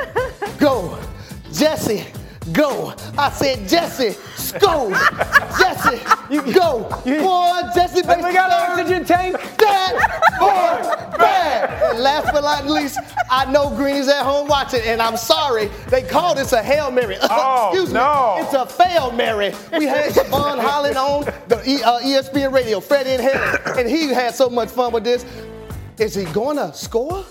go. 0.59 0.97
Jessie, 1.53 2.05
go. 2.53 2.93
I 3.17 3.29
said 3.29 3.67
Jessie, 3.67 4.15
go. 4.59 4.89
Jessie, 5.59 6.01
you 6.29 6.41
go. 6.53 6.87
Boy, 7.05 7.61
Jessie 7.75 8.01
Bates 8.01 8.23
We 8.23 8.33
got 8.33 8.51
an 8.51 8.79
oxygen 8.79 9.05
tank. 9.05 9.35
That 9.57 10.37
boy 10.39 11.17
bad. 11.17 11.91
And 11.91 11.99
last 11.99 12.31
but 12.33 12.41
not 12.41 12.65
least, 12.67 12.99
I 13.29 13.49
know 13.51 13.69
Greeny's 13.75 14.07
at 14.07 14.23
home 14.23 14.47
watching, 14.47 14.81
and 14.85 15.01
I'm 15.01 15.17
sorry 15.17 15.69
they 15.89 16.03
called 16.03 16.37
this 16.37 16.53
a 16.53 16.63
hail 16.63 16.91
mary. 16.91 17.17
Oh, 17.33 17.69
Excuse 17.69 17.93
no. 17.93 18.35
me, 18.37 18.43
it's 18.43 18.53
a 18.53 18.65
fail 18.65 19.11
mary. 19.11 19.53
We 19.77 19.85
had 19.85 20.11
Jevon 20.11 20.59
Holland 20.59 20.97
on 20.97 21.25
the 21.47 21.61
e, 21.65 21.81
uh, 21.83 21.99
ESPN 21.99 22.51
radio, 22.51 22.79
Freddie 22.79 23.11
and 23.11 23.21
Helen, 23.21 23.77
and 23.79 23.87
he 23.89 24.07
had 24.07 24.35
so 24.35 24.49
much 24.49 24.69
fun 24.69 24.91
with 24.91 25.03
this. 25.03 25.25
Is 25.97 26.15
he 26.15 26.25
gonna 26.25 26.73
score? 26.73 27.23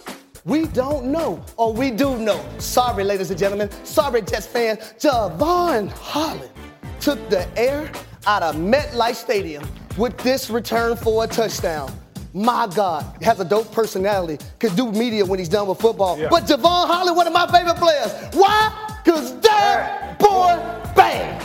We 0.45 0.67
don't 0.67 1.07
know, 1.07 1.45
or 1.57 1.73
we 1.73 1.91
do 1.91 2.19
know. 2.19 2.43
Sorry, 2.59 3.05
ladies 3.05 3.31
and 3.31 3.39
gentlemen. 3.39 3.71
Sorry, 3.85 4.23
Jets 4.23 4.47
fans. 4.47 4.79
Jevon 4.99 5.91
Holland 5.91 6.51
took 6.99 7.29
the 7.29 7.47
air 7.59 7.91
out 8.27 8.43
of 8.43 8.57
MetLife 8.57 9.15
Stadium 9.17 9.67
with 9.99 10.17
this 10.19 10.49
return 10.51 10.97
for 10.97 11.25
a 11.25 11.27
touchdown. 11.27 11.93
My 12.33 12.69
God, 12.75 13.05
has 13.23 13.41
a 13.41 13.45
dope 13.45 13.73
personality, 13.73 14.39
could 14.61 14.77
do 14.77 14.91
media 14.93 15.25
when 15.27 15.39
he's 15.39 15.49
done 15.49 15.67
with 15.67 15.81
football. 15.81 16.17
Yeah. 16.19 16.29
But 16.31 16.45
Jevon 16.45 16.87
Holland, 16.87 17.17
one 17.17 17.27
of 17.27 17.33
my 17.33 17.47
favorite 17.49 17.77
players. 17.77 18.13
Why? 18.35 18.71
Because 19.05 19.39
that 19.41 20.17
boy, 20.19 20.57
bang! 20.95 21.43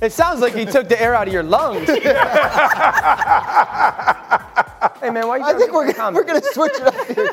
It 0.00 0.12
sounds 0.12 0.40
like 0.40 0.54
he 0.54 0.64
took 0.64 0.88
the 0.88 1.00
air 1.00 1.14
out 1.14 1.26
of 1.28 1.32
your 1.32 1.42
lungs. 1.42 1.86
hey 1.88 2.00
man, 5.10 5.26
why 5.28 5.36
you 5.38 5.44
I 5.44 5.54
think 5.56 5.72
we're, 5.72 5.92
gonna, 5.92 5.96
gonna- 5.96 6.16
we're 6.16 6.24
going 6.24 6.40
to 6.40 6.46
switch 6.52 6.72
it 6.74 6.82
up 6.82 6.94
here. 7.06 7.30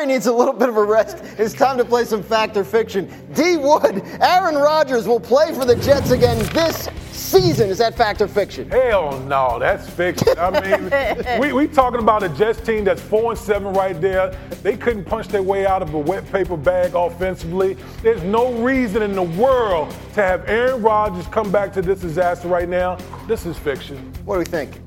Harry 0.00 0.14
needs 0.14 0.24
a 0.24 0.32
little 0.32 0.54
bit 0.54 0.70
of 0.70 0.78
a 0.78 0.82
rest. 0.82 1.18
It's 1.36 1.52
time 1.52 1.76
to 1.76 1.84
play 1.84 2.06
some 2.06 2.22
fact 2.22 2.56
or 2.56 2.64
fiction. 2.64 3.06
D 3.34 3.58
Wood, 3.58 4.02
Aaron 4.22 4.54
Rodgers 4.54 5.06
will 5.06 5.20
play 5.20 5.52
for 5.52 5.66
the 5.66 5.76
Jets 5.76 6.10
again 6.10 6.38
this 6.54 6.88
season. 7.12 7.68
Is 7.68 7.76
that 7.76 7.98
fact 7.98 8.22
or 8.22 8.26
fiction? 8.26 8.70
Hell 8.70 9.20
no, 9.24 9.58
that's 9.58 9.90
fiction. 9.90 10.38
I 10.38 10.58
mean, 10.58 11.38
we, 11.38 11.52
we 11.52 11.68
talking 11.68 12.00
about 12.00 12.22
a 12.22 12.30
Jets 12.30 12.62
team 12.62 12.82
that's 12.82 13.02
four 13.02 13.32
and 13.32 13.38
seven 13.38 13.74
right 13.74 14.00
there. 14.00 14.34
They 14.62 14.74
couldn't 14.74 15.04
punch 15.04 15.28
their 15.28 15.42
way 15.42 15.66
out 15.66 15.82
of 15.82 15.92
a 15.92 15.98
wet 15.98 16.24
paper 16.32 16.56
bag 16.56 16.94
offensively. 16.94 17.76
There's 18.02 18.22
no 18.22 18.54
reason 18.54 19.02
in 19.02 19.12
the 19.12 19.24
world 19.24 19.90
to 20.14 20.22
have 20.22 20.48
Aaron 20.48 20.80
Rodgers 20.80 21.26
come 21.26 21.52
back 21.52 21.74
to 21.74 21.82
this 21.82 22.00
disaster 22.00 22.48
right 22.48 22.70
now. 22.70 22.96
This 23.28 23.44
is 23.44 23.58
fiction. 23.58 23.98
What 24.24 24.36
do 24.36 24.38
we 24.38 24.46
think? 24.46 24.80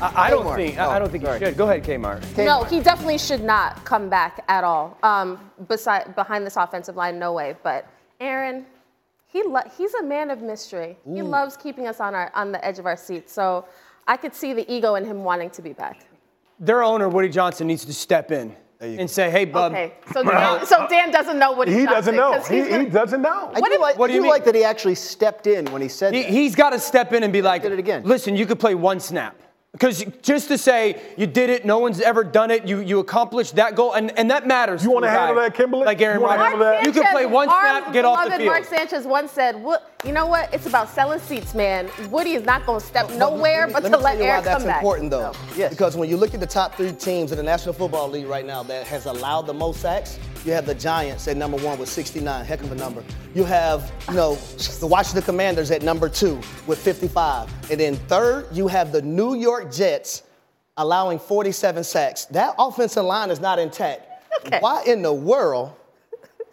I, 0.00 0.26
I 0.26 0.30
don't 0.30 0.44
Kmart. 0.46 0.56
think. 0.56 0.78
I, 0.78 0.96
I 0.96 0.98
don't 0.98 1.10
think 1.10 1.24
Oh, 1.24 1.26
sorry. 1.26 1.38
he 1.40 1.44
should. 1.46 1.56
Go 1.56 1.64
ahead, 1.68 1.82
Kmart. 1.84 2.44
No, 2.44 2.64
he 2.64 2.80
definitely 2.80 3.18
should 3.18 3.42
not 3.42 3.84
come 3.84 4.08
back 4.08 4.44
at 4.48 4.62
all. 4.64 4.96
Um, 5.02 5.38
beside 5.68 6.14
behind 6.14 6.46
this 6.46 6.56
offensive 6.56 6.96
line, 6.96 7.18
no 7.18 7.32
way. 7.32 7.56
But 7.62 7.86
Aaron, 8.20 8.64
he 9.26 9.42
lo- 9.42 9.60
he's 9.76 9.94
a 9.94 10.02
man 10.02 10.30
of 10.30 10.40
mystery. 10.40 10.96
He 11.04 11.22
loves 11.22 11.56
keeping 11.56 11.86
us 11.88 12.00
on 12.00 12.14
our 12.14 12.30
on 12.34 12.52
the 12.52 12.64
edge 12.64 12.78
of 12.78 12.86
our 12.86 12.96
seats. 12.96 13.32
So 13.32 13.64
I 14.06 14.16
could 14.16 14.34
see 14.34 14.52
the 14.52 14.70
ego 14.72 14.94
in 14.94 15.04
him 15.04 15.24
wanting 15.24 15.50
to 15.50 15.62
be 15.62 15.72
back. 15.72 16.06
Their 16.60 16.82
owner, 16.82 17.08
Woody 17.08 17.28
Johnson, 17.28 17.66
needs 17.66 17.84
to 17.84 17.92
step 17.92 18.30
in 18.30 18.54
and 18.80 19.10
say, 19.10 19.30
"Hey, 19.30 19.44
bub." 19.44 19.72
Okay, 19.72 19.94
so 20.12 20.22
Dan, 20.22 20.64
so 20.72 20.86
Dan 20.88 21.10
doesn't 21.10 21.38
know 21.40 21.52
what 21.52 21.66
He 21.68 21.84
doesn't 21.84 22.14
know. 22.14 22.40
He, 22.42 22.60
gonna, 22.62 22.84
he 22.84 22.86
doesn't 22.86 23.20
know. 23.22 23.50
I 23.54 23.60
do, 23.60 23.78
like, 23.80 23.98
what 23.98 24.06
do 24.06 24.12
I 24.12 24.16
you 24.16 24.22
mean? 24.22 24.30
like 24.30 24.44
that 24.44 24.54
he 24.54 24.62
actually 24.64 24.94
stepped 24.94 25.46
in 25.48 25.66
when 25.72 25.82
he 25.82 25.88
said 25.88 26.14
He, 26.14 26.22
that. 26.22 26.30
he's 26.30 26.54
got 26.54 26.70
to 26.70 26.78
step 26.78 27.12
in 27.12 27.22
and 27.24 27.32
be 27.32 27.42
like, 27.42 27.62
did 27.62 27.72
it 27.72 27.78
again. 27.80 28.02
listen, 28.04 28.36
you 28.36 28.46
could 28.46 28.58
play 28.60 28.74
one 28.76 29.00
snap. 29.00 29.36
Because 29.78 30.04
just 30.22 30.48
to 30.48 30.58
say 30.58 31.00
you 31.16 31.28
did 31.28 31.50
it, 31.50 31.64
no 31.64 31.78
one's 31.78 32.00
ever 32.00 32.24
done 32.24 32.50
it, 32.50 32.66
you 32.66 32.80
you 32.80 32.98
accomplished 32.98 33.54
that 33.56 33.76
goal, 33.76 33.92
and, 33.92 34.10
and 34.18 34.28
that 34.32 34.44
matters. 34.44 34.82
You 34.82 34.90
wanna 34.90 35.06
a 35.06 35.10
handle 35.10 35.36
that, 35.36 35.54
Kimberly? 35.54 35.86
Like 35.86 36.00
Aaron 36.00 36.18
You 36.18 36.26
wanna 36.26 36.42
Rodgers. 36.42 36.58
that? 36.58 36.84
You 36.84 36.90
could 36.92 37.06
play 37.12 37.26
one 37.26 37.48
our 37.48 37.80
snap, 37.80 37.92
get 37.92 38.04
off 38.04 38.24
the 38.24 38.32
field. 38.38 38.46
Mark 38.46 38.64
Sanchez 38.64 39.06
once 39.06 39.30
said, 39.30 39.62
"What? 39.62 39.88
You 40.04 40.12
know 40.12 40.26
what? 40.26 40.52
It's 40.52 40.66
about 40.66 40.88
selling 40.88 41.20
seats, 41.20 41.54
man. 41.54 41.88
Woody 42.10 42.32
is 42.32 42.44
not 42.44 42.66
going 42.66 42.80
to 42.80 42.86
step 42.86 43.08
nowhere 43.12 43.66
but 43.68 43.84
let 43.84 43.92
to 43.92 43.98
me 43.98 44.02
let 44.02 44.10
tell 44.14 44.18
you 44.18 44.24
why 44.24 44.30
Aaron 44.30 44.44
that's 44.44 44.58
come 44.58 44.66
back." 44.66 44.78
important, 44.82 45.10
though. 45.12 45.32
Yes. 45.56 45.70
Because 45.70 45.96
when 45.96 46.08
you 46.08 46.16
look 46.16 46.34
at 46.34 46.40
the 46.40 46.46
top 46.46 46.74
three 46.74 46.90
teams 46.92 47.30
in 47.30 47.36
the 47.36 47.44
National 47.44 47.72
Football 47.72 48.08
League 48.08 48.26
right 48.26 48.44
now 48.46 48.64
that 48.64 48.84
has 48.88 49.06
allowed 49.06 49.42
the 49.42 49.54
most 49.54 49.80
sacks, 49.80 50.18
you 50.48 50.54
have 50.54 50.66
the 50.66 50.74
Giants 50.74 51.28
at 51.28 51.36
number 51.36 51.58
one 51.58 51.78
with 51.78 51.90
69, 51.90 52.44
heck 52.44 52.62
of 52.62 52.72
a 52.72 52.74
number. 52.74 53.04
You 53.34 53.44
have, 53.44 53.92
you 54.08 54.14
know, 54.14 54.34
the 54.80 54.86
Washington 54.86 55.22
Commanders 55.22 55.70
at 55.70 55.82
number 55.82 56.08
two 56.08 56.40
with 56.66 56.78
55. 56.78 57.70
And 57.70 57.78
then 57.78 57.96
third, 57.96 58.46
you 58.50 58.66
have 58.66 58.90
the 58.90 59.02
New 59.02 59.34
York 59.34 59.70
Jets 59.70 60.22
allowing 60.78 61.18
47 61.18 61.84
sacks. 61.84 62.24
That 62.26 62.54
offensive 62.58 63.04
line 63.04 63.30
is 63.30 63.40
not 63.40 63.58
intact. 63.58 64.08
Okay. 64.46 64.58
Why 64.60 64.82
in 64.86 65.02
the 65.02 65.12
world 65.12 65.74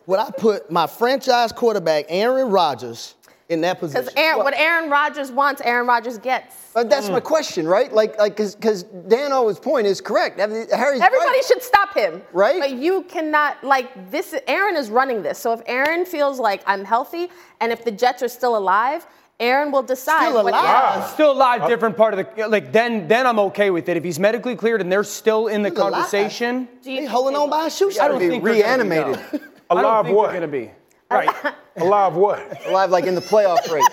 would 0.07 0.19
I 0.19 0.29
put 0.29 0.69
my 0.69 0.87
franchise 0.87 1.53
quarterback, 1.53 2.05
Aaron 2.09 2.49
Rodgers, 2.49 3.15
in 3.49 3.61
that 3.61 3.79
position? 3.79 4.01
Because 4.01 4.15
Aaron, 4.15 4.39
what 4.39 4.53
Aaron 4.55 4.89
Rodgers 4.89 5.31
wants, 5.31 5.61
Aaron 5.61 5.87
Rodgers 5.87 6.17
gets. 6.17 6.55
But 6.73 6.89
that's 6.89 7.09
my 7.09 7.19
mm. 7.19 7.23
question, 7.23 7.67
right? 7.67 7.93
Like, 7.93 8.17
like, 8.17 8.35
because 8.35 8.83
Dan 8.83 9.31
O's 9.31 9.59
point 9.59 9.87
is 9.87 10.01
correct. 10.01 10.41
I 10.41 10.47
mean, 10.47 10.67
Harry's 10.69 11.01
Everybody 11.01 11.29
right. 11.29 11.43
should 11.47 11.61
stop 11.63 11.93
him. 11.93 12.21
Right? 12.33 12.59
But 12.59 12.71
you 12.71 13.03
cannot, 13.03 13.63
like, 13.63 14.11
this, 14.11 14.35
Aaron 14.47 14.75
is 14.75 14.89
running 14.89 15.21
this. 15.21 15.37
So 15.39 15.53
if 15.53 15.61
Aaron 15.67 16.05
feels 16.05 16.39
like 16.39 16.61
I'm 16.65 16.83
healthy 16.83 17.29
and 17.61 17.71
if 17.71 17.85
the 17.85 17.91
Jets 17.91 18.21
are 18.23 18.27
still 18.27 18.57
alive, 18.57 19.05
Aaron 19.39 19.71
will 19.71 19.83
decide. 19.83 20.29
Still 20.29 20.43
what 20.43 20.53
alive? 20.53 20.95
Aaron- 20.95 21.09
Still 21.09 21.31
alive, 21.31 21.67
different 21.67 21.97
part 21.97 22.13
of 22.13 22.25
the 22.35 22.47
like. 22.47 22.71
Then, 22.71 23.07
then 23.07 23.27
I'm 23.27 23.37
okay 23.39 23.69
with 23.69 23.89
it. 23.89 23.97
If 23.97 24.03
he's 24.03 24.17
medically 24.17 24.55
cleared 24.55 24.79
and 24.79 24.89
they're 24.89 25.03
still 25.03 25.47
in 25.47 25.61
the 25.61 25.69
He's 25.69 25.77
alive. 25.77 25.91
conversation, 25.91 26.69
Do 26.81 26.91
you 26.91 27.09
holding 27.09 27.35
on 27.35 27.49
by 27.49 27.67
a 27.67 27.69
shoe 27.69 27.91
I 27.99 28.07
don't 28.07 28.19
be 28.19 28.29
think 28.29 28.43
they're 28.45 28.53
gonna 28.53 28.83
be, 28.85 28.89
reanimated. 28.89 29.19
no. 29.33 29.39
I 29.69 29.75
don't 29.75 29.83
Alive 29.83 30.07
what? 30.09 30.33
gonna 30.33 30.47
be. 30.47 30.71
Right. 31.15 31.53
Alive 31.77 32.13
what? 32.15 32.65
Alive, 32.67 32.89
like 32.89 33.03
in 33.05 33.15
the 33.15 33.21
playoff 33.21 33.69
race. 33.69 33.85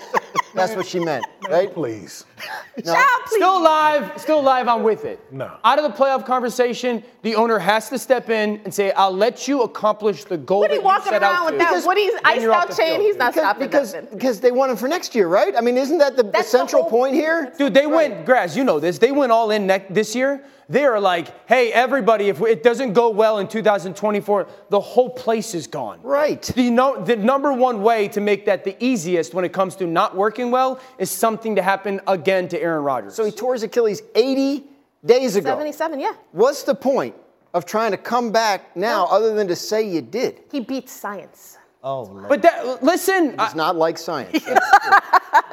That's 0.53 0.73
what 0.73 0.85
she 0.85 0.99
meant, 0.99 1.25
right? 1.49 1.73
Please. 1.73 2.23
Child, 2.85 2.97
please. 3.25 3.35
Still 3.35 3.57
alive, 3.57 4.11
still 4.21 4.39
alive, 4.39 4.69
I'm 4.69 4.83
with 4.83 5.03
it. 5.03 5.19
No. 5.33 5.57
Out 5.65 5.79
of 5.79 5.91
the 5.91 5.97
playoff 5.97 6.25
conversation, 6.25 7.03
the 7.23 7.35
owner 7.35 7.59
has 7.59 7.89
to 7.89 7.99
step 7.99 8.29
in 8.29 8.61
and 8.63 8.73
say, 8.73 8.91
I'll 8.93 9.11
let 9.11 9.49
you 9.49 9.63
accomplish 9.63 10.23
the 10.23 10.37
goal 10.37 10.59
What 10.59 10.69
that 10.69 10.77
you 10.77 10.81
walking 10.81 11.13
around 11.13 11.45
with 11.45 11.53
to. 11.55 11.57
that 11.59 11.83
What 11.85 11.97
he's 11.97 12.13
iced 12.23 12.41
you're 12.41 12.53
out 12.53 12.73
chain. 12.77 13.01
He's 13.01 13.17
not 13.17 13.33
Because, 13.33 13.43
stopping 13.43 13.67
because, 13.67 13.93
nothing. 13.95 14.09
because 14.17 14.39
they 14.39 14.51
want 14.51 14.71
him 14.71 14.77
for 14.77 14.87
next 14.87 15.13
year, 15.13 15.27
right? 15.27 15.53
I 15.57 15.59
mean, 15.59 15.75
isn't 15.77 15.97
that 15.97 16.15
the, 16.15 16.23
the 16.23 16.31
That's 16.31 16.51
the 16.51 16.57
central 16.59 16.83
whole- 16.83 16.91
point 16.91 17.15
here? 17.15 17.51
Dude, 17.57 17.73
they 17.73 17.85
went, 17.87 18.25
Grass, 18.25 18.55
you 18.55 18.63
know 18.63 18.79
this. 18.79 18.97
They 18.97 19.11
went 19.11 19.33
all 19.33 19.51
in 19.51 19.67
ne- 19.67 19.85
this 19.89 20.15
year. 20.15 20.41
They 20.69 20.85
are 20.85 20.99
like, 20.99 21.47
hey, 21.47 21.71
everybody, 21.73 22.29
if 22.29 22.41
it 22.41 22.63
doesn't 22.63 22.93
go 22.93 23.09
well 23.09 23.39
in 23.39 23.47
2024, 23.47 24.47
the 24.69 24.79
whole 24.79 25.09
place 25.09 25.53
is 25.53 25.67
gone. 25.67 26.01
Right. 26.01 26.41
The, 26.41 26.69
no, 26.69 27.03
the 27.03 27.15
number 27.15 27.51
one 27.53 27.81
way 27.81 28.07
to 28.09 28.21
make 28.21 28.45
that 28.45 28.63
the 28.63 28.81
easiest 28.83 29.33
when 29.33 29.45
it 29.45 29.53
comes 29.53 29.75
to 29.77 29.87
not 29.87 30.15
working 30.15 30.51
well 30.51 30.79
is 30.97 31.11
something 31.11 31.55
to 31.55 31.61
happen 31.61 31.99
again 32.07 32.47
to 32.49 32.61
Aaron 32.61 32.83
Rodgers. 32.83 33.15
So 33.15 33.25
he 33.25 33.31
tore 33.31 33.53
his 33.53 33.63
Achilles 33.63 34.01
80 34.15 34.63
days 35.05 35.35
ago. 35.35 35.49
77, 35.49 35.99
yeah. 35.99 36.13
What's 36.31 36.63
the 36.63 36.75
point 36.75 37.15
of 37.53 37.65
trying 37.65 37.91
to 37.91 37.97
come 37.97 38.31
back 38.31 38.75
now 38.75 39.05
other 39.07 39.33
than 39.33 39.47
to 39.49 39.55
say 39.55 39.87
you 39.87 40.01
did? 40.01 40.39
He 40.51 40.61
beats 40.61 40.91
science. 40.91 41.57
Oh, 41.83 42.03
Lord. 42.03 42.29
but 42.29 42.41
that, 42.43 42.81
listen, 42.81 43.35
It's 43.37 43.55
not 43.55 43.75
like 43.75 43.97
science. 43.97 44.45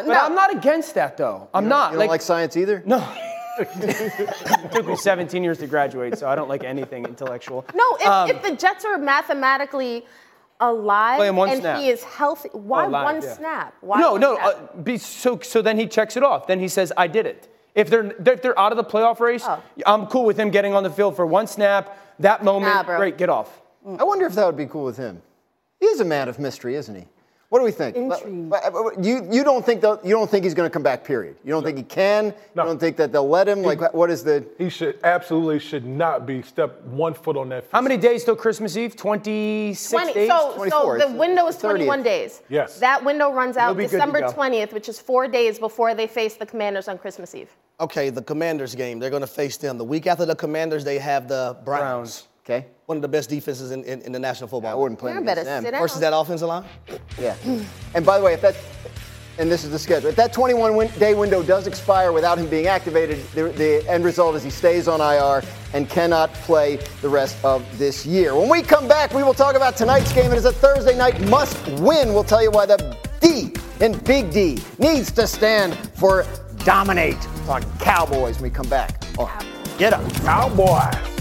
You 0.01 0.07
but 0.07 0.17
I'm 0.17 0.35
not 0.35 0.55
against 0.55 0.95
that 0.95 1.17
though. 1.17 1.49
I'm 1.53 1.69
not. 1.69 1.93
You 1.93 1.99
don't 1.99 2.09
like, 2.09 2.23
science 2.23 2.57
either? 2.57 2.83
no. 2.87 2.99
it 3.61 4.71
took 4.73 4.87
me 4.87 4.97
17 4.97 5.43
years 5.43 5.59
to 5.59 5.67
graduate, 5.67 6.19
so 6.19 6.29
I 6.29 6.35
don't 6.35 6.49
like 6.49 6.65
anything 6.65 7.05
intellectual. 7.05 7.65
No, 7.75 7.97
if, 8.01 8.07
Um, 8.07 8.31
if 8.31 8.43
the 8.43 8.57
Jets 8.57 8.85
are 8.85 8.99
mathematically 8.99 10.05
alive 10.61 11.17
Play 11.19 11.29
him 11.29 11.37
one 11.37 11.49
and 11.51 11.61
snap. 11.61 11.79
he 11.79 11.89
is 11.89 12.03
healthy, 12.03 12.51
why 12.53 12.85
alive, 12.85 13.05
one 13.05 13.23
yeah. 13.23 13.35
snap? 13.35 13.75
Why 13.81 14.01
no, 14.01 14.13
one 14.13 14.21
no. 14.21 14.35
snap? 14.37 14.71
Uh, 14.75 14.77
be, 14.83 14.99
so, 14.99 15.39
so 15.41 15.63
then 15.63 15.79
he 15.79 15.87
checks 15.87 16.17
it 16.17 16.23
off. 16.23 16.47
Then 16.47 16.61
he 16.61 16.69
says, 16.69 16.93
"I 16.97 17.07
did 17.07 17.27
it." 17.27 17.49
If 17.75 17.89
they're 17.89 18.13
if 18.27 18.43
they're 18.43 18.59
out 18.59 18.73
of 18.73 18.77
the 18.77 18.85
playoff 18.85 19.21
race, 19.21 19.45
Oh. 19.47 19.63
I'm 19.87 20.07
cool 20.07 20.25
with 20.25 20.39
him 20.39 20.51
getting 20.51 20.75
on 20.75 20.83
the 20.83 20.91
field 20.91 21.17
for 21.17 21.25
one 21.25 21.47
snap. 21.47 21.97
That 22.19 22.45
moment, 22.45 22.75
Nah, 22.75 22.83
great, 22.99 23.17
get 23.17 23.31
off. 23.31 23.61
I 23.99 24.05
wonder 24.05 24.27
if 24.27 24.35
that 24.35 24.45
would 24.45 24.57
be 24.57 24.67
cool 24.67 24.85
with 24.85 24.99
him. 24.99 25.23
He 25.79 25.87
is 25.87 26.01
a 26.01 26.05
man 26.05 26.29
of 26.29 26.39
mystery, 26.39 26.75
isn't 26.75 26.95
he? 26.95 27.07
What 27.51 27.59
do 27.59 27.65
we 27.65 27.73
think? 27.73 27.97
Intrigue. 27.97 28.53
Uh, 28.53 28.91
You, 29.03 29.27
you 29.29 29.43
don't 29.43 29.67
think 29.67 29.81
they'll- 29.81 29.99
you 30.05 30.11
don't 30.11 30.31
think 30.31 30.45
he's 30.45 30.55
going 30.55 30.69
to 30.69 30.73
come 30.73 30.85
back? 30.85 31.03
Period. 31.03 31.35
You 31.45 31.51
don't 31.51 31.65
think 31.65 31.79
he 31.79 31.83
can? 31.83 32.33
No. 32.55 32.63
You 32.63 32.69
don't 32.69 32.79
think 32.79 32.97
that 32.99 33.11
they'll 33.11 33.29
let 33.29 33.49
him? 33.49 33.63
Like, 33.63 33.93
what 33.93 34.09
is 34.09 34.23
the? 34.23 34.45
He 34.57 34.69
should 34.69 35.01
absolutely 35.03 35.59
should 35.59 35.85
not 35.85 36.27
be 36.27 36.43
step 36.43 36.81
one 36.85 37.13
foot 37.13 37.37
on 37.37 37.49
that. 37.49 37.65
Field. 37.65 37.73
How 37.73 37.81
many 37.81 37.97
days 37.97 38.23
till 38.23 38.37
Christmas 38.37 38.77
Eve? 38.77 38.95
26 38.95 39.91
20, 39.91 40.13
days. 40.15 40.29
so, 40.29 40.65
so 40.69 40.97
the 40.97 41.13
window 41.17 41.49
is 41.49 41.57
21 41.57 42.05
days. 42.05 42.43
Yes. 42.49 42.79
That 42.79 43.05
window 43.05 43.33
runs 43.33 43.57
out 43.57 43.77
be 43.77 43.83
good 43.83 43.91
to 43.91 43.97
December 43.97 44.21
20th, 44.21 44.73
which 44.73 44.89
is 44.89 45.01
four 45.01 45.27
days 45.27 45.59
before 45.59 45.93
they 45.93 46.07
face 46.07 46.37
the 46.37 46.47
Commanders 46.47 46.87
on 46.87 46.99
Christmas 46.99 47.35
Eve. 47.35 47.51
Okay, 47.81 48.11
the 48.11 48.23
Commanders 48.23 48.77
game. 48.77 49.01
They're 49.01 49.11
going 49.11 49.23
to 49.23 49.27
face 49.27 49.57
them. 49.57 49.77
The 49.77 49.85
week 49.85 50.07
after 50.07 50.25
the 50.25 50.37
Commanders, 50.37 50.85
they 50.85 50.99
have 51.01 51.27
the 51.27 51.57
Browns. 51.65 51.81
Browns. 51.81 52.29
Okay. 52.51 52.67
One 52.87 52.99
of 52.99 53.03
the 53.03 53.09
best 53.09 53.31
defenses 53.31 53.71
in, 53.71 53.85
in, 53.85 54.03
in 54.03 54.11
the 54.11 54.19
National 54.19 54.49
Football 54.49 54.71
I 54.71 54.75
League. 54.75 54.83
wouldn't 54.83 54.99
play 54.99 55.13
him 55.13 55.25
better 55.25 55.43
against 55.43 55.63
them. 55.63 55.65
sit 55.65 55.71
down. 55.71 55.81
Versus 55.81 56.01
that 56.01 56.13
offensive 56.13 56.49
line? 56.49 56.65
Yeah. 57.21 57.37
And 57.95 58.05
by 58.07 58.19
the 58.19 58.25
way, 58.25 58.35
if 58.35 58.41
that, 58.43 58.57
and 59.39 59.51
this 59.51 59.63
is 59.65 59.71
the 59.71 59.79
schedule, 59.79 60.09
if 60.11 60.17
that 60.17 60.33
21 60.33 60.75
win- 60.75 60.91
day 60.99 61.15
window 61.15 61.43
does 61.45 61.67
expire 61.69 62.13
without 62.13 62.39
him 62.39 62.49
being 62.49 62.67
activated, 62.67 63.25
the, 63.35 63.45
the 63.51 63.89
end 63.89 64.05
result 64.05 64.35
is 64.35 64.43
he 64.43 64.51
stays 64.51 64.89
on 64.89 65.01
IR 65.01 65.43
and 65.75 65.89
cannot 65.89 66.33
play 66.35 66.77
the 67.03 67.09
rest 67.09 67.37
of 67.45 67.65
this 67.79 68.05
year. 68.05 68.35
When 68.35 68.49
we 68.49 68.63
come 68.63 68.89
back, 68.89 69.15
we 69.15 69.23
will 69.23 69.35
talk 69.35 69.55
about 69.55 69.77
tonight's 69.77 70.13
game. 70.13 70.33
It 70.33 70.39
is 70.39 70.45
a 70.45 70.53
Thursday 70.53 70.97
night 70.97 71.21
must 71.29 71.57
win. 71.81 72.13
We'll 72.13 72.25
tell 72.25 72.43
you 72.43 72.51
why 72.51 72.67
the 72.67 72.97
D 73.21 73.53
in 73.81 73.97
Big 74.01 74.31
D 74.33 74.59
needs 74.79 75.13
to 75.13 75.27
stand 75.29 75.77
for 75.97 76.27
dominate 76.65 77.19
on 77.49 77.63
Cowboys 77.79 78.37
when 78.41 78.51
we 78.51 78.51
come 78.51 78.69
back. 78.69 79.05
on 79.19 79.31
Get 79.79 79.93
up. 79.93 80.13
Cowboys. 80.15 81.20